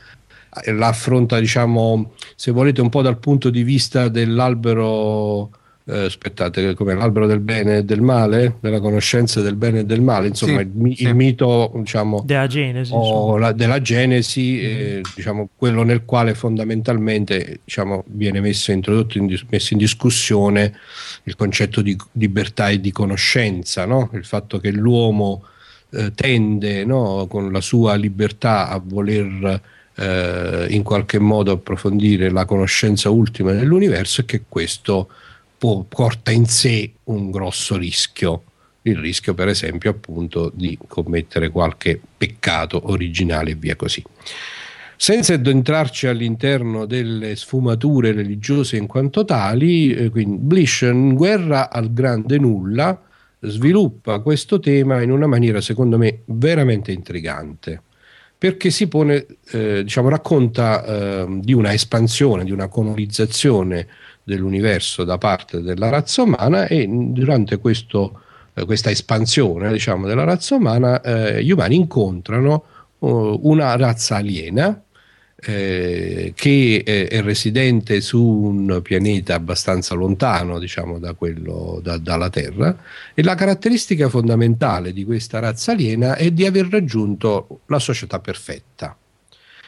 eh, 0.63 0.71
l'affronta 0.71 1.39
diciamo 1.39 2.13
se 2.35 2.51
volete 2.51 2.81
un 2.81 2.89
po' 2.89 3.01
dal 3.01 3.17
punto 3.17 3.49
di 3.49 3.63
vista 3.63 4.07
dell'albero 4.07 5.49
eh, 5.87 6.05
aspettate, 6.05 6.73
come 6.73 6.95
l'albero 6.95 7.27
del 7.27 7.39
bene 7.39 7.77
e 7.77 7.83
del 7.83 8.01
male, 8.01 8.55
della 8.59 8.79
conoscenza 8.79 9.41
del 9.41 9.55
bene 9.55 9.81
e 9.81 9.85
del 9.85 10.01
male, 10.01 10.27
insomma, 10.27 10.61
sì, 10.61 10.71
il, 10.83 10.95
sì. 10.95 11.03
il, 11.03 11.15
mito 11.15 11.71
diciamo, 11.75 12.23
della 12.25 12.47
Genesi, 12.47 12.91
la, 13.37 13.51
della 13.51 13.81
Genesi 13.81 14.53
mm. 14.53 14.65
eh, 14.65 15.01
diciamo, 15.15 15.49
quello 15.55 15.83
nel 15.83 16.03
quale 16.03 16.33
fondamentalmente 16.33 17.59
diciamo, 17.63 18.03
viene 18.07 18.41
messo, 18.41 18.71
introdotto 18.71 19.19
in, 19.19 19.39
messo 19.49 19.73
in 19.73 19.79
discussione 19.79 20.73
il 21.23 21.35
concetto 21.35 21.81
di 21.81 21.95
libertà 22.13 22.69
e 22.69 22.79
di 22.79 22.91
conoscenza, 22.91 23.85
no? 23.85 24.09
il 24.13 24.25
fatto 24.25 24.57
che 24.59 24.71
l'uomo 24.71 25.43
eh, 25.91 26.11
tende 26.15 26.83
no, 26.83 27.27
con 27.29 27.51
la 27.51 27.61
sua 27.61 27.93
libertà 27.93 28.69
a 28.69 28.81
voler 28.83 29.61
eh, 29.97 30.67
in 30.69 30.83
qualche 30.83 31.19
modo 31.19 31.51
approfondire 31.51 32.29
la 32.29 32.45
conoscenza 32.45 33.09
ultima 33.09 33.51
dell'universo 33.51 34.21
e 34.21 34.25
che 34.25 34.43
questo 34.47 35.09
può, 35.57 35.83
porta 35.83 36.31
in 36.31 36.45
sé 36.45 36.91
un 37.05 37.31
grosso 37.31 37.77
rischio, 37.77 38.43
il 38.83 38.97
rischio 38.97 39.33
per 39.33 39.47
esempio 39.47 39.91
appunto 39.91 40.51
di 40.53 40.77
commettere 40.87 41.49
qualche 41.49 41.99
peccato 42.17 42.91
originale 42.91 43.51
e 43.51 43.55
via 43.55 43.75
così. 43.75 44.03
Senza 44.97 45.33
entrarci 45.33 46.07
all'interno 46.07 46.85
delle 46.85 47.35
sfumature 47.35 48.13
religiose 48.13 48.77
in 48.77 48.87
quanto 48.87 49.25
tali, 49.25 49.93
eh, 49.93 50.09
quindi 50.09 50.37
Blish 50.37 50.81
in 50.81 51.15
guerra 51.15 51.69
al 51.69 51.91
grande 51.91 52.37
nulla 52.37 53.01
sviluppa 53.41 54.19
questo 54.19 54.59
tema 54.59 55.01
in 55.01 55.11
una 55.11 55.27
maniera 55.27 55.61
secondo 55.61 55.97
me 55.97 56.21
veramente 56.25 56.91
intrigante 56.91 57.81
perché 58.45 58.69
si 58.69 58.87
pone, 58.87 59.25
eh, 59.53 59.81
diciamo, 59.81 60.07
racconta 60.07 60.85
eh, 60.85 61.25
di 61.41 61.51
una 61.51 61.73
espansione, 61.73 62.43
di 62.43 62.51
una 62.51 62.67
colonizzazione 62.67 63.87
dell'universo 64.21 65.03
da 65.03 65.17
parte 65.17 65.61
della 65.61 65.89
razza 65.89 66.21
umana 66.21 66.67
e 66.67 66.85
durante 66.87 67.57
questo, 67.57 68.21
eh, 68.53 68.63
questa 68.65 68.91
espansione 68.91 69.71
diciamo, 69.71 70.05
della 70.05 70.25
razza 70.25 70.53
umana 70.53 71.01
eh, 71.01 71.43
gli 71.43 71.49
umani 71.49 71.73
incontrano 71.73 72.65
uh, 72.99 73.39
una 73.41 73.75
razza 73.77 74.17
aliena 74.17 74.79
eh, 75.47 76.33
che 76.35 76.81
è, 76.83 77.07
è, 77.07 77.21
residente 77.21 78.01
su 78.01 78.19
un 78.19 78.79
pianeta 78.81 79.35
abbastanza 79.35 79.93
lontano 79.93 80.57
diciamo, 80.57 80.97
da 80.97 81.13
quello, 81.13 81.79
da, 81.83 81.97
dalla 81.97 82.31
Terra 82.31 82.75
e 83.13 83.21
la 83.21 83.35
caratteristica 83.35 84.09
fondamentale 84.09 84.91
di 84.91 85.05
questa 85.05 85.37
razza 85.37 85.73
aliena 85.73 86.15
è 86.15 86.31
di 86.31 86.47
aver 86.47 86.67
raggiunto 86.69 87.59
la 87.67 87.77
società 87.77 88.19
perfetta. 88.19 88.97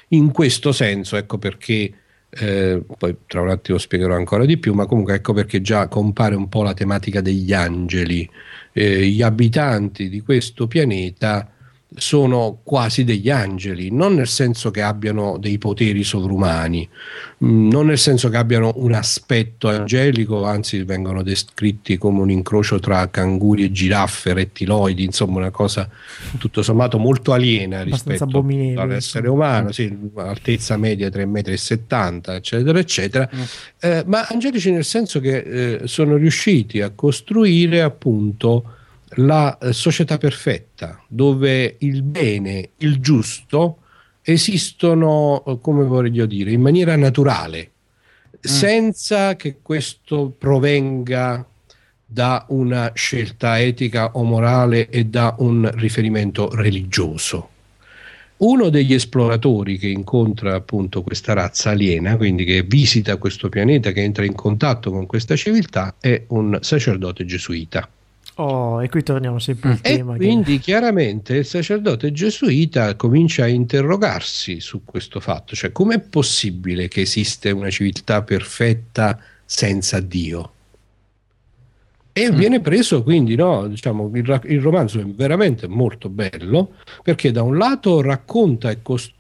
In 0.10 0.32
questo 0.32 0.72
senso, 0.72 1.16
ecco 1.16 1.38
perché 1.38 1.94
eh, 2.30 2.82
poi 2.98 3.16
tra 3.28 3.42
un 3.42 3.50
attimo 3.50 3.78
spiegherò 3.78 4.16
ancora 4.16 4.46
di 4.46 4.58
più, 4.58 4.74
ma 4.74 4.88
comunque 4.88 5.14
ecco 5.14 5.34
perché 5.34 5.62
già 5.62 5.88
compare 5.88 6.34
un 6.34 6.50
po' 6.50 6.64
la 6.64 6.74
tematica 6.74 7.22
degli 7.22 7.54
angeli. 7.54 8.28
Eh, 8.74 9.06
gli 9.06 9.22
abitanti 9.22 10.10
di 10.10 10.22
questo 10.22 10.66
pianeta 10.66 11.52
sono 11.96 12.60
quasi 12.64 13.06
degli 13.06 13.30
angeli, 13.30 13.92
non 13.92 14.16
nel 14.16 14.28
senso 14.28 14.72
che 14.72 14.82
abbiano 14.82 15.38
dei 15.38 15.58
poteri 15.58 16.04
sovrumani, 16.04 16.88
mm, 17.44 17.70
non 17.70 17.86
nel 17.86 17.98
senso 17.98 18.30
che 18.30 18.36
abbiano 18.36 18.74
un 18.76 18.94
aspetto 18.94 19.70
angelico, 19.70 20.44
anzi 20.44 20.84
vengono 20.84 21.24
descritti 21.24 21.98
come 21.98 22.20
un 22.20 22.30
incrocio 22.30 22.80
tra 22.80 23.10
canguri 23.10 23.64
e 23.64 23.72
giraffe, 23.72 24.34
rettiloidi, 24.34 25.04
insomma 25.04 25.38
una 25.38 25.50
cosa 25.50 25.90
tutto 26.38 26.62
sommato 26.62 26.98
molto 26.98 27.32
aliena 27.32 27.84
rispetto 27.84 28.46
all'essere 28.76 29.30
umano, 29.30 29.72
sì, 29.72 29.96
altezza 30.16 30.76
media 30.76 31.08
3,70 31.08 31.26
m, 31.26 32.36
eccetera, 32.36 32.80
eccetera, 32.80 33.30
mm. 33.34 33.42
eh, 33.80 34.04
ma 34.06 34.28
angelici 34.30 34.72
nel 34.72 34.86
senso 34.86 35.22
che 35.22 35.38
eh, 35.38 35.88
sono 35.88 36.18
riusciti 36.18 36.82
a 36.82 36.92
costruire 36.94 37.82
appunto 37.82 38.76
la 39.16 39.58
eh, 39.58 39.74
società 39.74 40.18
perfetta, 40.18 41.02
dove 41.08 41.76
il 41.80 42.04
bene, 42.04 42.72
il 42.78 43.00
giusto 43.00 43.80
esistono, 44.22 45.44
eh, 45.46 45.58
come 45.62 45.86
voglio 45.86 46.26
dire, 46.26 46.52
in 46.52 46.62
maniera 46.62 46.96
naturale, 46.96 47.72
mm. 48.32 48.40
senza 48.42 49.36
che 49.36 49.58
questo 49.62 50.34
provenga 50.38 51.46
da 52.10 52.46
una 52.50 52.92
scelta 52.94 53.60
etica 53.60 54.12
o 54.14 54.24
morale 54.24 54.90
e 54.90 55.06
da 55.06 55.36
un 55.40 55.70
riferimento 55.76 56.54
religioso. 56.54 57.50
Uno 58.38 58.70
degli 58.70 58.94
esploratori 58.94 59.78
che 59.78 59.88
incontra 59.88 60.56
appunto 60.56 61.02
questa 61.02 61.34
razza 61.34 61.72
aliena, 61.72 62.16
quindi 62.18 62.46
che 62.46 62.62
visita 62.62 63.18
questo 63.18 63.50
pianeta, 63.50 63.92
che 63.92 64.04
entra 64.04 64.26
in 64.26 64.36
contatto 64.36 64.92
con 64.92 65.08
questa 65.08 65.36
civiltà, 65.36 65.96
è 66.00 66.24
un 66.28 66.60
sacerdote 66.62 67.26
gesuita. 67.26 67.90
Oh, 68.40 68.84
e 68.84 68.90
qui 68.90 69.02
torniamo 69.02 69.40
sempre 69.40 69.72
al 69.72 69.80
e 69.82 69.96
tema. 69.96 70.16
Quindi 70.16 70.58
che... 70.58 70.64
chiaramente 70.64 71.38
il 71.38 71.46
sacerdote 71.46 72.12
gesuita 72.12 72.96
comincia 72.96 73.44
a 73.44 73.48
interrogarsi 73.48 74.60
su 74.60 74.84
questo 74.84 75.20
fatto, 75.20 75.56
cioè 75.56 75.72
com'è 75.72 76.00
possibile 76.00 76.88
che 76.88 77.02
esiste 77.02 77.50
una 77.50 77.72
civiltà 77.72 78.22
perfetta 78.22 79.20
senza 79.44 80.00
Dio? 80.00 80.52
E 82.14 82.32
mm. 82.32 82.36
viene 82.36 82.62
preso 82.62 83.02
quindi, 83.02 83.36
no, 83.36 83.68
diciamo, 83.68 84.12
il, 84.14 84.42
il, 84.46 84.62
romanzo 84.62 85.00
è 85.00 85.06
veramente 85.06 85.68
molto 85.68 86.10
bello 86.10 86.74
perché 87.02 87.32
da 87.32 87.42
un 87.42 87.58
lato 87.58 88.02
racconta 88.02 88.70
e 88.70 88.82
costruisce 88.84 89.16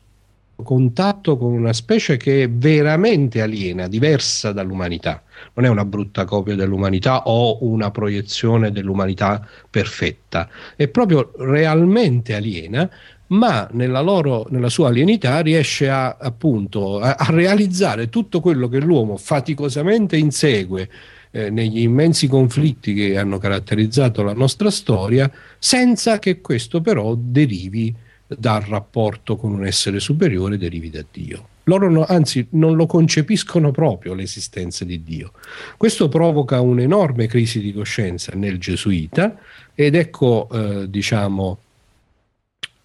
contatto 0.63 1.37
con 1.37 1.53
una 1.53 1.73
specie 1.73 2.17
che 2.17 2.43
è 2.43 2.49
veramente 2.49 3.41
aliena, 3.41 3.87
diversa 3.87 4.51
dall'umanità. 4.51 5.23
Non 5.53 5.65
è 5.65 5.69
una 5.69 5.85
brutta 5.85 6.25
copia 6.25 6.55
dell'umanità 6.55 7.23
o 7.23 7.59
una 7.61 7.91
proiezione 7.91 8.71
dell'umanità 8.71 9.47
perfetta, 9.69 10.49
è 10.75 10.87
proprio 10.87 11.31
realmente 11.37 12.33
aliena, 12.33 12.89
ma 13.27 13.67
nella, 13.71 13.99
loro, 13.99 14.47
nella 14.49 14.69
sua 14.69 14.87
alienità 14.87 15.41
riesce 15.41 15.89
a, 15.89 16.15
appunto, 16.19 16.99
a, 16.99 17.15
a 17.15 17.25
realizzare 17.29 18.09
tutto 18.09 18.39
quello 18.39 18.69
che 18.69 18.79
l'uomo 18.79 19.17
faticosamente 19.17 20.15
insegue 20.15 20.89
eh, 21.31 21.49
negli 21.49 21.81
immensi 21.81 22.27
conflitti 22.27 22.93
che 22.93 23.17
hanno 23.17 23.37
caratterizzato 23.37 24.23
la 24.23 24.33
nostra 24.33 24.71
storia, 24.71 25.29
senza 25.59 26.19
che 26.19 26.39
questo 26.39 26.81
però 26.81 27.15
derivi 27.15 27.93
dal 28.27 28.61
rapporto 28.61 29.37
con 29.37 29.53
un 29.53 29.65
essere 29.65 29.99
superiore 29.99 30.57
derivi 30.57 30.89
da 30.89 31.03
Dio. 31.09 31.47
Loro 31.63 31.89
no, 31.89 32.05
anzi 32.05 32.47
non 32.51 32.75
lo 32.75 32.85
concepiscono 32.85 33.71
proprio 33.71 34.13
l'esistenza 34.13 34.85
di 34.85 35.03
Dio. 35.03 35.31
Questo 35.75 36.07
provoca 36.07 36.61
un'enorme 36.61 37.27
crisi 37.27 37.59
di 37.59 37.73
coscienza 37.73 38.33
nel 38.35 38.57
gesuita 38.57 39.37
ed 39.73 39.95
ecco 39.95 40.47
eh, 40.51 40.89
diciamo 40.89 41.59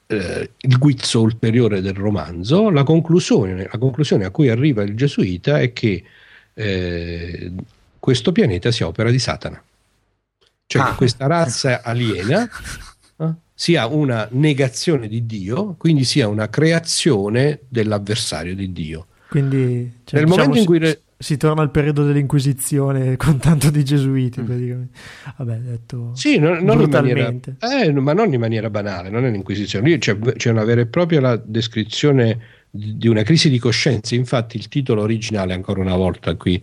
eh, 0.08 0.50
il 0.56 0.78
guizzo 0.78 1.20
ulteriore 1.20 1.80
del 1.80 1.94
romanzo, 1.94 2.70
la 2.70 2.82
conclusione, 2.82 3.68
la 3.70 3.78
conclusione, 3.78 4.24
a 4.24 4.30
cui 4.30 4.48
arriva 4.48 4.82
il 4.82 4.96
gesuita 4.96 5.60
è 5.60 5.72
che 5.72 6.02
eh, 6.54 7.52
questo 7.98 8.32
pianeta 8.32 8.70
sia 8.70 8.86
opera 8.86 9.10
di 9.10 9.18
Satana. 9.18 9.62
Cioè 10.66 10.82
Ah. 10.82 10.90
che 10.90 10.94
questa 10.96 11.26
razza 11.26 11.82
aliena 11.82 12.48
sia 13.62 13.86
una 13.86 14.26
negazione 14.32 15.06
di 15.06 15.24
Dio, 15.24 15.76
quindi 15.78 16.02
sia 16.02 16.26
una 16.26 16.48
creazione 16.48 17.60
dell'avversario 17.68 18.56
di 18.56 18.72
Dio. 18.72 19.06
Quindi 19.28 20.00
cioè, 20.02 20.18
Nel 20.18 20.28
diciamo, 20.28 20.30
momento 20.30 20.54
in 20.56 20.60
si- 20.62 20.66
cui 20.66 20.78
re- 20.80 21.00
si, 21.16 21.36
torna 21.36 21.62
al 21.62 21.70
periodo 21.70 22.04
dell'Inquisizione 22.04 23.14
con 23.16 23.38
tanto 23.38 23.70
di 23.70 23.84
gesuiti, 23.84 24.42
praticamente. 24.42 24.98
Vabbè, 25.36 25.56
detto 25.58 25.96
Mm. 25.96 26.12
Sì, 26.14 26.38
non, 26.38 26.64
non 26.64 26.80
in 26.80 26.90
maniera, 26.90 27.30
brutalmente. 27.30 27.56
eh, 27.60 27.92
ma 27.92 28.12
non 28.12 28.32
in 28.32 28.40
maniera 28.40 28.68
banale, 28.68 29.10
non 29.10 29.24
è 29.26 29.30
l'Inquisizione. 29.30 29.88
Lì 29.90 29.98
c'è, 29.98 30.18
c'è 30.18 30.50
una 30.50 30.64
vera 30.64 30.80
e 30.80 30.86
propria 30.86 31.36
descrizione 31.36 32.40
di 32.68 33.06
una 33.06 33.22
crisi 33.22 33.48
di 33.48 33.60
coscienza. 33.60 34.16
Infatti, 34.16 34.56
il 34.56 34.66
titolo 34.66 35.02
originale, 35.02 35.52
ancora 35.54 35.80
una 35.80 35.94
volta, 35.94 36.34
qui 36.34 36.60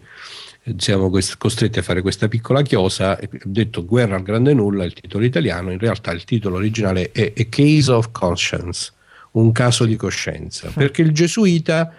siamo 0.77 1.11
costretti 1.37 1.79
a 1.79 1.81
fare 1.81 2.01
questa 2.01 2.27
piccola 2.27 2.61
chiosa. 2.61 3.17
eh, 3.17 3.29
detto 3.43 3.85
Guerra 3.85 4.15
al 4.15 4.23
grande 4.23 4.53
nulla, 4.53 4.83
il 4.85 4.93
titolo 4.93 5.25
italiano. 5.25 5.71
In 5.71 5.79
realtà, 5.79 6.11
il 6.11 6.23
titolo 6.23 6.57
originale 6.57 7.11
è 7.11 7.33
A 7.35 7.45
Case 7.49 7.91
of 7.91 8.11
Conscience, 8.11 8.91
un 9.31 9.51
caso 9.51 9.85
di 9.85 9.95
coscienza, 9.95 10.71
perché 10.73 11.01
il 11.01 11.11
gesuita 11.11 11.93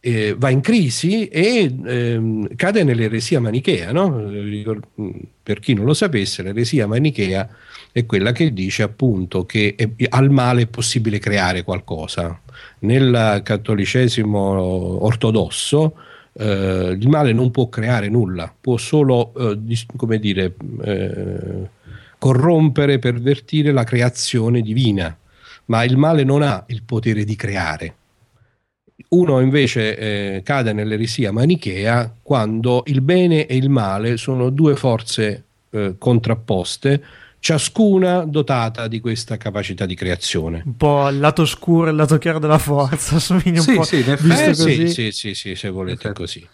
eh, 0.00 0.34
va 0.38 0.50
in 0.50 0.60
crisi 0.60 1.26
e 1.26 1.74
ehm, 1.84 2.54
cade 2.54 2.84
nell'eresia 2.84 3.40
manichea. 3.40 3.90
No? 3.92 4.28
Ricor- 4.28 4.86
mh, 4.94 5.10
Per 5.42 5.58
chi 5.58 5.74
non 5.74 5.86
lo 5.86 5.94
sapesse, 5.94 6.42
l'eresia 6.42 6.86
manichea 6.86 7.48
è 7.90 8.06
quella 8.06 8.32
che 8.32 8.52
dice 8.52 8.82
appunto 8.84 9.44
che 9.44 9.74
è- 9.76 9.88
al 10.10 10.30
male 10.30 10.62
è 10.62 10.66
possibile 10.66 11.18
creare 11.18 11.64
qualcosa. 11.64 12.40
Nel 12.80 13.40
cattolicesimo 13.42 14.38
ortodosso 15.04 15.94
eh, 16.38 16.96
il 16.98 17.08
male 17.08 17.32
non 17.32 17.50
può 17.50 17.68
creare 17.68 18.08
nulla, 18.08 18.52
può 18.58 18.76
solo 18.76 19.32
eh, 19.34 19.58
come 19.96 20.18
dire, 20.18 20.54
eh, 20.82 21.68
corrompere, 22.18 22.98
pervertire 22.98 23.72
la 23.72 23.84
creazione 23.84 24.60
divina, 24.60 25.16
ma 25.66 25.82
il 25.82 25.96
male 25.96 26.22
non 26.24 26.42
ha 26.42 26.64
il 26.68 26.82
potere 26.82 27.24
di 27.24 27.34
creare. 27.36 27.94
Uno 29.10 29.40
invece 29.40 29.96
eh, 29.96 30.42
cade 30.42 30.72
nell'eresia 30.72 31.32
manichea 31.32 32.12
quando 32.22 32.82
il 32.86 33.00
bene 33.00 33.46
e 33.46 33.56
il 33.56 33.70
male 33.70 34.16
sono 34.16 34.50
due 34.50 34.76
forze 34.76 35.44
eh, 35.70 35.94
contrapposte, 35.98 37.02
ciascuna 37.40 38.24
dotata 38.24 38.88
di 38.88 39.00
questa 39.00 39.36
capacità 39.36 39.86
di 39.86 39.94
creazione. 39.94 40.62
Un 40.66 40.76
po' 40.76 41.08
il 41.08 41.18
lato 41.18 41.44
scuro 41.46 41.86
e 41.86 41.90
il 41.90 41.96
lato 41.96 42.18
chiaro 42.18 42.38
della 42.38 42.58
forza, 42.58 43.16
assomiglia 43.16 43.60
un 43.60 43.66
Sì, 43.66 43.74
po'. 43.74 43.82
sì, 43.84 43.98
Eh, 44.00 44.16
così. 44.16 44.54
sì, 44.54 44.88
sì, 44.88 45.12
sì, 45.12 45.34
sì, 45.34 45.54
se 45.54 45.68
volete 45.70 46.12
Perfetto. 46.12 46.20
così. 46.20 46.46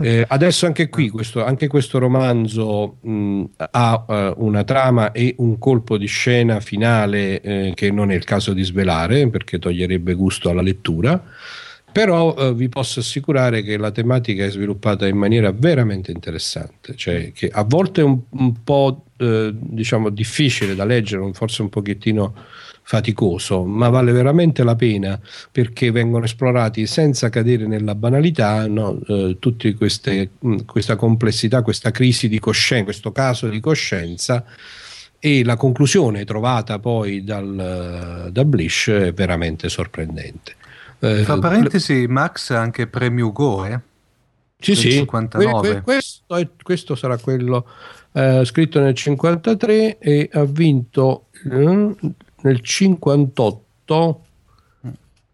Eh, 0.00 0.24
adesso 0.28 0.66
anche 0.66 0.88
qui, 0.88 1.08
questo, 1.08 1.44
anche 1.44 1.66
questo 1.66 1.98
romanzo 1.98 2.98
mh, 3.00 3.44
ha 3.56 4.04
eh, 4.08 4.34
una 4.36 4.62
trama 4.64 5.12
e 5.12 5.34
un 5.38 5.58
colpo 5.58 5.96
di 5.98 6.06
scena 6.06 6.60
finale 6.60 7.40
eh, 7.40 7.72
che 7.74 7.90
non 7.90 8.10
è 8.10 8.14
il 8.14 8.24
caso 8.24 8.52
di 8.52 8.62
svelare 8.62 9.28
perché 9.28 9.58
toglierebbe 9.58 10.14
gusto 10.14 10.50
alla 10.50 10.62
lettura. 10.62 11.22
Però 11.90 12.34
eh, 12.36 12.52
vi 12.52 12.68
posso 12.68 13.00
assicurare 13.00 13.62
che 13.62 13.78
la 13.78 13.90
tematica 13.90 14.44
è 14.44 14.50
sviluppata 14.50 15.06
in 15.06 15.16
maniera 15.16 15.50
veramente 15.50 16.12
interessante, 16.12 16.94
cioè 16.94 17.32
che 17.32 17.48
a 17.50 17.62
volte 17.64 18.02
è 18.02 18.04
un, 18.04 18.20
un 18.28 18.62
po' 18.62 19.05
eh, 19.16 19.50
diciamo 19.54 20.10
difficile 20.10 20.74
da 20.74 20.84
leggere, 20.84 21.30
forse 21.32 21.62
un 21.62 21.68
pochettino 21.68 22.34
faticoso, 22.82 23.64
ma 23.64 23.88
vale 23.88 24.12
veramente 24.12 24.62
la 24.62 24.76
pena 24.76 25.18
perché 25.50 25.90
vengono 25.90 26.24
esplorati 26.24 26.86
senza 26.86 27.30
cadere 27.30 27.66
nella 27.66 27.96
banalità 27.96 28.66
no, 28.68 29.00
eh, 29.08 29.36
queste 29.76 30.30
mh, 30.38 30.58
questa 30.66 30.94
complessità, 30.94 31.62
questa 31.62 31.90
crisi 31.90 32.28
di 32.28 32.38
coscienza, 32.38 32.84
questo 32.84 33.10
caso 33.10 33.48
di 33.48 33.58
coscienza 33.58 34.44
e 35.18 35.42
la 35.42 35.56
conclusione 35.56 36.24
trovata 36.24 36.78
poi 36.78 37.24
dal, 37.24 38.28
da 38.30 38.44
Blish 38.44 38.88
è 38.88 39.12
veramente 39.12 39.68
sorprendente. 39.68 40.54
Eh, 41.00 41.24
Fra 41.24 41.38
parentesi, 41.38 42.06
Max 42.06 42.50
anche 42.50 42.86
premio 42.86 43.26
Ugo, 43.26 43.64
eh? 43.64 43.80
Sì, 44.58 44.74
sì, 44.74 44.90
59. 44.90 45.60
que- 45.60 45.68
que- 45.74 45.80
questo, 45.82 46.36
è- 46.36 46.48
questo 46.62 46.94
sarà 46.94 47.16
quello 47.18 47.66
eh, 48.12 48.44
scritto 48.44 48.80
nel 48.80 48.94
53 48.94 49.98
e 49.98 50.30
ha 50.32 50.44
vinto 50.44 51.26
eh, 51.50 51.94
nel 52.42 52.60
58. 52.62 54.24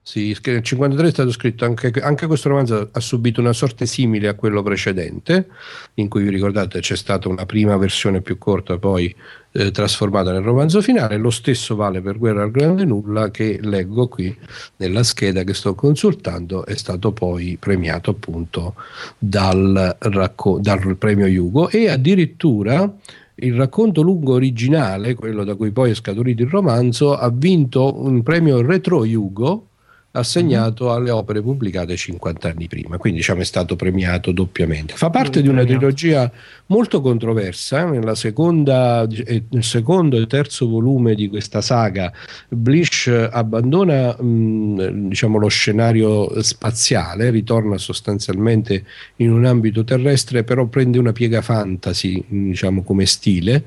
Sì, 0.04 0.36
nel 0.46 0.62
53 0.64 1.06
è 1.06 1.10
stato 1.12 1.30
scritto 1.30 1.64
anche, 1.64 1.92
anche 2.00 2.26
questo 2.26 2.48
romanzo 2.48 2.88
ha 2.90 2.98
subito 2.98 3.40
una 3.40 3.52
sorte 3.52 3.86
simile 3.86 4.26
a 4.26 4.34
quello 4.34 4.60
precedente, 4.60 5.46
in 5.94 6.08
cui 6.08 6.24
vi 6.24 6.30
ricordate 6.30 6.80
c'è 6.80 6.96
stata 6.96 7.28
una 7.28 7.46
prima 7.46 7.76
versione 7.76 8.20
più 8.20 8.36
corta, 8.36 8.78
poi 8.78 9.14
eh, 9.52 9.70
trasformata 9.70 10.32
nel 10.32 10.42
romanzo 10.42 10.82
finale. 10.82 11.18
Lo 11.18 11.30
stesso 11.30 11.76
vale 11.76 12.00
per 12.00 12.18
Guerra 12.18 12.42
al 12.42 12.50
Grande 12.50 12.84
Nulla, 12.84 13.30
che 13.30 13.60
leggo 13.62 14.08
qui 14.08 14.36
nella 14.78 15.04
scheda 15.04 15.44
che 15.44 15.54
sto 15.54 15.76
consultando, 15.76 16.66
è 16.66 16.74
stato 16.74 17.12
poi 17.12 17.56
premiato 17.60 18.10
appunto 18.10 18.74
dal, 19.16 19.96
racco- 20.00 20.58
dal 20.58 20.96
premio 20.96 21.26
Hugo 21.26 21.68
e 21.68 21.88
addirittura 21.88 22.92
il 23.36 23.54
racconto 23.54 24.02
lungo 24.02 24.34
originale, 24.34 25.14
quello 25.14 25.44
da 25.44 25.54
cui 25.54 25.70
poi 25.70 25.92
è 25.92 25.94
scaturito 25.94 26.42
il 26.42 26.50
romanzo, 26.50 27.16
ha 27.16 27.30
vinto 27.30 28.02
un 28.02 28.24
premio 28.24 28.60
Retro 28.62 29.04
Hugo 29.04 29.68
assegnato 30.12 30.92
alle 30.92 31.10
opere 31.10 31.40
pubblicate 31.40 31.96
50 31.96 32.48
anni 32.48 32.68
prima, 32.68 32.98
quindi 32.98 33.20
diciamo 33.20 33.40
è 33.40 33.44
stato 33.44 33.76
premiato 33.76 34.30
doppiamente. 34.32 34.94
Fa 34.94 35.10
parte 35.10 35.40
di 35.40 35.48
una 35.48 35.62
Premiato. 35.62 35.86
trilogia 35.86 36.32
molto 36.66 37.00
controversa, 37.00 37.84
nella 37.86 38.14
seconda, 38.14 39.06
eh, 39.06 39.44
nel 39.48 39.64
secondo 39.64 40.18
e 40.18 40.26
terzo 40.26 40.68
volume 40.68 41.14
di 41.14 41.28
questa 41.28 41.60
saga 41.60 42.12
Blish 42.48 43.06
abbandona 43.06 44.14
mh, 44.20 45.08
diciamo, 45.08 45.38
lo 45.38 45.48
scenario 45.48 46.42
spaziale, 46.42 47.30
ritorna 47.30 47.78
sostanzialmente 47.78 48.84
in 49.16 49.32
un 49.32 49.46
ambito 49.46 49.82
terrestre, 49.82 50.44
però 50.44 50.66
prende 50.66 50.98
una 50.98 51.12
piega 51.12 51.40
fantasy 51.40 52.22
diciamo, 52.28 52.82
come 52.82 53.06
stile. 53.06 53.64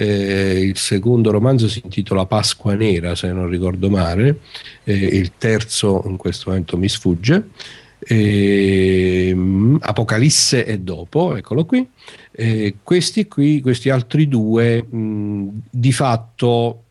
Eh, 0.00 0.62
il 0.62 0.78
secondo 0.78 1.30
romanzo 1.30 1.68
si 1.68 1.82
intitola 1.84 2.24
Pasqua 2.24 2.72
Nera, 2.72 3.14
se 3.14 3.30
non 3.32 3.50
ricordo 3.50 3.90
male, 3.90 4.38
eh, 4.84 4.94
il 4.94 5.32
terzo 5.36 6.02
in 6.06 6.16
questo 6.16 6.48
momento 6.48 6.78
mi 6.78 6.88
sfugge. 6.88 7.48
E, 7.98 9.34
mh, 9.34 9.76
Apocalisse 9.82 10.64
è 10.64 10.78
dopo, 10.78 11.36
eccolo 11.36 11.66
qui. 11.66 11.86
Eh, 12.30 12.76
questi 12.82 13.28
qui, 13.28 13.60
questi 13.60 13.90
altri 13.90 14.26
due, 14.26 14.82
mh, 14.82 15.48
di 15.68 15.92
fatto 15.92 16.84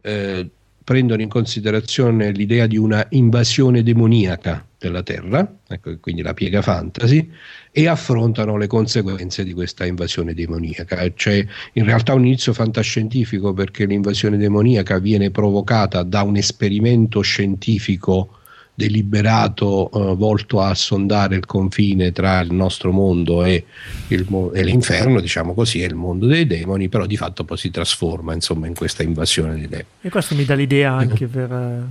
eh, 0.00 0.48
prendono 0.84 1.22
in 1.22 1.28
considerazione 1.28 2.30
l'idea 2.30 2.66
di 2.66 2.76
una 2.76 3.04
invasione 3.10 3.82
demoniaca 3.82 4.64
della 4.78 5.02
Terra, 5.02 5.50
ecco 5.66 5.98
quindi 5.98 6.20
la 6.20 6.34
piega 6.34 6.60
fantasy, 6.60 7.30
e 7.72 7.88
affrontano 7.88 8.58
le 8.58 8.66
conseguenze 8.66 9.42
di 9.42 9.54
questa 9.54 9.86
invasione 9.86 10.34
demoniaca. 10.34 11.10
C'è 11.14 11.44
in 11.72 11.84
realtà 11.84 12.12
un 12.12 12.26
inizio 12.26 12.52
fantascientifico 12.52 13.54
perché 13.54 13.86
l'invasione 13.86 14.36
demoniaca 14.36 14.98
viene 14.98 15.30
provocata 15.30 16.02
da 16.02 16.22
un 16.22 16.36
esperimento 16.36 17.22
scientifico 17.22 18.40
deliberato 18.74 19.90
eh, 19.90 20.14
volto 20.16 20.60
a 20.60 20.74
sondare 20.74 21.36
il 21.36 21.46
confine 21.46 22.12
tra 22.12 22.40
il 22.40 22.52
nostro 22.52 22.90
mondo 22.92 23.44
e, 23.44 23.64
il 24.08 24.26
e 24.52 24.64
l'inferno, 24.64 25.20
diciamo 25.20 25.54
così, 25.54 25.80
è 25.80 25.86
il 25.86 25.94
mondo 25.94 26.26
dei 26.26 26.46
demoni, 26.46 26.88
però 26.88 27.06
di 27.06 27.16
fatto 27.16 27.44
poi 27.44 27.56
si 27.56 27.70
trasforma 27.70 28.34
insomma 28.34 28.66
in 28.66 28.74
questa 28.74 29.02
invasione 29.02 29.54
dei 29.54 29.68
demoni. 29.68 29.86
E 30.00 30.08
questo 30.10 30.34
mi 30.34 30.44
dà 30.44 30.54
l'idea 30.54 30.92
anche 30.92 31.26
per 31.26 31.50
eh, 31.52 31.82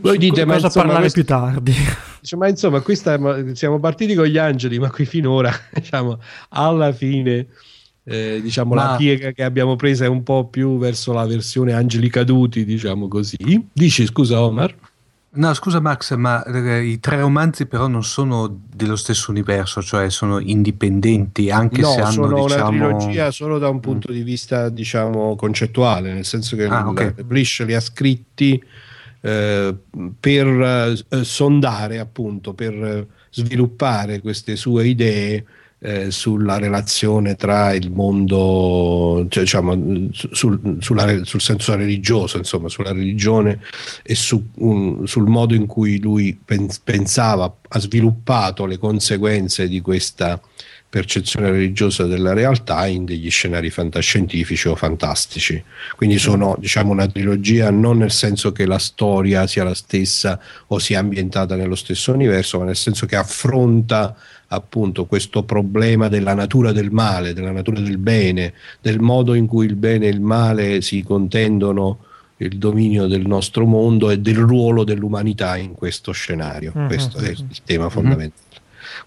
Voi 0.00 0.18
dite, 0.18 0.44
ma 0.44 0.54
cosa 0.54 0.66
insomma, 0.66 0.84
parlare 0.86 1.10
questo- 1.10 1.20
più 1.20 1.28
tardi. 1.28 1.72
Dice, 2.26 2.36
ma 2.36 2.48
insomma, 2.48 2.80
questa, 2.80 3.18
ma- 3.18 3.54
siamo 3.54 3.78
partiti 3.78 4.14
con 4.14 4.24
gli 4.26 4.38
angeli, 4.38 4.78
ma 4.80 4.90
qui 4.90 5.04
finora, 5.04 5.52
diciamo, 5.72 6.18
alla 6.48 6.92
fine, 6.92 7.46
eh, 8.02 8.40
diciamo, 8.42 8.74
la 8.74 8.84
Ma- 8.84 8.96
piega 8.96 9.30
che 9.30 9.44
abbiamo 9.44 9.76
presa 9.76 10.06
è 10.06 10.08
un 10.08 10.24
po' 10.24 10.46
più 10.46 10.76
verso 10.78 11.12
la 11.12 11.24
versione 11.24 11.72
angeli 11.72 12.08
caduti, 12.08 12.64
diciamo 12.64 13.06
così. 13.06 13.36
Dici, 13.72 14.04
scusa 14.06 14.40
Omar? 14.42 14.74
No, 15.36 15.54
scusa 15.54 15.80
Max, 15.80 16.14
ma 16.16 16.42
eh, 16.44 16.82
i 16.84 17.00
tre 17.00 17.20
romanzi 17.20 17.66
però 17.66 17.86
non 17.88 18.02
sono 18.04 18.60
dello 18.72 18.96
stesso 18.96 19.30
universo, 19.30 19.82
cioè 19.82 20.10
sono 20.10 20.38
indipendenti, 20.38 21.50
anche 21.50 21.80
no, 21.80 21.90
se 21.90 22.00
hanno 22.00 22.10
sono 22.12 22.42
diciamo... 22.42 22.68
una 22.68 22.94
trilogia 22.96 23.30
solo 23.30 23.58
da 23.58 23.68
un 23.68 23.80
punto 23.80 24.12
di 24.12 24.22
vista, 24.22 24.68
diciamo, 24.68 25.36
concettuale, 25.36 26.12
nel 26.12 26.24
senso 26.24 26.56
che 26.56 26.64
Ah, 26.66 26.80
il- 26.80 26.86
ok. 26.86 27.22
Blish 27.22 27.64
li 27.64 27.74
ha 27.74 27.80
scritti 27.80 28.62
eh, 29.20 29.74
per 30.18 30.46
eh, 31.08 31.24
sondare, 31.24 31.98
appunto, 31.98 32.54
per 32.54 32.72
eh, 32.74 33.06
sviluppare 33.30 34.20
queste 34.20 34.56
sue 34.56 34.86
idee 34.86 35.44
eh, 35.78 36.10
sulla 36.10 36.58
relazione 36.58 37.34
tra 37.36 37.72
il 37.74 37.90
mondo, 37.90 39.26
cioè, 39.28 39.42
diciamo, 39.42 40.08
su- 40.12 40.28
sul, 40.32 40.76
sulla- 40.80 41.24
sul 41.24 41.40
senso 41.40 41.74
religioso, 41.74 42.38
insomma, 42.38 42.68
sulla 42.68 42.92
religione 42.92 43.60
e 44.02 44.14
su, 44.14 44.42
un- 44.56 45.06
sul 45.06 45.26
modo 45.28 45.54
in 45.54 45.66
cui 45.66 46.00
lui 46.00 46.38
pen- 46.42 46.68
pensava, 46.82 47.54
ha 47.68 47.78
sviluppato 47.78 48.64
le 48.66 48.78
conseguenze 48.78 49.68
di 49.68 49.80
questa 49.80 50.40
percezione 50.88 51.50
religiosa 51.50 52.04
della 52.06 52.32
realtà 52.32 52.86
in 52.86 53.04
degli 53.04 53.28
scenari 53.28 53.70
fantascientifici 53.70 54.68
o 54.68 54.76
fantastici. 54.76 55.62
Quindi 55.94 56.16
sono 56.16 56.56
diciamo 56.58 56.92
una 56.92 57.06
trilogia 57.06 57.70
non 57.70 57.98
nel 57.98 58.12
senso 58.12 58.52
che 58.52 58.64
la 58.66 58.78
storia 58.78 59.46
sia 59.46 59.64
la 59.64 59.74
stessa 59.74 60.40
o 60.68 60.78
sia 60.78 61.00
ambientata 61.00 61.54
nello 61.56 61.74
stesso 61.74 62.12
universo, 62.12 62.58
ma 62.58 62.64
nel 62.64 62.76
senso 62.76 63.04
che 63.04 63.16
affronta 63.16 64.16
appunto 64.48 65.06
questo 65.06 65.42
problema 65.42 66.08
della 66.08 66.34
natura 66.34 66.72
del 66.72 66.90
male, 66.90 67.32
della 67.32 67.52
natura 67.52 67.80
del 67.80 67.98
bene, 67.98 68.52
del 68.80 69.00
modo 69.00 69.34
in 69.34 69.46
cui 69.46 69.66
il 69.66 69.74
bene 69.74 70.06
e 70.06 70.10
il 70.10 70.20
male 70.20 70.80
si 70.82 71.02
contendono 71.02 71.98
il 72.38 72.58
dominio 72.58 73.06
del 73.06 73.26
nostro 73.26 73.64
mondo 73.64 74.10
e 74.10 74.18
del 74.18 74.36
ruolo 74.36 74.84
dell'umanità 74.84 75.56
in 75.56 75.72
questo 75.72 76.12
scenario. 76.12 76.72
Uh-huh. 76.74 76.86
Questo 76.86 77.18
è 77.18 77.30
il 77.30 77.62
tema 77.64 77.88
fondamentale. 77.88 78.44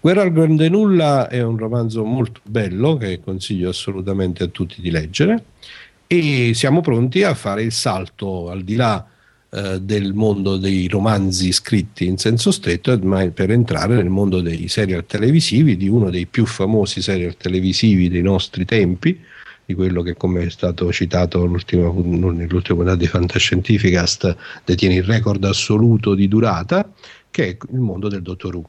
Guerra 0.00 0.22
al 0.22 0.32
Grande 0.32 0.68
Nulla 0.68 1.28
è 1.28 1.42
un 1.42 1.56
romanzo 1.56 2.04
molto 2.04 2.40
bello 2.44 2.96
che 2.96 3.20
consiglio 3.20 3.68
assolutamente 3.68 4.42
a 4.42 4.46
tutti 4.46 4.80
di 4.80 4.90
leggere 4.90 5.44
e 6.06 6.52
siamo 6.54 6.80
pronti 6.80 7.22
a 7.22 7.34
fare 7.34 7.62
il 7.62 7.72
salto 7.72 8.50
al 8.50 8.62
di 8.62 8.76
là 8.76 9.04
eh, 9.52 9.80
del 9.80 10.14
mondo 10.14 10.56
dei 10.56 10.86
romanzi 10.86 11.50
scritti 11.50 12.06
in 12.06 12.18
senso 12.18 12.52
stretto 12.52 12.96
ma 13.02 13.28
per 13.30 13.50
entrare 13.50 13.96
nel 13.96 14.08
mondo 14.08 14.40
dei 14.40 14.68
serial 14.68 15.04
televisivi 15.06 15.76
di 15.76 15.88
uno 15.88 16.08
dei 16.08 16.26
più 16.26 16.46
famosi 16.46 17.02
serial 17.02 17.36
televisivi 17.36 18.08
dei 18.08 18.22
nostri 18.22 18.64
tempi 18.64 19.20
di 19.64 19.74
quello 19.74 20.02
che 20.02 20.14
come 20.14 20.44
è 20.44 20.50
stato 20.50 20.92
citato 20.92 21.44
nell'ultima 21.44 21.90
puntata 22.76 22.94
di 22.96 23.06
Fantascientificast 23.06 24.36
detiene 24.64 24.94
il 24.94 25.04
record 25.04 25.42
assoluto 25.44 26.14
di 26.14 26.28
durata 26.28 26.88
che 27.30 27.48
è 27.48 27.56
il 27.72 27.78
mondo 27.78 28.08
del 28.08 28.22
Dottor 28.22 28.54
Who 28.54 28.68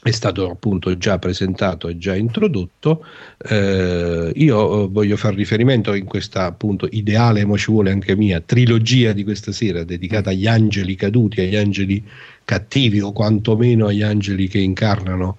è 0.00 0.10
stato 0.10 0.48
appunto 0.48 0.96
già 0.96 1.18
presentato 1.18 1.88
e 1.88 1.98
già 1.98 2.14
introdotto. 2.14 3.04
Eh, 3.38 4.32
io 4.34 4.84
eh, 4.84 4.88
voglio 4.88 5.16
fare 5.16 5.34
riferimento 5.34 5.92
in 5.94 6.04
questa 6.04 6.44
appunto 6.44 6.86
ideale, 6.90 7.44
ma 7.44 7.56
ci 7.56 7.70
vuole 7.70 7.90
anche 7.90 8.16
mia, 8.16 8.40
trilogia 8.40 9.12
di 9.12 9.24
questa 9.24 9.52
sera 9.52 9.82
dedicata 9.84 10.30
agli 10.30 10.46
angeli 10.46 10.94
caduti, 10.94 11.40
agli 11.40 11.56
angeli 11.56 12.02
cattivi 12.44 13.00
o 13.00 13.12
quantomeno 13.12 13.86
agli 13.86 14.02
angeli 14.02 14.48
che 14.48 14.58
incarnano 14.58 15.36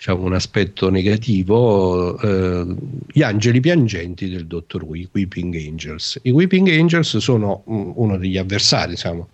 diciamo, 0.00 0.24
un 0.24 0.32
aspetto 0.32 0.88
negativo, 0.88 2.18
eh, 2.18 2.74
gli 3.06 3.22
angeli 3.22 3.60
piangenti 3.60 4.30
del 4.30 4.46
Dottor 4.46 4.82
Who, 4.82 4.96
i 4.96 5.08
Weeping 5.12 5.54
Angels. 5.54 6.18
I 6.22 6.30
Weeping 6.30 6.68
Angels 6.68 7.18
sono 7.18 7.62
um, 7.66 7.92
uno 7.96 8.16
degli 8.16 8.38
avversari, 8.38 8.92
diciamo, 8.92 9.28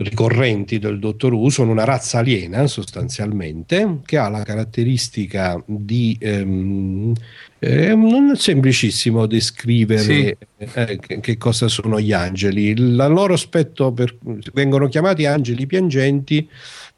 ricorrenti 0.00 0.78
del 0.78 0.98
Dottor 0.98 1.34
Who 1.34 1.50
sono 1.50 1.72
una 1.72 1.84
razza 1.84 2.18
aliena 2.18 2.66
sostanzialmente 2.66 3.98
che 4.06 4.16
ha 4.16 4.28
la 4.28 4.42
caratteristica 4.42 5.62
di 5.66 6.16
ehm, 6.18 7.12
eh, 7.58 7.94
non 7.94 8.30
è 8.30 8.36
semplicissimo 8.36 9.26
descrivere 9.26 10.02
sì. 10.02 10.36
eh, 10.56 10.98
che, 10.98 11.20
che, 11.20 11.36
cosa 11.36 11.68
sono 11.68 12.00
gli 12.00 12.12
angeli 12.12 12.68
il 12.68 12.96
loro 12.96 13.34
aspetto 13.34 13.92
per, 13.92 14.16
vengono 14.54 14.88
chiamati 14.88 15.26
angeli 15.26 15.66
piangenti 15.66 16.48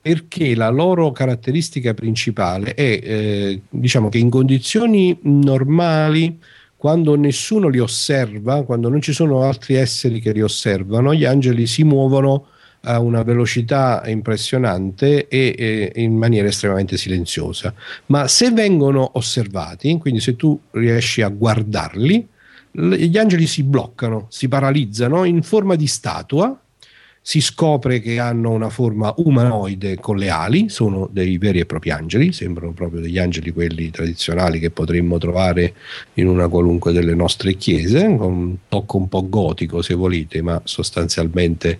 perché 0.00 0.55
la 0.55 0.68
loro 0.68 1.11
caratteristica 1.11 1.94
principale 1.94 2.74
è 2.74 3.00
eh, 3.03 3.62
diciamo 3.68 4.09
che 4.11 4.18
in 4.18 4.30
condizioni 4.30 5.18
normali 5.22 6.38
quando 6.76 7.14
nessuno 7.14 7.68
li 7.68 7.78
osserva, 7.78 8.64
quando 8.64 8.88
non 8.88 9.00
ci 9.00 9.12
sono 9.12 9.42
altri 9.42 9.74
esseri 9.74 10.18
che 10.18 10.32
li 10.32 10.42
osservano, 10.42 11.14
gli 11.14 11.24
angeli 11.24 11.68
si 11.68 11.84
muovono 11.84 12.46
a 12.85 12.99
una 13.01 13.22
velocità 13.22 14.03
impressionante 14.07 15.28
e, 15.28 15.55
e, 15.57 15.93
in 15.97 16.16
maniera 16.16 16.49
estremamente 16.49 16.97
silenziosa. 16.97 17.74
Ma 18.07 18.26
se 18.28 18.51
vengono 18.51 19.11
osservati, 19.14 19.97
quindi 19.99 20.20
se 20.20 20.37
tu 20.37 20.59
riesci 20.72 21.22
a 21.22 21.28
guardarli, 21.28 22.28
gli 22.72 23.18
angeli 23.18 23.47
si 23.47 23.62
bloccano, 23.62 24.26
si 24.30 24.49
paralizzano 24.49 25.24
in 25.24 25.43
forma 25.43 25.76
di 25.76 25.87
statua. 25.87 26.57
Si 27.24 27.41
scopre 27.41 28.01
che 28.01 28.18
hanno 28.18 28.51
una 28.51 28.68
forma 28.68 29.14
umanoide 29.18 30.01
con 30.01 30.16
le 30.16 30.28
ali, 30.28 30.68
sono 30.68 31.09
dei 31.09 31.39
veri 31.39 31.61
e 31.61 31.66
propri 31.66 31.91
angeli, 31.91 32.33
sembrano 32.33 32.72
proprio 32.72 33.01
degli 33.01 33.18
angeli 33.18 33.53
quelli 33.53 33.91
tradizionali 33.91 34.59
che 34.59 34.70
potremmo 34.70 35.18
trovare 35.18 35.74
in 36.14 36.26
una 36.26 36.49
qualunque 36.49 36.91
delle 36.91 37.14
nostre 37.14 37.55
chiese, 37.55 38.03
con 38.16 38.33
un 38.33 38.57
tocco 38.68 38.97
un 38.97 39.09
po' 39.09 39.28
gotico 39.28 39.83
se 39.83 39.95
volete, 39.95 40.43
ma 40.43 40.61
sostanzialmente 40.64 41.78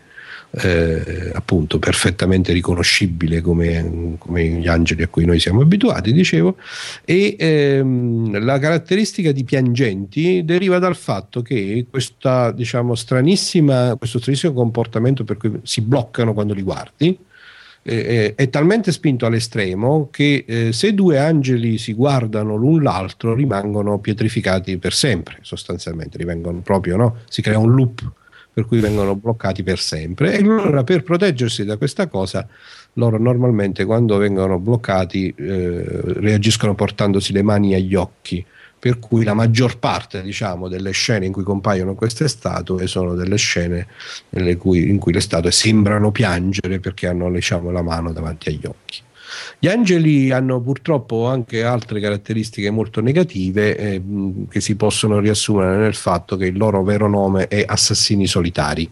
eh, 0.55 1.30
appunto 1.32 1.78
perfettamente 1.78 2.53
riconoscibile 2.53 3.40
come, 3.40 4.16
come, 4.18 4.44
gli 4.44 4.68
angeli 4.68 5.03
a 5.03 5.09
cui 5.09 5.24
noi 5.24 5.40
siamo 5.40 5.62
abituati, 5.62 6.12
dicevo, 6.12 6.57
e 7.05 7.36
ehm, 7.38 8.44
la 8.44 8.59
caratteristica 8.59 9.32
di 9.32 9.44
piangenti 9.44 10.44
deriva 10.44 10.78
dal 10.78 10.96
fatto 10.96 11.40
che 11.40 11.86
questa, 11.88 12.53
diciamo, 12.53 12.94
stranissima, 12.94 13.96
questo 13.96 14.18
stranissimo 14.18 14.53
comportamento 14.53 15.24
per 15.24 15.38
cui 15.38 15.61
si 15.62 15.80
bloccano 15.80 16.34
quando 16.34 16.53
li 16.53 16.62
guardi, 16.62 17.18
eh, 17.84 18.34
è 18.36 18.48
talmente 18.48 18.92
spinto 18.92 19.26
all'estremo 19.26 20.09
che 20.11 20.44
eh, 20.46 20.72
se 20.72 20.94
due 20.94 21.18
angeli 21.18 21.78
si 21.78 21.94
guardano 21.94 22.55
l'un 22.55 22.80
l'altro 22.82 23.34
rimangono 23.34 23.98
pietrificati 23.98 24.76
per 24.76 24.92
sempre, 24.92 25.38
sostanzialmente, 25.40 26.18
rimangono 26.18 26.61
proprio, 26.61 26.96
no? 26.96 27.16
si 27.28 27.42
crea 27.42 27.59
un 27.59 27.74
loop 27.74 28.20
per 28.53 28.66
cui 28.66 28.80
vengono 28.80 29.14
bloccati 29.16 29.62
per 29.62 29.78
sempre. 29.78 30.34
E 30.34 30.42
allora 30.42 30.84
per 30.84 31.03
proteggersi 31.03 31.64
da 31.64 31.76
questa 31.76 32.07
cosa, 32.09 32.46
loro 32.94 33.18
normalmente 33.18 33.84
quando 33.84 34.16
vengono 34.18 34.59
bloccati 34.59 35.32
eh, 35.36 35.84
reagiscono 36.18 36.74
portandosi 36.74 37.32
le 37.32 37.42
mani 37.42 37.74
agli 37.74 37.94
occhi. 37.94 38.44
Per 38.82 38.98
cui 38.98 39.22
la 39.22 39.32
maggior 39.32 39.78
parte 39.78 40.22
diciamo, 40.22 40.66
delle 40.66 40.90
scene 40.90 41.24
in 41.24 41.32
cui 41.32 41.44
compaiono 41.44 41.94
queste 41.94 42.26
statue 42.26 42.88
sono 42.88 43.14
delle 43.14 43.36
scene 43.36 43.86
cui, 44.59 44.90
in 44.90 44.98
cui 44.98 45.12
le 45.12 45.20
statue 45.20 45.53
sembrano 45.53 46.11
piangere 46.11 46.80
perché 46.80 47.07
hanno 47.07 47.30
diciamo, 47.30 47.70
la 47.70 47.82
mano 47.82 48.12
davanti 48.12 48.48
agli 48.48 48.66
occhi. 48.66 49.00
Gli 49.58 49.68
angeli 49.68 50.30
hanno 50.30 50.60
purtroppo 50.60 51.26
anche 51.26 51.62
altre 51.62 52.00
caratteristiche 52.00 52.70
molto 52.70 53.00
negative 53.00 53.76
eh, 53.76 54.02
che 54.48 54.60
si 54.60 54.76
possono 54.76 55.18
riassumere 55.18 55.76
nel 55.76 55.94
fatto 55.94 56.36
che 56.36 56.46
il 56.46 56.56
loro 56.56 56.82
vero 56.82 57.08
nome 57.08 57.48
è 57.48 57.64
assassini 57.66 58.26
solitari. 58.26 58.90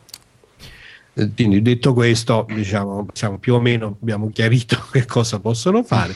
Eh, 1.12 1.30
quindi 1.34 1.60
detto 1.60 1.92
questo, 1.92 2.46
diciamo, 2.48 3.06
diciamo, 3.10 3.38
più 3.38 3.54
o 3.54 3.60
meno 3.60 3.96
abbiamo 4.00 4.30
chiarito 4.30 4.78
che 4.92 5.04
cosa 5.06 5.40
possono 5.40 5.82
fare. 5.82 6.14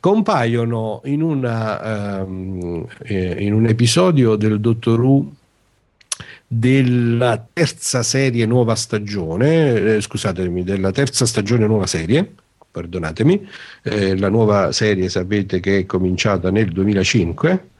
Compaiono 0.00 1.00
in, 1.04 1.22
una, 1.22 2.22
um, 2.22 2.86
eh, 3.02 3.36
in 3.44 3.52
un 3.52 3.66
episodio 3.66 4.36
del 4.36 4.60
Dottor 4.60 5.00
Who 5.00 5.32
della 6.46 7.44
terza 7.52 8.02
serie 8.02 8.46
nuova 8.46 8.76
stagione, 8.76 9.96
eh, 9.96 10.00
scusatemi, 10.00 10.62
della 10.62 10.92
terza 10.92 11.26
stagione 11.26 11.66
nuova 11.66 11.86
serie, 11.86 12.34
perdonatemi, 12.76 13.48
eh, 13.84 14.18
la 14.18 14.28
nuova 14.28 14.70
serie 14.70 15.08
sapete 15.08 15.60
che 15.60 15.78
è 15.78 15.86
cominciata 15.86 16.50
nel 16.50 16.70
2005, 16.72 17.70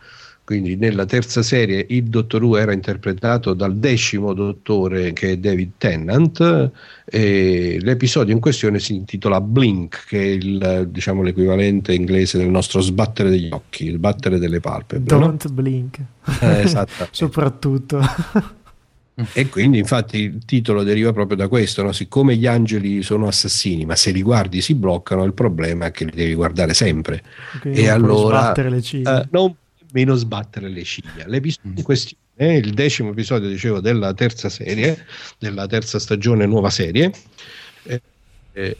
quindi 0.42 0.76
nella 0.76 1.04
terza 1.04 1.42
serie 1.42 1.84
il 1.90 2.04
Dottor 2.04 2.42
Who 2.42 2.56
era 2.56 2.72
interpretato 2.72 3.52
dal 3.52 3.76
decimo 3.76 4.32
dottore 4.32 5.12
che 5.12 5.32
è 5.32 5.36
David 5.36 5.72
Tennant 5.76 6.70
e 7.04 7.78
l'episodio 7.80 8.32
in 8.32 8.40
questione 8.40 8.78
si 8.78 8.94
intitola 8.94 9.40
Blink 9.40 10.06
che 10.06 10.18
è 10.18 10.28
il, 10.28 10.88
diciamo, 10.88 11.22
l'equivalente 11.22 11.92
inglese 11.92 12.38
del 12.38 12.48
nostro 12.48 12.80
sbattere 12.80 13.28
degli 13.28 13.50
occhi, 13.52 13.86
il 13.86 13.98
battere 13.98 14.38
delle 14.38 14.60
palpebre. 14.60 15.04
Don't 15.04 15.44
no? 15.44 15.52
blink. 15.52 15.98
Eh, 16.40 16.60
esatto. 16.60 17.08
Soprattutto. 17.12 18.00
E 19.32 19.48
quindi 19.48 19.78
infatti 19.78 20.18
il 20.18 20.44
titolo 20.44 20.82
deriva 20.82 21.10
proprio 21.12 21.38
da 21.38 21.48
questo, 21.48 21.82
no? 21.82 21.92
siccome 21.92 22.36
gli 22.36 22.46
angeli 22.46 23.02
sono 23.02 23.26
assassini, 23.26 23.86
ma 23.86 23.96
se 23.96 24.10
li 24.10 24.20
guardi 24.20 24.60
si 24.60 24.74
bloccano, 24.74 25.24
il 25.24 25.32
problema 25.32 25.86
è 25.86 25.90
che 25.90 26.04
li 26.04 26.10
devi 26.10 26.34
guardare 26.34 26.74
sempre. 26.74 27.22
Quindi 27.60 27.80
e 27.80 27.88
allora 27.88 28.40
sbattere 28.40 28.68
le 28.68 28.82
ciglia. 28.82 29.20
Uh, 29.20 29.26
non 29.30 29.54
meno 29.92 30.14
sbattere 30.16 30.68
le 30.68 30.84
ciglia. 30.84 31.26
L'episodio 31.26 31.72
in 31.76 31.82
questione 31.82 32.22
è 32.34 32.44
il 32.44 32.74
decimo 32.74 33.10
episodio, 33.10 33.48
dicevo, 33.48 33.80
della 33.80 34.12
terza 34.12 34.50
serie, 34.50 35.06
della 35.38 35.66
terza 35.66 35.98
stagione, 35.98 36.44
nuova 36.44 36.68
serie. 36.68 37.10
Eh, 37.84 38.02
eh, 38.52 38.76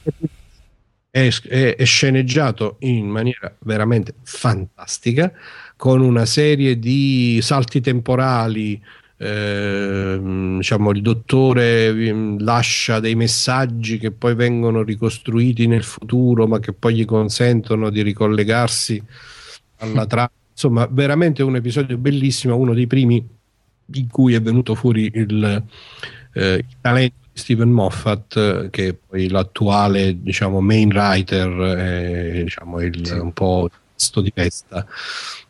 è, 1.10 1.28
è, 1.48 1.76
è 1.76 1.84
sceneggiato 1.84 2.76
in 2.80 3.06
maniera 3.06 3.56
veramente 3.60 4.14
fantastica, 4.22 5.32
con 5.76 6.02
una 6.02 6.26
serie 6.26 6.78
di 6.78 7.38
salti 7.40 7.80
temporali 7.80 8.82
eh, 9.18 10.18
diciamo, 10.56 10.90
il 10.90 11.00
dottore 11.00 11.92
mm, 11.92 12.38
lascia 12.40 13.00
dei 13.00 13.14
messaggi 13.14 13.98
che 13.98 14.10
poi 14.10 14.34
vengono 14.34 14.82
ricostruiti 14.82 15.66
nel 15.66 15.84
futuro, 15.84 16.46
ma 16.46 16.58
che 16.58 16.72
poi 16.72 16.96
gli 16.96 17.04
consentono 17.04 17.90
di 17.90 18.02
ricollegarsi 18.02 19.02
alla 19.78 20.06
trama. 20.06 20.30
Insomma, 20.52 20.88
veramente 20.90 21.42
un 21.42 21.56
episodio 21.56 21.98
bellissimo, 21.98 22.56
uno 22.56 22.74
dei 22.74 22.86
primi 22.86 23.26
in 23.92 24.08
cui 24.08 24.34
è 24.34 24.40
venuto 24.40 24.74
fuori 24.74 25.10
il, 25.14 25.62
eh, 26.32 26.54
il 26.54 26.76
talento 26.80 27.16
di 27.32 27.38
Stephen 27.38 27.70
Moffat, 27.70 28.70
che 28.70 28.88
è 28.88 28.94
poi 28.94 29.28
l'attuale 29.28 30.22
diciamo, 30.22 30.60
main 30.60 30.88
writer, 30.88 31.78
eh, 31.78 32.42
diciamo, 32.44 32.80
il, 32.80 33.06
sì. 33.06 33.12
un 33.12 33.32
po' 33.32 33.68
sto 33.96 34.20
di 34.20 34.30
festa 34.34 34.86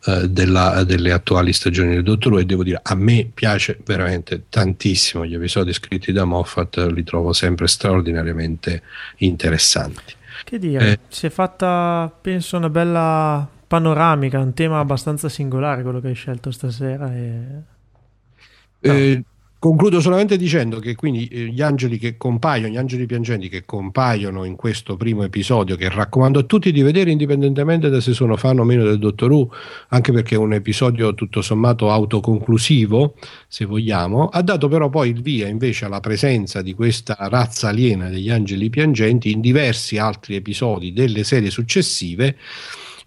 eh, 0.05 0.29
della, 0.29 0.83
delle 0.83 1.11
attuali 1.11 1.53
stagioni 1.53 1.93
del 1.93 2.03
Dottor 2.03 2.33
Who 2.33 2.39
e 2.39 2.45
devo 2.45 2.63
dire 2.63 2.79
a 2.81 2.95
me 2.95 3.29
piace 3.31 3.79
veramente 3.85 4.45
tantissimo 4.49 5.25
gli 5.25 5.35
episodi 5.35 5.73
scritti 5.73 6.11
da 6.11 6.23
Moffat 6.23 6.77
li 6.91 7.03
trovo 7.03 7.33
sempre 7.33 7.67
straordinariamente 7.67 8.81
interessanti 9.17 10.15
che 10.43 10.59
dire, 10.59 10.91
eh, 10.91 10.99
si 11.09 11.25
è 11.25 11.29
fatta 11.29 12.11
penso 12.21 12.57
una 12.57 12.69
bella 12.69 13.47
panoramica 13.67 14.39
un 14.39 14.53
tema 14.53 14.79
abbastanza 14.79 15.29
singolare 15.29 15.83
quello 15.83 15.99
che 15.99 16.07
hai 16.07 16.15
scelto 16.15 16.51
stasera 16.51 17.13
e... 17.13 17.41
No. 18.79 18.93
Eh, 18.93 19.23
Concludo 19.59 19.99
solamente 20.01 20.37
dicendo 20.37 20.77
che 20.77 20.93
quindi 20.93 21.27
eh, 21.29 21.47
gli 21.47 21.63
angeli 21.63 21.97
che 21.97 22.15
compaiono, 22.15 22.71
gli 22.71 22.77
angeli 22.77 23.07
piangenti 23.07 23.49
che 23.49 23.65
compaiono 23.65 24.43
in 24.43 24.55
questo 24.55 24.95
primo 24.97 25.23
episodio, 25.23 25.75
che 25.75 25.89
raccomando 25.89 26.37
a 26.37 26.43
tutti 26.43 26.71
di 26.71 26.83
vedere 26.83 27.09
indipendentemente 27.09 27.89
da 27.89 27.99
se 27.99 28.13
sono 28.13 28.37
fan 28.37 28.59
o 28.59 28.63
meno 28.63 28.83
del 28.83 28.99
Dottor 28.99 29.31
Who, 29.31 29.51
anche 29.87 30.11
perché 30.11 30.35
è 30.35 30.37
un 30.37 30.53
episodio 30.53 31.15
tutto 31.15 31.41
sommato 31.41 31.89
autoconclusivo, 31.89 33.15
se 33.47 33.65
vogliamo, 33.65 34.27
ha 34.27 34.43
dato 34.43 34.67
però 34.67 34.89
poi 34.89 35.09
il 35.09 35.23
via 35.23 35.47
invece 35.47 35.85
alla 35.85 36.01
presenza 36.01 36.61
di 36.61 36.75
questa 36.75 37.15
razza 37.17 37.69
aliena 37.69 38.09
degli 38.09 38.29
angeli 38.29 38.69
piangenti 38.69 39.31
in 39.31 39.41
diversi 39.41 39.97
altri 39.97 40.35
episodi 40.35 40.93
delle 40.93 41.23
serie 41.23 41.49
successive 41.49 42.37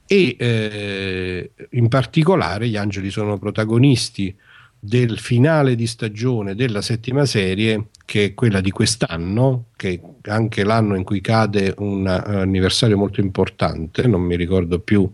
e 0.04 0.34
eh, 0.36 1.50
in 1.70 1.86
particolare 1.86 2.66
gli 2.66 2.76
angeli 2.76 3.08
sono 3.10 3.38
protagonisti 3.38 4.34
del 4.82 5.18
finale 5.18 5.74
di 5.74 5.86
stagione 5.86 6.54
della 6.54 6.80
settima 6.80 7.26
serie, 7.26 7.88
che 8.06 8.24
è 8.24 8.34
quella 8.34 8.62
di 8.62 8.70
quest'anno, 8.70 9.66
che 9.76 10.00
è 10.22 10.30
anche 10.30 10.64
l'anno 10.64 10.96
in 10.96 11.04
cui 11.04 11.20
cade 11.20 11.74
un 11.78 12.00
uh, 12.06 12.30
anniversario 12.30 12.96
molto 12.96 13.20
importante, 13.20 14.06
non 14.06 14.22
mi 14.22 14.36
ricordo 14.36 14.80
più 14.80 15.08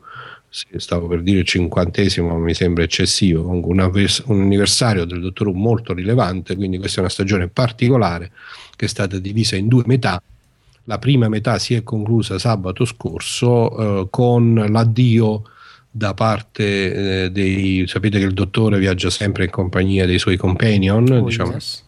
stavo 0.49 1.07
per 1.07 1.23
dire 1.23 1.41
il 1.41 1.45
cinquantesimo, 1.45 2.29
ma 2.29 2.39
mi 2.39 2.55
sembra 2.55 2.85
eccessivo, 2.85 3.43
comunque 3.43 3.73
un, 3.73 3.81
avvers- 3.81 4.23
un 4.27 4.41
anniversario 4.41 5.05
del 5.05 5.21
Dottor 5.21 5.49
Who 5.49 5.55
molto 5.55 5.93
rilevante, 5.93 6.57
quindi 6.57 6.79
questa 6.79 6.99
è 6.99 7.01
una 7.01 7.11
stagione 7.11 7.49
particolare 7.49 8.31
che 8.75 8.87
è 8.87 8.89
stata 8.89 9.19
divisa 9.19 9.57
in 9.57 9.69
due 9.69 9.83
metà. 9.87 10.23
La 10.85 10.99
prima 10.99 11.29
metà 11.29 11.59
si 11.59 11.75
è 11.75 11.83
conclusa 11.83 12.39
sabato 12.39 12.85
scorso 12.85 14.03
eh, 14.03 14.07
con 14.09 14.55
l'addio 14.69 15.43
da 15.97 16.12
parte 16.12 17.24
eh, 17.24 17.30
dei 17.30 17.84
sapete 17.86 18.18
che 18.18 18.26
il 18.26 18.34
dottore 18.34 18.78
viaggia 18.78 19.09
sempre 19.09 19.44
in 19.44 19.51
compagnia 19.51 20.05
dei 20.05 20.18
suoi 20.18 20.36
companion 20.36 21.11
oh, 21.11 21.24
diciamo 21.24 21.53
yes. 21.53 21.84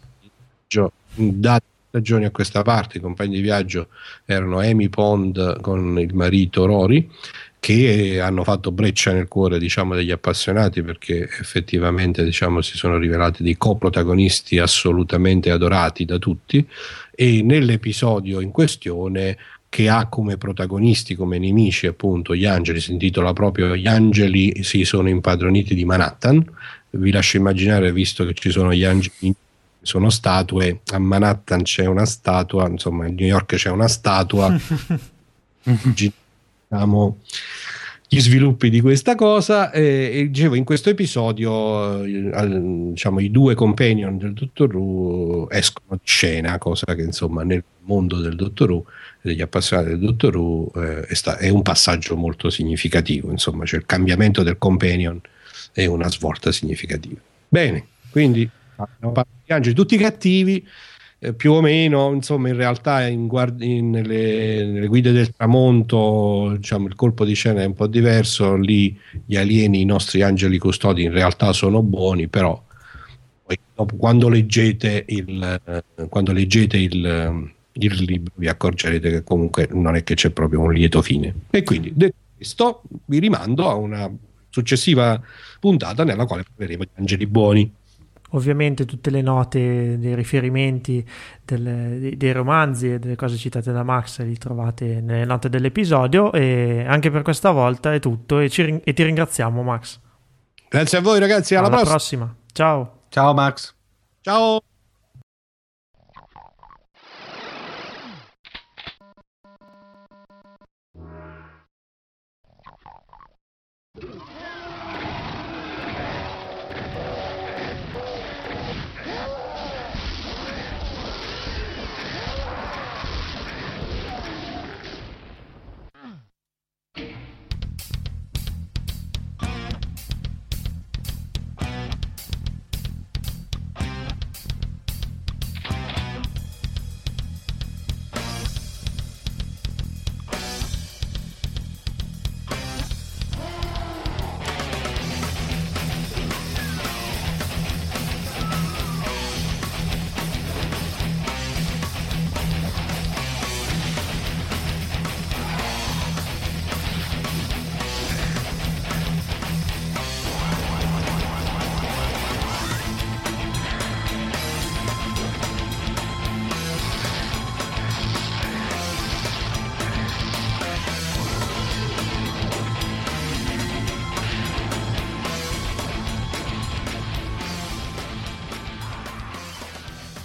da 1.15 1.61
stagioni 1.89 2.25
a 2.25 2.31
questa 2.31 2.63
parte 2.63 2.97
i 2.97 3.01
compagni 3.03 3.35
di 3.35 3.43
viaggio 3.43 3.89
erano 4.25 4.61
Amy 4.61 4.89
Pond 4.89 5.61
con 5.61 5.99
il 5.99 6.15
marito 6.15 6.65
Rory 6.65 7.07
che 7.61 8.21
hanno 8.21 8.45
fatto 8.45 8.71
breccia 8.71 9.13
nel 9.13 9.29
cuore 9.29 9.59
diciamo, 9.59 9.95
degli 9.95 10.13
appassionati 10.13 10.83
perché 10.83 11.25
effettivamente 11.25 12.25
diciamo, 12.25 12.63
si 12.63 12.77
sono 12.77 12.99
rivelati 12.99 13.43
dei 13.43 13.57
coprotagonisti 13.57 14.59
assolutamente 14.59 15.51
adorati 15.51 16.05
da 16.05 16.19
tutti 16.19 16.67
e 17.15 17.43
nell'episodio 17.43 18.41
in 18.41 18.53
questione 18.53 19.37
che 19.69 19.89
ha 19.89 20.07
come 20.07 20.37
protagonisti, 20.37 21.15
come 21.15 21.39
nemici 21.39 21.87
appunto 21.87 22.35
gli 22.35 22.47
angeli, 22.47 22.81
si 22.81 22.93
intitola 22.93 23.33
proprio 23.33 23.77
Gli 23.77 23.87
angeli 23.87 24.63
si 24.63 24.85
sono 24.85 25.09
impadroniti 25.09 25.75
di 25.75 25.85
Manhattan, 25.85 26.45
vi 26.91 27.11
lascio 27.11 27.37
immaginare 27.37 27.93
visto 27.93 28.25
che 28.25 28.35
ci 28.35 28.51
sono 28.51 28.73
gli 28.73 28.85
angeli 28.85 29.35
sono 29.81 30.11
statue, 30.11 30.81
a 30.93 30.99
Manhattan 30.99 31.63
c'è 31.63 31.87
una 31.87 32.05
statua, 32.05 32.69
insomma 32.69 33.07
a 33.07 33.09
New 33.09 33.27
York 33.27 33.55
c'è 33.55 33.71
una 33.71 33.89
statua, 33.89 34.55
diciamo 35.63 37.19
gli 38.11 38.21
sviluppi 38.21 38.71
di 38.71 38.81
questa 38.81 39.15
cosa 39.15 39.71
e, 39.71 40.11
e 40.13 40.31
dicevo 40.31 40.55
in 40.55 40.65
questo 40.65 40.89
episodio 40.89 42.03
eh, 42.03 42.61
diciamo 42.91 43.21
i 43.21 43.31
due 43.31 43.55
companion 43.55 44.17
del 44.17 44.33
Dottor 44.33 44.75
Who 44.75 45.51
escono 45.51 45.97
di 45.97 46.01
scena 46.05 46.57
cosa 46.57 46.95
che 46.95 47.03
insomma 47.03 47.43
nel 47.43 47.63
mondo 47.81 48.19
del 48.19 48.35
Dottor 48.35 48.71
Who 48.71 48.85
degli 49.21 49.41
appassionati 49.41 49.89
del 49.89 49.99
Dottor 49.99 50.37
Who 50.37 50.73
eh, 50.77 51.01
è, 51.03 51.15
sta- 51.15 51.39
è, 51.39 51.49
un 51.49 51.63
passaggio 51.63 52.17
molto 52.17 52.51
significativo, 52.51 53.31
insomma, 53.31 53.65
cioè 53.65 53.81
il 53.81 53.87
cambiamento 53.87 54.43
del 54.43 54.59
companion 54.59 55.21
è 55.73 55.87
una 55.87 56.11
svolta 56.11 56.53
significativa. 56.53 57.21
Bene, 57.49 57.87
quindi 58.11 58.49
gli 59.45 59.53
angeli 59.53 59.75
tutti 59.75 59.97
cattivi, 59.97 60.67
eh, 61.21 61.33
più 61.33 61.53
o 61.53 61.61
meno, 61.61 62.13
insomma, 62.13 62.49
in 62.49 62.57
realtà 62.57 63.07
in 63.07 63.27
guard- 63.27 63.63
in, 63.63 63.91
nelle, 63.91 64.65
nelle, 64.65 64.87
guide 64.87 65.11
del 65.11 65.35
tramonto, 65.35 66.55
diciamo, 66.57 66.87
il 66.87 66.95
colpo 66.95 67.25
di 67.25 67.35
scena 67.35 67.63
è 67.63 67.65
un 67.65 67.75
po' 67.75 67.89
diverso, 67.89 68.55
lì 68.55 68.97
gli 69.25 69.37
alieni, 69.37 69.81
i 69.81 69.85
nostri 69.85 70.23
angeli 70.23 70.59
custodi 70.59 71.03
in 71.03 71.13
realtà 71.13 71.53
sono 71.53 71.83
buoni, 71.83 72.29
però 72.29 72.63
poi, 73.45 73.59
dopo, 73.75 73.97
quando 73.97 74.29
leggete 74.29 75.05
il, 75.09 75.61
eh, 75.65 76.09
quando 76.09 76.33
leggete 76.33 76.77
il 76.77 77.57
il 77.87 78.03
libro 78.05 78.33
vi 78.37 78.49
accorgerete 78.49 79.11
che 79.11 79.25
comunque 79.25 79.69
non 79.71 79.97
è 79.97 80.03
che 80.03 80.15
c'è 80.15 80.31
proprio 80.31 80.61
un 80.61 80.73
lieto 80.73 81.03
fine. 81.03 81.35
E 81.51 81.63
quindi 81.63 81.93
detto 81.95 82.17
questo, 82.37 82.83
vi 83.07 83.19
rimando 83.19 83.69
a 83.69 83.75
una 83.75 84.11
successiva 84.51 85.21
puntata 85.61 86.05
nella 86.05 86.25
quale 86.25 86.45
parleremo 86.45 86.85
di 86.85 86.91
angeli 86.97 87.27
buoni. 87.27 87.75
Ovviamente 88.33 88.85
tutte 88.85 89.09
le 89.09 89.23
note 89.23 89.99
dei 89.99 90.15
riferimenti 90.15 91.03
delle, 91.43 92.13
dei 92.15 92.33
romanzi 92.33 92.93
e 92.93 92.99
delle 92.99 93.17
cose 93.17 93.39
citate 93.39 93.73
da 93.73 93.83
Max 93.83 94.21
li 94.21 94.37
trovate 94.37 95.01
nelle 95.01 95.25
note 95.25 95.49
dell'episodio 95.49 96.31
e 96.33 96.85
anche 96.87 97.11
per 97.11 97.23
questa 97.23 97.53
volta 97.53 97.95
è 97.95 98.01
tutto 98.01 98.39
e, 98.39 98.51
ci, 98.51 98.81
e 98.85 98.93
ti 98.93 99.03
ringraziamo 99.03 99.63
Max. 99.63 99.99
Grazie 100.69 100.99
a 100.99 101.01
voi 101.01 101.19
ragazzi, 101.19 101.55
alla, 101.55 101.69
alla 101.69 101.77
prossima. 101.77 102.27
prossima. 102.27 102.37
Ciao. 102.53 102.93
Ciao 103.09 103.33
Max. 103.33 103.75
Ciao. 104.21 104.68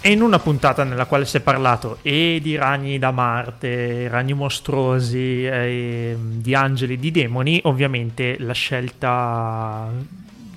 E 0.06 0.12
in 0.12 0.22
una 0.22 0.38
puntata 0.38 0.84
nella 0.84 1.06
quale 1.06 1.24
si 1.24 1.38
è 1.38 1.39
parlato 1.39 1.99
e 2.01 2.39
di 2.41 2.58
ragni 2.58 2.99
da 2.99 3.12
Marte, 3.12 4.10
ragni 4.10 4.34
mostruosi, 4.34 5.45
e 5.45 6.18
di 6.20 6.54
angeli, 6.54 6.99
di 6.99 7.10
demoni, 7.10 7.62
ovviamente 7.64 8.36
la 8.39 8.51
scelta 8.51 9.89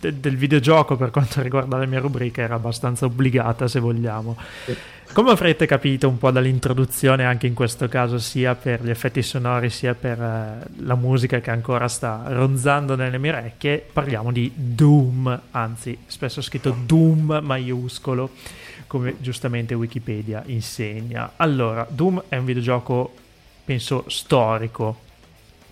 de- 0.01 0.19
del 0.19 0.37
videogioco 0.37 0.97
per 0.97 1.11
quanto 1.13 1.43
riguarda 1.43 1.77
la 1.77 1.87
mia 1.87 2.01
rubrica 2.01 2.43
era 2.43 2.57
abbastanza 2.57 3.05
obbligata, 3.05 3.69
se 3.69 3.79
vogliamo. 3.79 4.37
Come 5.13 5.31
avrete 5.31 5.65
capito 5.65 6.09
un 6.09 6.19
po' 6.19 6.33
dall'introduzione, 6.33 7.25
anche 7.25 7.47
in 7.47 7.55
questo 7.55 7.87
caso, 7.87 8.19
sia 8.19 8.57
per 8.57 8.83
gli 8.83 8.91
effetti 8.91 9.23
sonori 9.23 9.71
sia 9.71 9.95
per 9.95 10.21
eh, 10.21 10.67
la 10.79 10.97
musica 10.97 11.39
che 11.39 11.53
ancora 11.53 11.87
sta 11.87 12.25
ronzando 12.27 12.97
nelle 12.97 13.19
mie 13.19 13.31
orecchie, 13.31 13.87
parliamo 13.93 14.33
di 14.33 14.51
Doom, 14.53 15.41
anzi, 15.53 15.97
spesso 16.07 16.43
scritto 16.43 16.77
Doom 16.85 17.39
maiuscolo 17.45 18.31
come 18.87 19.17
giustamente 19.19 19.75
Wikipedia 19.75 20.43
insegna. 20.47 21.33
Allora, 21.37 21.87
Doom 21.89 22.25
è 22.29 22.37
un 22.37 22.45
videogioco, 22.45 23.15
penso, 23.65 24.05
storico. 24.09 25.05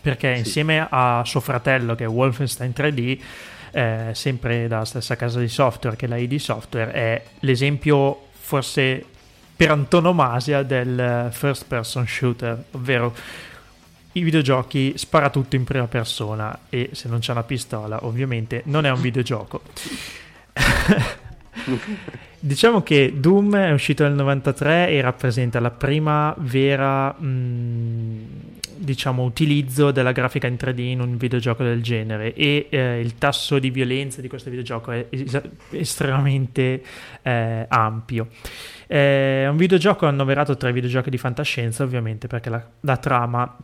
perché 0.00 0.34
Sì. 0.34 0.40
insieme 0.40 0.86
a 0.90 1.22
suo 1.24 1.40
fratello 1.40 1.94
che 1.94 2.04
è 2.04 2.06
Wolfenstein 2.08 2.72
3D, 2.76 3.18
eh, 3.70 4.10
sempre 4.12 4.68
dalla 4.68 4.84
stessa 4.84 5.16
casa 5.16 5.40
di 5.40 5.48
software 5.48 5.96
che 5.96 6.04
è 6.04 6.08
la 6.08 6.16
ID 6.18 6.36
Software, 6.36 6.92
è 6.92 7.22
l'esempio 7.40 8.26
forse 8.32 9.02
per 9.56 9.70
antonomasia 9.70 10.62
del 10.62 10.98
eh, 11.00 11.28
first 11.32 11.64
person 11.66 12.06
shooter, 12.06 12.64
ovvero 12.72 13.14
i 14.12 14.22
videogiochi 14.22 14.92
spara 14.96 15.30
tutto 15.30 15.56
in 15.56 15.64
prima 15.64 15.86
persona 15.86 16.56
e 16.68 16.90
se 16.92 17.08
non 17.08 17.20
c'è 17.20 17.32
una 17.32 17.42
pistola 17.42 18.04
ovviamente 18.04 18.60
non 18.66 18.84
è 18.84 18.90
un 18.90 19.00
videogioco. 19.00 19.62
diciamo 22.38 22.82
che 22.82 23.14
Doom 23.16 23.56
è 23.56 23.72
uscito 23.72 24.04
nel 24.04 24.14
93 24.14 24.88
e 24.88 25.00
rappresenta 25.00 25.60
la 25.60 25.70
prima 25.70 26.34
vera 26.38 27.12
mh, 27.12 28.52
diciamo 28.76 29.22
utilizzo 29.22 29.90
della 29.90 30.12
grafica 30.12 30.46
in 30.46 30.54
3D 30.54 30.78
in 30.80 31.00
un 31.00 31.16
videogioco 31.16 31.62
del 31.62 31.82
genere 31.82 32.34
e 32.34 32.66
eh, 32.70 33.00
il 33.00 33.16
tasso 33.16 33.58
di 33.58 33.70
violenza 33.70 34.20
di 34.20 34.28
questo 34.28 34.50
videogioco 34.50 34.90
è 34.90 35.06
es- 35.10 35.40
estremamente 35.70 36.82
eh, 37.22 37.66
ampio. 37.68 38.28
È 38.86 39.46
un 39.48 39.56
videogioco 39.56 40.06
annoverato 40.06 40.56
tra 40.56 40.68
i 40.68 40.72
videogiochi 40.72 41.10
di 41.10 41.18
fantascienza, 41.18 41.82
ovviamente, 41.82 42.26
perché 42.26 42.50
la, 42.50 42.64
la 42.80 42.96
trama 42.98 43.56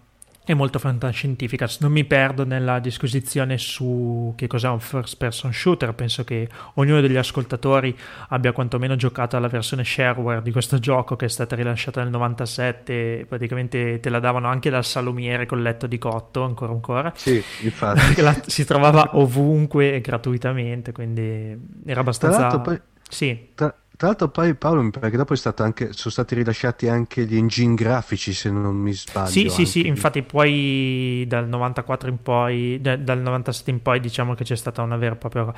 è 0.52 0.54
molto 0.54 0.78
fantascientifica. 0.78 1.68
Non 1.80 1.92
mi 1.92 2.04
perdo 2.04 2.44
nella 2.44 2.78
disquisizione 2.80 3.58
su 3.58 4.32
che 4.36 4.46
cos'è 4.46 4.68
un 4.68 4.80
first 4.80 5.16
person 5.16 5.52
shooter. 5.52 5.94
Penso 5.94 6.24
che 6.24 6.48
ognuno 6.74 7.00
degli 7.00 7.16
ascoltatori 7.16 7.96
abbia 8.28 8.52
quantomeno 8.52 8.96
giocato 8.96 9.36
alla 9.36 9.48
versione 9.48 9.84
shareware 9.84 10.42
di 10.42 10.52
questo 10.52 10.78
gioco 10.78 11.16
che 11.16 11.26
è 11.26 11.28
stata 11.28 11.54
rilasciata 11.56 12.02
nel 12.02 12.10
97. 12.10 13.26
Praticamente 13.28 14.00
te 14.00 14.08
la 14.10 14.20
davano 14.20 14.48
anche 14.48 14.70
dal 14.70 14.84
salumiere 14.84 15.46
col 15.46 15.62
letto 15.62 15.86
di 15.86 15.98
cotto, 15.98 16.42
ancora 16.42 16.72
ancora. 16.72 17.14
Sì, 17.14 17.44
infatti. 17.60 18.16
La- 18.20 18.42
si 18.46 18.64
trovava 18.64 19.16
ovunque 19.16 20.00
gratuitamente, 20.00 20.92
quindi 20.92 21.56
era 21.86 22.00
Tra 22.00 22.00
abbastanza... 22.00 22.30
l'altro 22.30 22.60
poi, 22.60 22.80
Sì, 23.08 23.50
tra, 23.54 23.74
tra 24.00 24.08
l'altro 24.08 24.28
poi 24.28 24.54
Paolo, 24.54 24.80
mi 24.80 24.88
pare 24.88 25.10
che 25.10 25.18
dopo 25.18 25.34
è 25.34 25.36
stato 25.36 25.62
anche, 25.62 25.92
sono 25.92 26.10
stati 26.10 26.34
rilasciati 26.34 26.88
anche 26.88 27.26
gli 27.26 27.36
engine 27.36 27.74
grafici, 27.74 28.32
se 28.32 28.50
non 28.50 28.74
mi 28.74 28.94
sbaglio. 28.94 29.28
Sì, 29.28 29.50
sì, 29.50 29.66
sì, 29.66 29.78
anche. 29.80 29.90
infatti 29.90 30.22
poi 30.22 31.26
dal 31.28 31.46
94 31.46 32.08
in 32.08 32.22
poi, 32.22 32.78
da- 32.80 32.96
dal 32.96 33.20
97 33.20 33.70
in 33.70 33.82
poi 33.82 34.00
diciamo 34.00 34.32
che 34.32 34.44
c'è 34.44 34.56
stata 34.56 34.80
una 34.80 34.96
vera 34.96 35.16
e 35.16 35.18
propria 35.18 35.52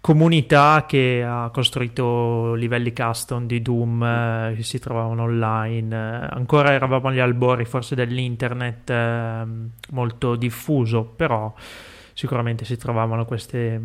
comunità 0.00 0.84
che 0.86 1.24
ha 1.26 1.50
costruito 1.52 2.54
livelli 2.54 2.92
custom 2.92 3.46
di 3.46 3.60
Doom 3.60 4.00
eh, 4.04 4.52
che 4.54 4.62
si 4.62 4.78
trovavano 4.78 5.24
online. 5.24 6.28
Ancora 6.30 6.70
eravamo 6.70 7.08
agli 7.08 7.18
albori 7.18 7.64
forse 7.64 7.96
dell'internet 7.96 8.90
eh, 8.90 9.44
molto 9.90 10.36
diffuso, 10.36 11.02
però 11.02 11.52
sicuramente 12.12 12.64
si 12.64 12.76
trovavano 12.76 13.24
queste- 13.24 13.80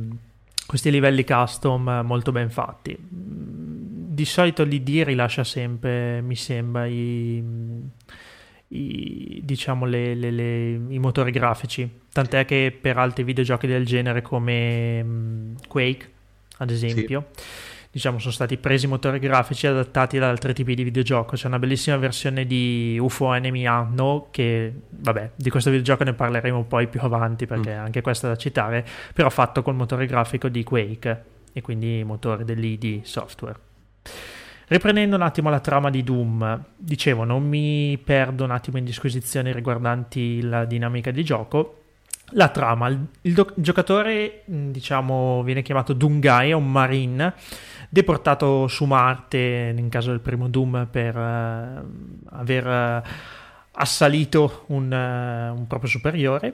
questi 0.67 0.91
livelli 0.91 1.23
custom 1.23 1.89
eh, 1.89 2.01
molto 2.03 2.31
ben 2.31 2.51
fatti. 2.51 3.92
Mm, 4.13 4.15
Di 4.15 4.25
solito 4.25 4.63
l'ID 4.63 5.03
rilascia 5.05 5.43
sempre, 5.43 6.21
mi 6.21 6.35
sembra, 6.35 6.85
i, 6.85 7.43
i- 8.69 9.41
diciamo 9.43 9.85
le- 9.85 10.15
le- 10.15 10.31
le- 10.31 10.71
i 10.89 10.99
motori 10.99 11.31
grafici. 11.31 11.89
Tant'è 12.11 12.45
che 12.45 12.75
per 12.79 12.97
altri 12.97 13.23
videogiochi 13.23 13.67
del 13.67 13.85
genere 13.85 14.21
come 14.21 15.03
mm, 15.03 15.55
Quake, 15.67 16.11
ad 16.57 16.69
esempio, 16.69 17.27
diciamo 17.91 18.17
sono 18.19 18.31
stati 18.31 18.57
presi 18.57 18.87
motori 18.87 19.19
grafici 19.19 19.67
adattati 19.67 20.17
ad 20.17 20.23
altri 20.23 20.53
tipi 20.53 20.73
di 20.75 20.83
videogioco. 20.83 21.35
C'è 21.35 21.47
una 21.47 21.59
bellissima 21.59 21.97
versione 21.97 22.45
di 22.45 22.97
UFO 22.99 23.33
Enemy 23.33 23.65
Unknown 23.67 24.25
che, 24.31 24.73
vabbè, 24.89 25.31
di 25.35 25.49
questo 25.49 25.69
videogioco 25.69 26.03
ne 26.03 26.13
parleremo 26.13 26.63
poi 26.65 26.87
più 26.87 26.99
avanti 27.03 27.45
perché 27.45 27.71
anche 27.73 28.01
questo 28.01 28.25
è 28.27 28.29
da 28.29 28.35
citare, 28.35 28.85
però 29.13 29.29
fatto 29.29 29.61
col 29.61 29.75
motore 29.75 30.05
grafico 30.07 30.47
di 30.49 30.63
Quake 30.63 31.23
e 31.53 31.61
quindi 31.61 32.03
motore 32.03 32.43
dell'ID 32.45 33.03
Software. 33.03 33.59
Riprendendo 34.67 35.15
un 35.15 35.21
attimo 35.21 35.49
la 35.49 35.59
trama 35.59 35.89
di 35.89 36.03
Doom, 36.03 36.63
dicevo, 36.77 37.23
non 37.23 37.47
mi 37.47 37.97
perdo 38.03 38.43
un 38.43 38.51
attimo 38.51 38.77
in 38.77 38.85
disquisizioni 38.85 39.51
riguardanti 39.51 40.41
la 40.41 40.65
dinamica 40.65 41.11
di 41.11 41.23
gioco. 41.23 41.79
La 42.35 42.49
trama, 42.49 42.87
il, 42.87 43.33
do- 43.33 43.53
il 43.55 43.63
giocatore, 43.63 44.43
mh, 44.45 44.69
diciamo, 44.69 45.43
viene 45.43 45.61
chiamato 45.61 45.93
Doomguy, 45.93 46.49
è 46.49 46.53
un 46.53 46.71
marine 46.71 47.33
deportato 47.89 48.67
su 48.67 48.85
Marte, 48.85 49.73
in 49.77 49.89
caso 49.89 50.09
del 50.09 50.21
primo 50.21 50.47
Doom, 50.47 50.87
per 50.89 51.15
eh, 51.15 51.81
aver 52.31 52.67
eh, 52.67 53.03
assalito 53.73 54.63
un, 54.67 54.91
eh, 54.91 55.49
un 55.49 55.67
proprio 55.67 55.89
superiore 55.89 56.53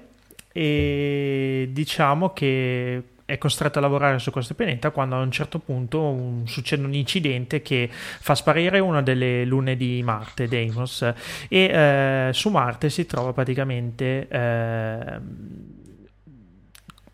e 0.51 1.69
diciamo 1.71 2.33
che 2.33 3.03
è 3.30 3.38
costretto 3.38 3.77
a 3.77 3.82
lavorare 3.82 4.17
su 4.17 4.32
questo 4.32 4.55
pianeta 4.55 4.89
quando 4.89 5.15
a 5.15 5.19
un 5.19 5.30
certo 5.30 5.59
punto 5.59 6.01
un- 6.01 6.47
succede 6.47 6.84
un 6.84 6.95
incidente 6.95 7.61
che 7.61 7.88
fa 7.91 8.34
sparire 8.34 8.80
una 8.80 9.03
delle 9.03 9.45
lune 9.45 9.77
di 9.77 10.01
Marte, 10.03 10.47
Deimos, 10.47 11.03
e 11.03 11.15
eh, 11.49 12.30
su 12.34 12.49
Marte 12.49 12.89
si 12.89 13.05
trova 13.05 13.32
praticamente 13.32 14.27
eh, 14.27 15.19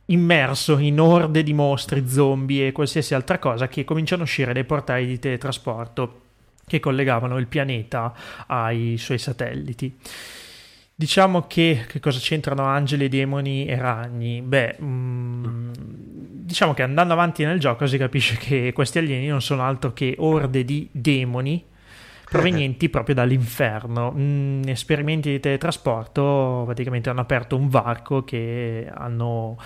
immerso 0.06 0.78
in 0.78 1.02
orde 1.02 1.44
di 1.44 1.54
mostri, 1.54 2.08
zombie 2.08 2.68
e 2.68 2.72
qualsiasi 2.72 3.14
altra 3.14 3.38
cosa 3.38 3.68
che 3.68 3.84
cominciano 3.84 4.22
a 4.22 4.26
uscire 4.26 4.54
dai 4.54 4.64
portali 4.64 5.06
di 5.06 5.20
teletrasporto 5.20 6.22
che 6.66 6.80
collegavano 6.80 7.38
il 7.38 7.48
pianeta 7.48 8.14
ai 8.48 8.96
suoi 8.98 9.18
satelliti. 9.18 9.98
Diciamo 10.98 11.42
che, 11.46 11.84
che 11.90 12.00
cosa 12.00 12.20
c'entrano 12.22 12.64
angeli, 12.64 13.10
demoni 13.10 13.66
e 13.66 13.76
ragni? 13.76 14.42
Beh, 14.42 14.78
mm, 14.82 15.72
diciamo 16.46 16.74
che 16.74 16.84
andando 16.84 17.12
avanti 17.12 17.44
nel 17.44 17.60
gioco 17.60 17.86
si 17.86 17.98
capisce 17.98 18.38
che 18.40 18.72
questi 18.74 19.00
alieni 19.00 19.28
non 19.28 19.42
sono 19.42 19.64
altro 19.64 19.92
che 19.92 20.16
orde 20.20 20.64
di 20.64 20.88
demoni 20.94 21.62
provenienti 22.30 22.88
proprio 22.90 23.14
dall'inferno. 23.14 24.14
Mm, 24.16 24.64
esperimenti 24.68 25.32
di 25.32 25.40
teletrasporto 25.42 26.64
praticamente 26.66 27.10
hanno 27.10 27.22
aperto 27.22 27.58
un 27.58 27.68
varco 27.68 28.24
che 28.24 28.90
hanno 28.90 29.58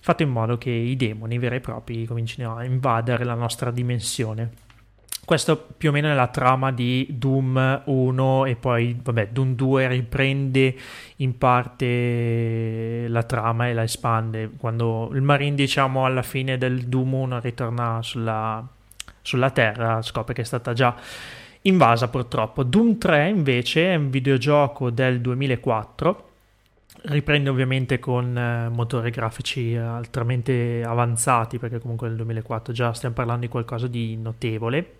fatto 0.00 0.24
in 0.24 0.30
modo 0.30 0.58
che 0.58 0.70
i 0.70 0.96
demoni 0.96 1.38
veri 1.38 1.56
e 1.56 1.60
propri 1.60 2.04
comincino 2.04 2.56
a 2.56 2.64
invadere 2.64 3.22
la 3.22 3.34
nostra 3.34 3.70
dimensione. 3.70 4.63
Questo 5.24 5.56
più 5.76 5.88
o 5.88 5.92
meno 5.92 6.10
è 6.10 6.14
la 6.14 6.26
trama 6.26 6.70
di 6.70 7.06
Doom 7.10 7.82
1 7.84 8.44
e 8.44 8.56
poi, 8.56 8.98
vabbè, 9.02 9.28
Doom 9.28 9.54
2 9.54 9.88
riprende 9.88 10.74
in 11.16 11.38
parte 11.38 13.06
la 13.08 13.22
trama 13.22 13.68
e 13.68 13.72
la 13.72 13.84
espande. 13.84 14.50
Quando 14.58 15.10
il 15.14 15.22
Marine, 15.22 15.54
diciamo, 15.54 16.04
alla 16.04 16.22
fine 16.22 16.58
del 16.58 16.88
Doom 16.88 17.14
1 17.14 17.40
ritorna 17.40 18.02
sulla, 18.02 18.66
sulla 19.22 19.50
Terra, 19.50 20.02
scopre 20.02 20.34
che 20.34 20.42
è 20.42 20.44
stata 20.44 20.74
già 20.74 20.94
invasa 21.62 22.08
purtroppo. 22.08 22.62
Doom 22.62 22.98
3 22.98 23.28
invece 23.28 23.92
è 23.92 23.94
un 23.94 24.10
videogioco 24.10 24.90
del 24.90 25.22
2004 25.22 26.28
riprende 27.06 27.50
ovviamente 27.50 27.98
con 27.98 28.36
eh, 28.36 28.68
motori 28.68 29.10
grafici 29.10 29.76
altamente 29.76 30.82
avanzati 30.84 31.58
perché 31.58 31.78
comunque 31.78 32.08
nel 32.08 32.16
2004 32.16 32.72
già 32.72 32.92
stiamo 32.92 33.14
parlando 33.14 33.42
di 33.42 33.48
qualcosa 33.48 33.86
di 33.86 34.16
notevole. 34.16 34.92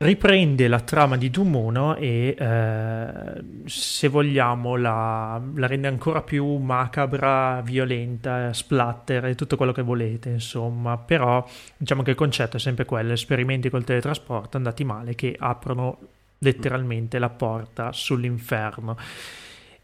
Riprende 0.00 0.68
la 0.68 0.78
trama 0.78 1.16
di 1.16 1.28
Doom 1.28 1.56
1 1.56 1.96
e 1.96 2.36
eh, 2.38 3.42
se 3.64 4.06
vogliamo 4.06 4.76
la, 4.76 5.40
la 5.56 5.66
rende 5.66 5.88
ancora 5.88 6.22
più 6.22 6.46
macabra, 6.58 7.60
violenta, 7.64 8.52
splatter 8.52 9.24
e 9.24 9.34
tutto 9.34 9.56
quello 9.56 9.72
che 9.72 9.82
volete 9.82 10.28
insomma. 10.28 10.96
Però 10.98 11.44
diciamo 11.76 12.02
che 12.02 12.10
il 12.10 12.16
concetto 12.16 12.58
è 12.58 12.60
sempre 12.60 12.84
quello 12.84 13.12
esperimenti 13.12 13.70
col 13.70 13.82
teletrasporto 13.82 14.56
andati 14.56 14.84
male 14.84 15.16
che 15.16 15.34
aprono 15.36 15.98
letteralmente 16.38 17.18
la 17.18 17.30
porta 17.30 17.92
sull'inferno 17.92 18.96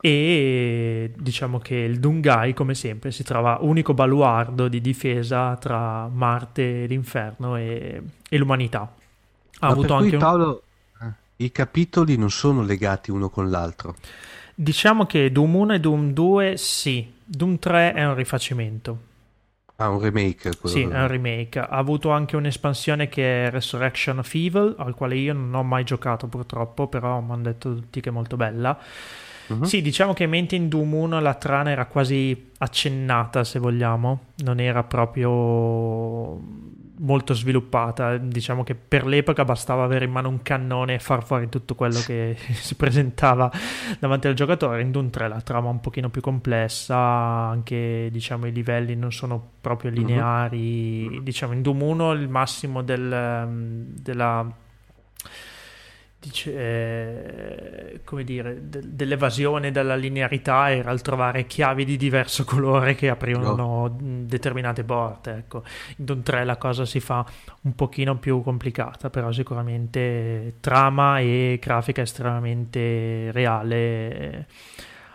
e 0.04 1.12
diciamo 1.16 1.58
che 1.60 1.76
il 1.76 1.98
Dungai 1.98 2.52
come 2.52 2.74
sempre 2.74 3.10
si 3.10 3.22
trova 3.24 3.56
unico 3.62 3.94
baluardo 3.94 4.68
di 4.68 4.82
difesa 4.82 5.56
tra 5.56 6.08
Marte, 6.08 6.84
l'inferno 6.84 7.56
e, 7.56 8.02
e 8.28 8.36
l'umanità. 8.36 8.94
Ha 9.60 9.66
Ma 9.66 9.72
avuto 9.72 9.94
anche 9.94 10.16
un... 10.16 10.20
Paolo, 10.20 10.62
i 11.36 11.50
capitoli 11.50 12.16
non 12.18 12.30
sono 12.30 12.62
legati 12.62 13.10
uno 13.10 13.30
con 13.30 13.48
l'altro. 13.48 13.96
diciamo 14.54 15.06
che 15.06 15.30
Doom 15.32 15.54
1 15.54 15.74
e 15.74 15.80
Doom 15.80 16.12
2 16.12 16.56
sì. 16.56 17.12
Doom 17.24 17.58
3 17.58 17.92
è 17.94 18.04
un 18.04 18.14
rifacimento. 18.14 18.98
Ah, 19.76 19.88
un 19.88 19.98
remake. 20.00 20.52
sì 20.62 20.82
è 20.82 21.00
un 21.00 21.08
remake. 21.08 21.58
Ha 21.58 21.66
avuto 21.66 22.10
anche 22.10 22.36
un'espansione 22.36 23.08
che 23.08 23.46
è 23.46 23.50
Resurrection 23.50 24.18
of 24.18 24.32
Evil 24.34 24.74
al 24.78 24.94
quale 24.94 25.16
io 25.16 25.32
non 25.32 25.52
ho 25.54 25.62
mai 25.64 25.82
giocato 25.84 26.28
purtroppo 26.28 26.86
però 26.86 27.20
mi 27.20 27.32
hanno 27.32 27.42
detto 27.42 27.74
tutti 27.74 28.00
che 28.00 28.10
è 28.10 28.12
molto 28.12 28.36
bella 28.36 28.78
Mhm. 29.48 29.62
Sì, 29.62 29.82
diciamo 29.82 30.12
che 30.12 30.26
mentre 30.26 30.56
in 30.56 30.68
Doom 30.68 30.94
1 30.94 31.20
la 31.20 31.34
trama 31.34 31.70
era 31.70 31.86
quasi 31.86 32.50
accennata, 32.58 33.44
se 33.44 33.58
vogliamo, 33.58 34.20
non 34.44 34.58
era 34.60 34.82
proprio 34.84 36.40
molto 36.96 37.34
sviluppata. 37.34 38.16
Diciamo 38.16 38.62
che 38.64 38.74
per 38.74 39.04
l'epoca 39.04 39.44
bastava 39.44 39.82
avere 39.84 40.04
in 40.06 40.12
mano 40.12 40.28
un 40.28 40.40
cannone 40.42 40.94
e 40.94 40.98
far 40.98 41.24
fuori 41.24 41.48
tutto 41.48 41.74
quello 41.74 42.00
che 42.00 42.36
si 42.54 42.74
presentava 42.76 43.50
davanti 43.98 44.28
al 44.28 44.34
giocatore. 44.34 44.80
In 44.80 44.90
Doom 44.92 45.10
3 45.10 45.28
la 45.28 45.40
trama 45.40 45.68
è 45.68 45.72
un 45.72 45.80
pochino 45.80 46.08
più 46.08 46.20
complessa, 46.22 46.96
anche 46.96 48.08
diciamo, 48.10 48.46
i 48.46 48.52
livelli 48.52 48.94
non 48.96 49.12
sono 49.12 49.42
proprio 49.60 49.90
Mhm. 49.90 49.96
lineari. 49.96 51.06
Uh-huh. 51.10 51.22
Diciamo, 51.22 51.52
in 51.52 51.62
Doom 51.62 51.82
1 51.82 52.12
il 52.12 52.28
massimo 52.28 52.82
del, 52.82 53.88
della 54.00 54.46
dice, 56.24 56.54
eh, 56.54 58.00
come 58.04 58.24
dire, 58.24 58.68
de- 58.68 58.80
dell'evasione 58.82 59.70
dalla 59.70 59.94
linearità 59.94 60.70
era 60.70 60.90
il 60.90 61.02
trovare 61.02 61.46
chiavi 61.46 61.84
di 61.84 61.96
diverso 61.96 62.44
colore 62.44 62.94
che 62.94 63.10
aprivano 63.10 63.54
no. 63.54 63.96
determinate 64.26 64.84
porte. 64.84 65.32
Ecco. 65.32 65.62
In 65.96 66.04
Doom 66.06 66.22
3 66.22 66.44
la 66.44 66.56
cosa 66.56 66.86
si 66.86 67.00
fa 67.00 67.24
un 67.62 67.74
pochino 67.74 68.16
più 68.16 68.42
complicata, 68.42 69.10
però 69.10 69.30
sicuramente 69.32 70.54
trama 70.60 71.18
e 71.18 71.58
grafica 71.60 72.02
estremamente 72.02 73.30
reale 73.32 73.76
eh, 73.76 74.44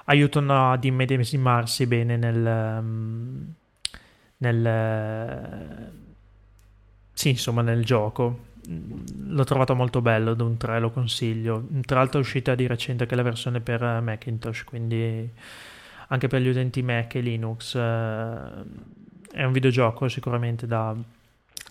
aiutano 0.05 0.71
ad 0.71 0.83
immedesimarsi 0.83 1.87
bene 1.87 2.17
nel... 2.17 2.77
Um, 2.79 3.53
nel 4.41 5.91
sì, 7.11 7.31
insomma, 7.31 7.61
nel 7.61 7.83
gioco 7.83 8.47
l'ho 9.27 9.43
trovato 9.43 9.75
molto 9.75 10.01
bello 10.01 10.33
Doom 10.33 10.57
3 10.57 10.79
lo 10.79 10.91
consiglio. 10.91 11.67
Tra 11.85 11.97
l'altro 11.97 12.19
è 12.19 12.21
uscita 12.21 12.55
di 12.55 12.67
recente 12.67 13.03
anche 13.03 13.15
la 13.15 13.23
versione 13.23 13.59
per 13.61 13.81
Macintosh 13.81 14.63
quindi 14.63 15.29
anche 16.07 16.27
per 16.27 16.41
gli 16.41 16.47
utenti 16.47 16.81
Mac 16.81 17.15
e 17.15 17.21
Linux 17.21 17.75
eh, 17.75 18.41
è 19.31 19.43
un 19.43 19.51
videogioco 19.51 20.07
sicuramente 20.07 20.67
da, 20.67 20.95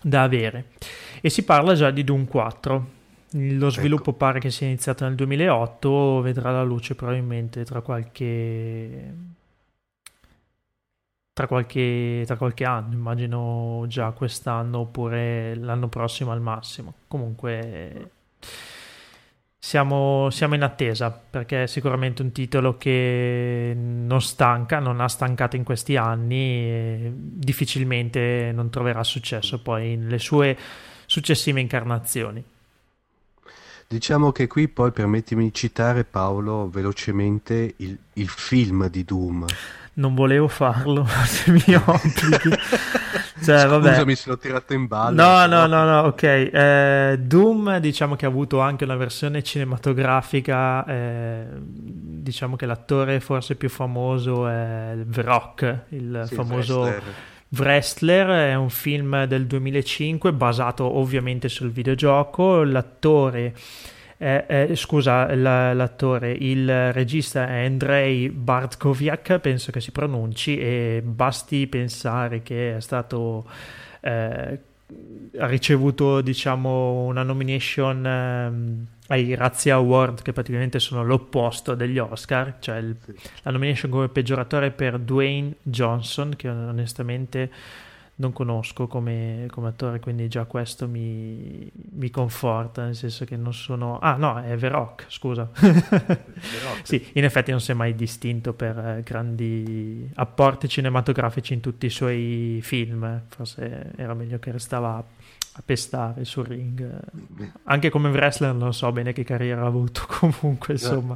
da, 0.01 0.23
avere. 0.23 0.71
E 1.21 1.29
si 1.29 1.43
parla 1.43 1.73
già 1.73 1.91
di 1.91 2.03
Doom 2.03 2.25
4 2.25 2.97
lo 3.31 3.69
sviluppo 3.69 4.09
ecco. 4.09 4.17
pare 4.17 4.39
che 4.39 4.49
sia 4.49 4.65
iniziato 4.65 5.03
nel 5.05 5.15
2008 5.15 6.21
vedrà 6.21 6.51
la 6.51 6.63
luce 6.63 6.95
probabilmente 6.95 7.63
tra 7.63 7.81
qualche 7.81 9.13
tra 11.39 11.47
qualche, 11.47 12.23
tra 12.25 12.35
qualche 12.35 12.65
anno, 12.65 12.93
immagino 12.95 13.85
già 13.87 14.11
quest'anno 14.11 14.79
oppure 14.79 15.55
l'anno 15.55 15.87
prossimo 15.87 16.33
al 16.33 16.41
massimo. 16.41 16.95
Comunque 17.07 18.11
siamo, 19.57 20.29
siamo, 20.31 20.55
in 20.55 20.63
attesa 20.63 21.11
perché 21.11 21.63
è 21.63 21.65
sicuramente 21.67 22.23
un 22.23 22.33
titolo 22.33 22.75
che 22.75 23.73
non 23.73 24.21
stanca, 24.21 24.79
non 24.79 24.99
ha 24.99 25.07
stancato 25.07 25.55
in 25.55 25.63
questi 25.63 25.95
anni 25.95 26.35
e 26.35 27.11
difficilmente 27.15 28.51
non 28.53 28.69
troverà 28.69 29.01
successo 29.05 29.61
poi 29.61 29.95
nelle 29.95 30.19
sue 30.19 30.57
successive 31.05 31.61
incarnazioni. 31.61 32.43
Diciamo 33.87 34.33
che 34.33 34.47
qui 34.47 34.67
poi 34.67 34.91
permettimi 34.91 35.45
di 35.45 35.53
citare 35.53 36.03
Paolo 36.03 36.69
velocemente 36.69 37.75
il, 37.77 37.97
il 38.11 38.27
film 38.27 38.89
di 38.89 39.05
Doom 39.05 39.45
non 39.99 40.15
volevo 40.15 40.47
farlo 40.47 41.05
se 41.27 41.51
mi 41.51 41.75
obblighi. 41.75 42.57
cioè, 43.43 43.67
vabbè. 43.67 43.89
Scusami 43.89 44.15
se 44.15 44.29
l'ho 44.29 44.37
tirato 44.37 44.73
in 44.73 44.87
ballo. 44.87 45.21
No, 45.21 45.45
no, 45.45 45.67
no, 45.67 45.83
no, 45.83 45.99
ok. 46.07 46.23
Eh, 46.23 47.19
Doom 47.21 47.77
diciamo 47.79 48.15
che 48.15 48.25
ha 48.25 48.29
avuto 48.29 48.59
anche 48.59 48.85
una 48.85 48.95
versione 48.95 49.43
cinematografica, 49.43 50.85
eh, 50.85 51.45
diciamo 51.59 52.55
che 52.55 52.65
l'attore 52.65 53.19
forse 53.19 53.55
più 53.55 53.69
famoso 53.69 54.47
è 54.47 54.97
The 55.05 55.21
Rock, 55.21 55.83
il 55.89 56.23
sì, 56.25 56.35
famoso... 56.35 56.79
Wrestler. 56.79 57.13
Wrestler 57.51 58.51
è 58.51 58.53
un 58.53 58.69
film 58.69 59.25
del 59.25 59.47
2005 59.47 60.31
basato 60.33 60.97
ovviamente 60.97 61.49
sul 61.49 61.71
videogioco. 61.71 62.61
L'attore 62.61 63.55
eh, 64.21 64.45
eh, 64.47 64.75
scusa 64.75 65.33
la, 65.33 65.73
l'attore, 65.73 66.31
il 66.33 66.91
regista 66.91 67.47
è 67.47 67.63
Andrei 67.63 68.29
Bartkoviak, 68.29 69.39
penso 69.39 69.71
che 69.71 69.79
si 69.79 69.91
pronunci, 69.91 70.59
e 70.59 71.01
basti 71.03 71.67
pensare 71.67 72.43
che 72.43 72.75
è 72.75 72.81
stato... 72.81 73.45
Eh, 74.01 74.59
ha 75.37 75.45
ricevuto 75.45 76.19
diciamo 76.21 77.03
una 77.03 77.21
nomination 77.21 78.03
ehm, 78.03 78.85
ai 79.09 79.35
Razzie 79.35 79.71
Award 79.71 80.23
che 80.23 80.33
praticamente 80.33 80.79
sono 80.79 81.03
l'opposto 81.03 81.75
degli 81.75 81.99
Oscar 81.99 82.55
cioè 82.59 82.77
il, 82.77 82.95
la 83.43 83.51
nomination 83.51 83.91
come 83.91 84.07
peggioratore 84.07 84.71
per 84.71 84.97
Dwayne 84.97 85.57
Johnson 85.61 86.33
che 86.35 86.49
onestamente 86.49 87.51
non 88.19 88.33
conosco 88.33 88.87
come, 88.87 89.47
come, 89.49 89.69
attore, 89.69 89.99
quindi 89.99 90.27
già 90.27 90.43
questo 90.43 90.87
mi, 90.87 91.69
mi, 91.91 92.09
conforta, 92.09 92.83
nel 92.83 92.95
senso 92.95 93.23
che 93.23 93.37
non 93.37 93.53
sono... 93.53 93.97
Ah 93.99 94.15
no, 94.15 94.41
è 94.41 94.55
Veroc, 94.57 95.05
scusa. 95.07 95.49
Veroc. 95.55 96.81
sì, 96.83 97.09
in 97.13 97.23
effetti 97.23 97.51
non 97.51 97.61
si 97.61 97.71
è 97.71 97.73
mai 97.73 97.95
distinto 97.95 98.53
per 98.53 98.77
eh, 98.77 99.01
grandi 99.05 100.09
apporti 100.15 100.67
cinematografici 100.67 101.53
in 101.53 101.61
tutti 101.61 101.85
i 101.85 101.89
suoi 101.89 102.59
film, 102.61 103.21
forse 103.27 103.93
era 103.95 104.13
meglio 104.13 104.37
che 104.37 104.51
restava 104.51 104.97
a 104.97 105.61
pestare 105.63 106.25
sul 106.25 106.45
ring. 106.45 106.99
Anche 107.63 107.89
come 107.89 108.09
wrestler 108.09 108.53
non 108.53 108.73
so 108.73 108.91
bene 108.91 109.13
che 109.13 109.23
carriera 109.23 109.61
ha 109.61 109.67
avuto 109.67 110.05
comunque, 110.19 110.73
insomma. 110.73 111.15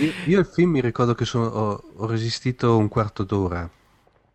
Io, 0.00 0.12
io 0.26 0.38
il 0.38 0.46
film 0.46 0.70
mi 0.70 0.80
ricordo 0.80 1.16
che 1.16 1.24
sono, 1.24 1.46
ho, 1.46 1.82
ho 1.96 2.06
resistito 2.06 2.76
un 2.76 2.86
quarto 2.86 3.24
d'ora 3.24 3.68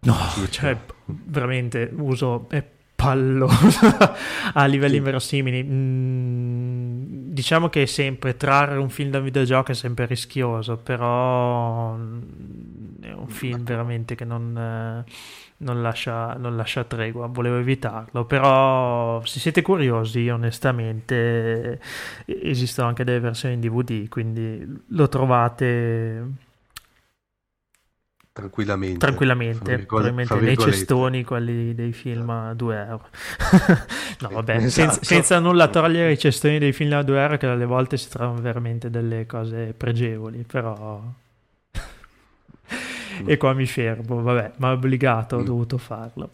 No, 0.01 0.15
cioè, 0.49 0.77
veramente 1.05 1.91
uso 1.93 2.47
è 2.49 2.63
pallo 2.99 3.47
a 4.53 4.65
livelli 4.65 4.93
sì. 4.93 4.97
inverosimili. 4.97 5.63
Mm, 5.63 7.31
diciamo 7.31 7.69
che 7.69 7.83
è 7.83 7.85
sempre 7.85 8.35
trarre 8.35 8.77
un 8.77 8.89
film 8.89 9.09
da 9.09 9.19
un 9.19 9.23
videogioco 9.23 9.71
è 9.71 9.75
sempre 9.75 10.05
rischioso, 10.05 10.75
però 10.77 11.95
è 11.95 13.11
un 13.11 13.27
film 13.27 13.63
veramente 13.63 14.15
che 14.15 14.25
non, 14.25 14.57
eh, 14.57 15.11
non, 15.57 15.81
lascia, 15.81 16.33
non 16.33 16.57
lascia 16.57 16.83
tregua. 16.83 17.27
Volevo 17.27 17.57
evitarlo, 17.57 18.25
però 18.25 19.23
se 19.23 19.39
siete 19.39 19.61
curiosi, 19.61 20.27
onestamente, 20.27 21.79
esistono 22.25 22.89
anche 22.89 23.05
delle 23.05 23.21
versioni 23.21 23.53
in 23.55 23.61
DVD, 23.61 24.09
quindi 24.09 24.83
lo 24.87 25.07
trovate 25.07 26.47
tranquillamente. 28.39 28.97
Tranquillamente, 28.97 29.79
probabilmente 29.79 30.35
nei 30.39 30.57
cestoni 30.57 31.23
quelli 31.23 31.75
dei 31.75 31.93
film 31.93 32.29
a 32.29 32.53
2 32.53 32.75
euro. 32.75 33.07
no, 34.21 34.29
vabbè, 34.29 34.55
esatto. 34.55 34.69
senza, 34.69 35.03
senza, 35.03 35.39
nulla 35.39 35.67
togliere 35.67 36.11
i 36.11 36.17
cestoni 36.17 36.59
dei 36.59 36.73
film 36.73 36.93
a 36.93 37.03
2 37.03 37.21
euro, 37.21 37.37
che 37.37 37.45
alle 37.45 37.65
volte 37.65 37.97
si 37.97 38.09
trovano 38.09 38.41
veramente 38.41 38.89
delle 38.89 39.25
cose 39.25 39.73
pregevoli, 39.75 40.45
però. 40.49 41.01
e 43.25 43.37
qua 43.37 43.53
mi 43.53 43.65
fermo, 43.65 44.21
vabbè, 44.21 44.53
ma 44.57 44.71
obbligato, 44.71 45.37
ho 45.37 45.41
mm. 45.41 45.45
dovuto 45.45 45.77
farlo. 45.77 46.31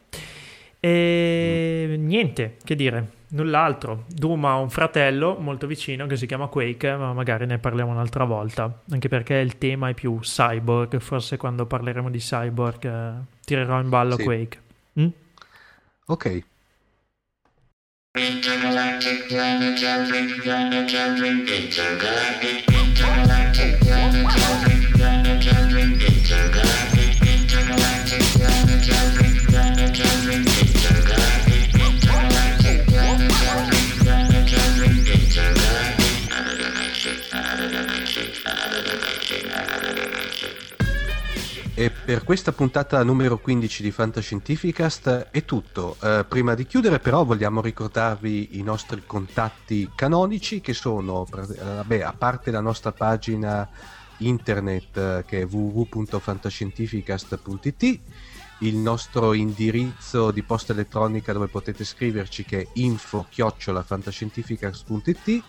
E 0.79 1.85
mm. 1.97 2.05
niente, 2.05 2.57
che 2.63 2.75
dire 2.75 3.23
null'altro. 3.35 4.05
Doom 4.07 4.45
ha 4.45 4.55
un 4.55 4.69
fratello 4.69 5.37
molto 5.39 5.67
vicino 5.67 6.07
che 6.07 6.17
si 6.17 6.25
chiama 6.25 6.47
Quake, 6.47 6.95
ma 6.95 7.13
magari 7.13 7.45
ne 7.45 7.59
parliamo 7.59 7.91
un'altra 7.91 8.23
volta, 8.23 8.81
anche 8.89 9.07
perché 9.07 9.35
il 9.35 9.57
tema 9.57 9.89
è 9.89 9.93
più 9.93 10.17
cyborg, 10.19 10.97
forse 10.99 11.37
quando 11.37 11.65
parleremo 11.65 12.09
di 12.09 12.17
cyborg 12.17 12.85
eh, 12.85 13.13
tirerò 13.43 13.79
in 13.79 13.89
ballo 13.89 14.15
sì. 14.15 14.23
Quake. 14.23 14.61
Mm? 14.99 15.07
Ok. 16.07 16.43
Intergalactic 18.17 19.27
planetary 19.27 20.39
planetary 20.39 21.29
intergalactic 21.29 22.63
intergalactic 22.71 23.84
per 42.05 42.23
questa 42.23 42.51
puntata 42.51 43.03
numero 43.03 43.39
15 43.39 43.81
di 43.81 43.89
Fantascientificast 43.89 45.29
è 45.31 45.43
tutto. 45.43 45.97
Eh, 46.03 46.23
prima 46.27 46.53
di 46.53 46.67
chiudere 46.67 46.99
però 46.99 47.25
vogliamo 47.25 47.61
ricordarvi 47.61 48.59
i 48.59 48.61
nostri 48.61 49.01
contatti 49.07 49.89
canonici 49.95 50.61
che 50.61 50.73
sono, 50.73 51.25
vabbè, 51.27 52.01
a 52.01 52.13
parte 52.13 52.51
la 52.51 52.59
nostra 52.59 52.91
pagina 52.91 53.67
internet 54.17 54.95
eh, 54.95 55.23
che 55.25 55.41
è 55.41 55.47
www.fantascientificast.it 55.49 57.99
il 58.59 58.75
nostro 58.75 59.33
indirizzo 59.33 60.29
di 60.29 60.43
posta 60.43 60.73
elettronica 60.73 61.33
dove 61.33 61.47
potete 61.47 61.83
scriverci 61.83 62.45
che 62.45 62.61
è 62.61 62.67
info-fantascientificast.it 62.73 65.43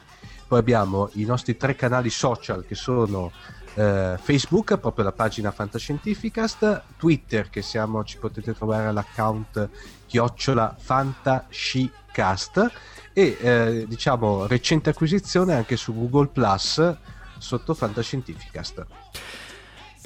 poi 0.49 0.59
abbiamo 0.59 1.11
i 1.15 1.24
nostri 1.24 1.57
tre 1.57 1.74
canali 1.74 2.09
social 2.09 2.65
che 2.65 2.74
sono 2.74 3.33
eh, 3.77 4.16
Facebook, 4.19 4.78
proprio 4.78 5.05
la 5.05 5.12
pagina 5.12 5.51
Fantascientificast, 5.51 6.82
Twitter 6.97 7.51
che 7.51 7.61
siamo, 7.62 8.05
ci 8.05 8.19
potete 8.19 8.55
trovare 8.55 8.86
all'account 8.86 9.69
chiocciola 10.07 10.74
Fantascicast 10.78 12.70
e 13.12 13.36
eh, 13.40 13.85
diciamo 13.86 14.47
recente 14.47 14.90
acquisizione 14.90 15.55
anche 15.55 15.77
su 15.77 15.94
Google 15.94 16.28
Plus 16.28 16.97
sotto 17.39 17.74
Fantascientificast. 17.74 18.86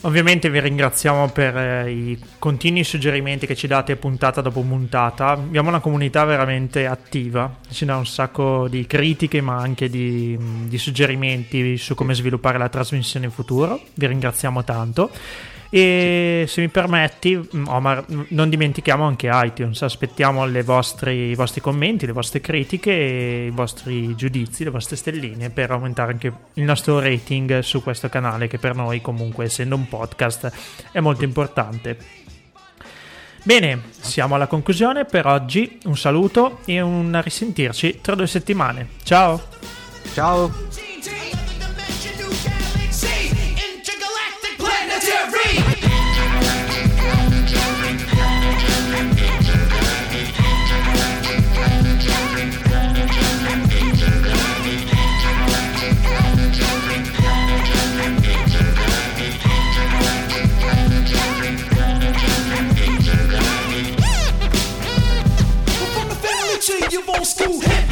Ovviamente 0.02 0.48
vi 0.48 0.60
ringraziamo 0.60 1.28
per 1.28 1.54
eh, 1.54 1.90
i 1.90 2.18
continui 2.38 2.84
suggerimenti 2.84 3.46
che 3.46 3.54
ci 3.54 3.66
date 3.66 3.96
puntata 3.96 4.40
dopo 4.40 4.62
puntata. 4.62 5.32
Abbiamo 5.32 5.68
una 5.68 5.80
comunità 5.80 6.24
veramente 6.24 6.86
attiva, 6.86 7.58
ci 7.68 7.84
dà 7.84 7.96
un 7.96 8.06
sacco 8.06 8.66
di 8.66 8.86
critiche 8.86 9.42
ma 9.42 9.56
anche 9.56 9.90
di, 9.90 10.38
di 10.66 10.78
suggerimenti 10.78 11.76
su 11.76 11.94
come 11.94 12.14
sviluppare 12.14 12.56
la 12.56 12.70
trasmissione 12.70 13.26
in 13.26 13.32
futuro. 13.32 13.78
Vi 13.92 14.06
ringraziamo 14.06 14.64
tanto. 14.64 15.10
E 15.72 16.46
se 16.48 16.60
mi 16.60 16.68
permetti, 16.68 17.36
mm, 17.36 17.66
Omar, 17.68 18.04
mm, 18.10 18.22
non 18.30 18.48
dimentichiamo 18.48 19.04
anche 19.04 19.30
iTunes. 19.32 19.80
Aspettiamo 19.82 20.44
vostri, 20.64 21.30
i 21.30 21.34
vostri 21.36 21.60
commenti, 21.60 22.06
le 22.06 22.12
vostre 22.12 22.40
critiche, 22.40 22.92
i 22.92 23.50
vostri 23.50 24.14
giudizi, 24.16 24.64
le 24.64 24.70
vostre 24.70 24.96
stelline 24.96 25.50
per 25.50 25.70
aumentare 25.70 26.12
anche 26.12 26.32
il 26.54 26.64
nostro 26.64 26.98
rating 26.98 27.60
su 27.60 27.82
questo 27.82 28.08
canale, 28.08 28.48
che 28.48 28.58
per 28.58 28.74
noi, 28.74 29.00
comunque, 29.00 29.44
essendo 29.44 29.76
un 29.76 29.88
podcast, 29.88 30.52
è 30.90 30.98
molto 30.98 31.22
importante. 31.24 31.96
Bene, 33.42 33.80
siamo 33.90 34.34
alla 34.34 34.48
conclusione 34.48 35.04
per 35.04 35.26
oggi. 35.26 35.78
Un 35.84 35.96
saluto 35.96 36.58
e 36.66 36.80
un 36.80 37.18
risentirci 37.22 38.00
tra 38.02 38.14
due 38.14 38.26
settimane. 38.26 38.88
Ciao! 39.04 39.40
Ciao! 40.12 40.89
give 67.00 67.08
old 67.08 67.26
school. 67.26 67.60
hip 67.60 67.89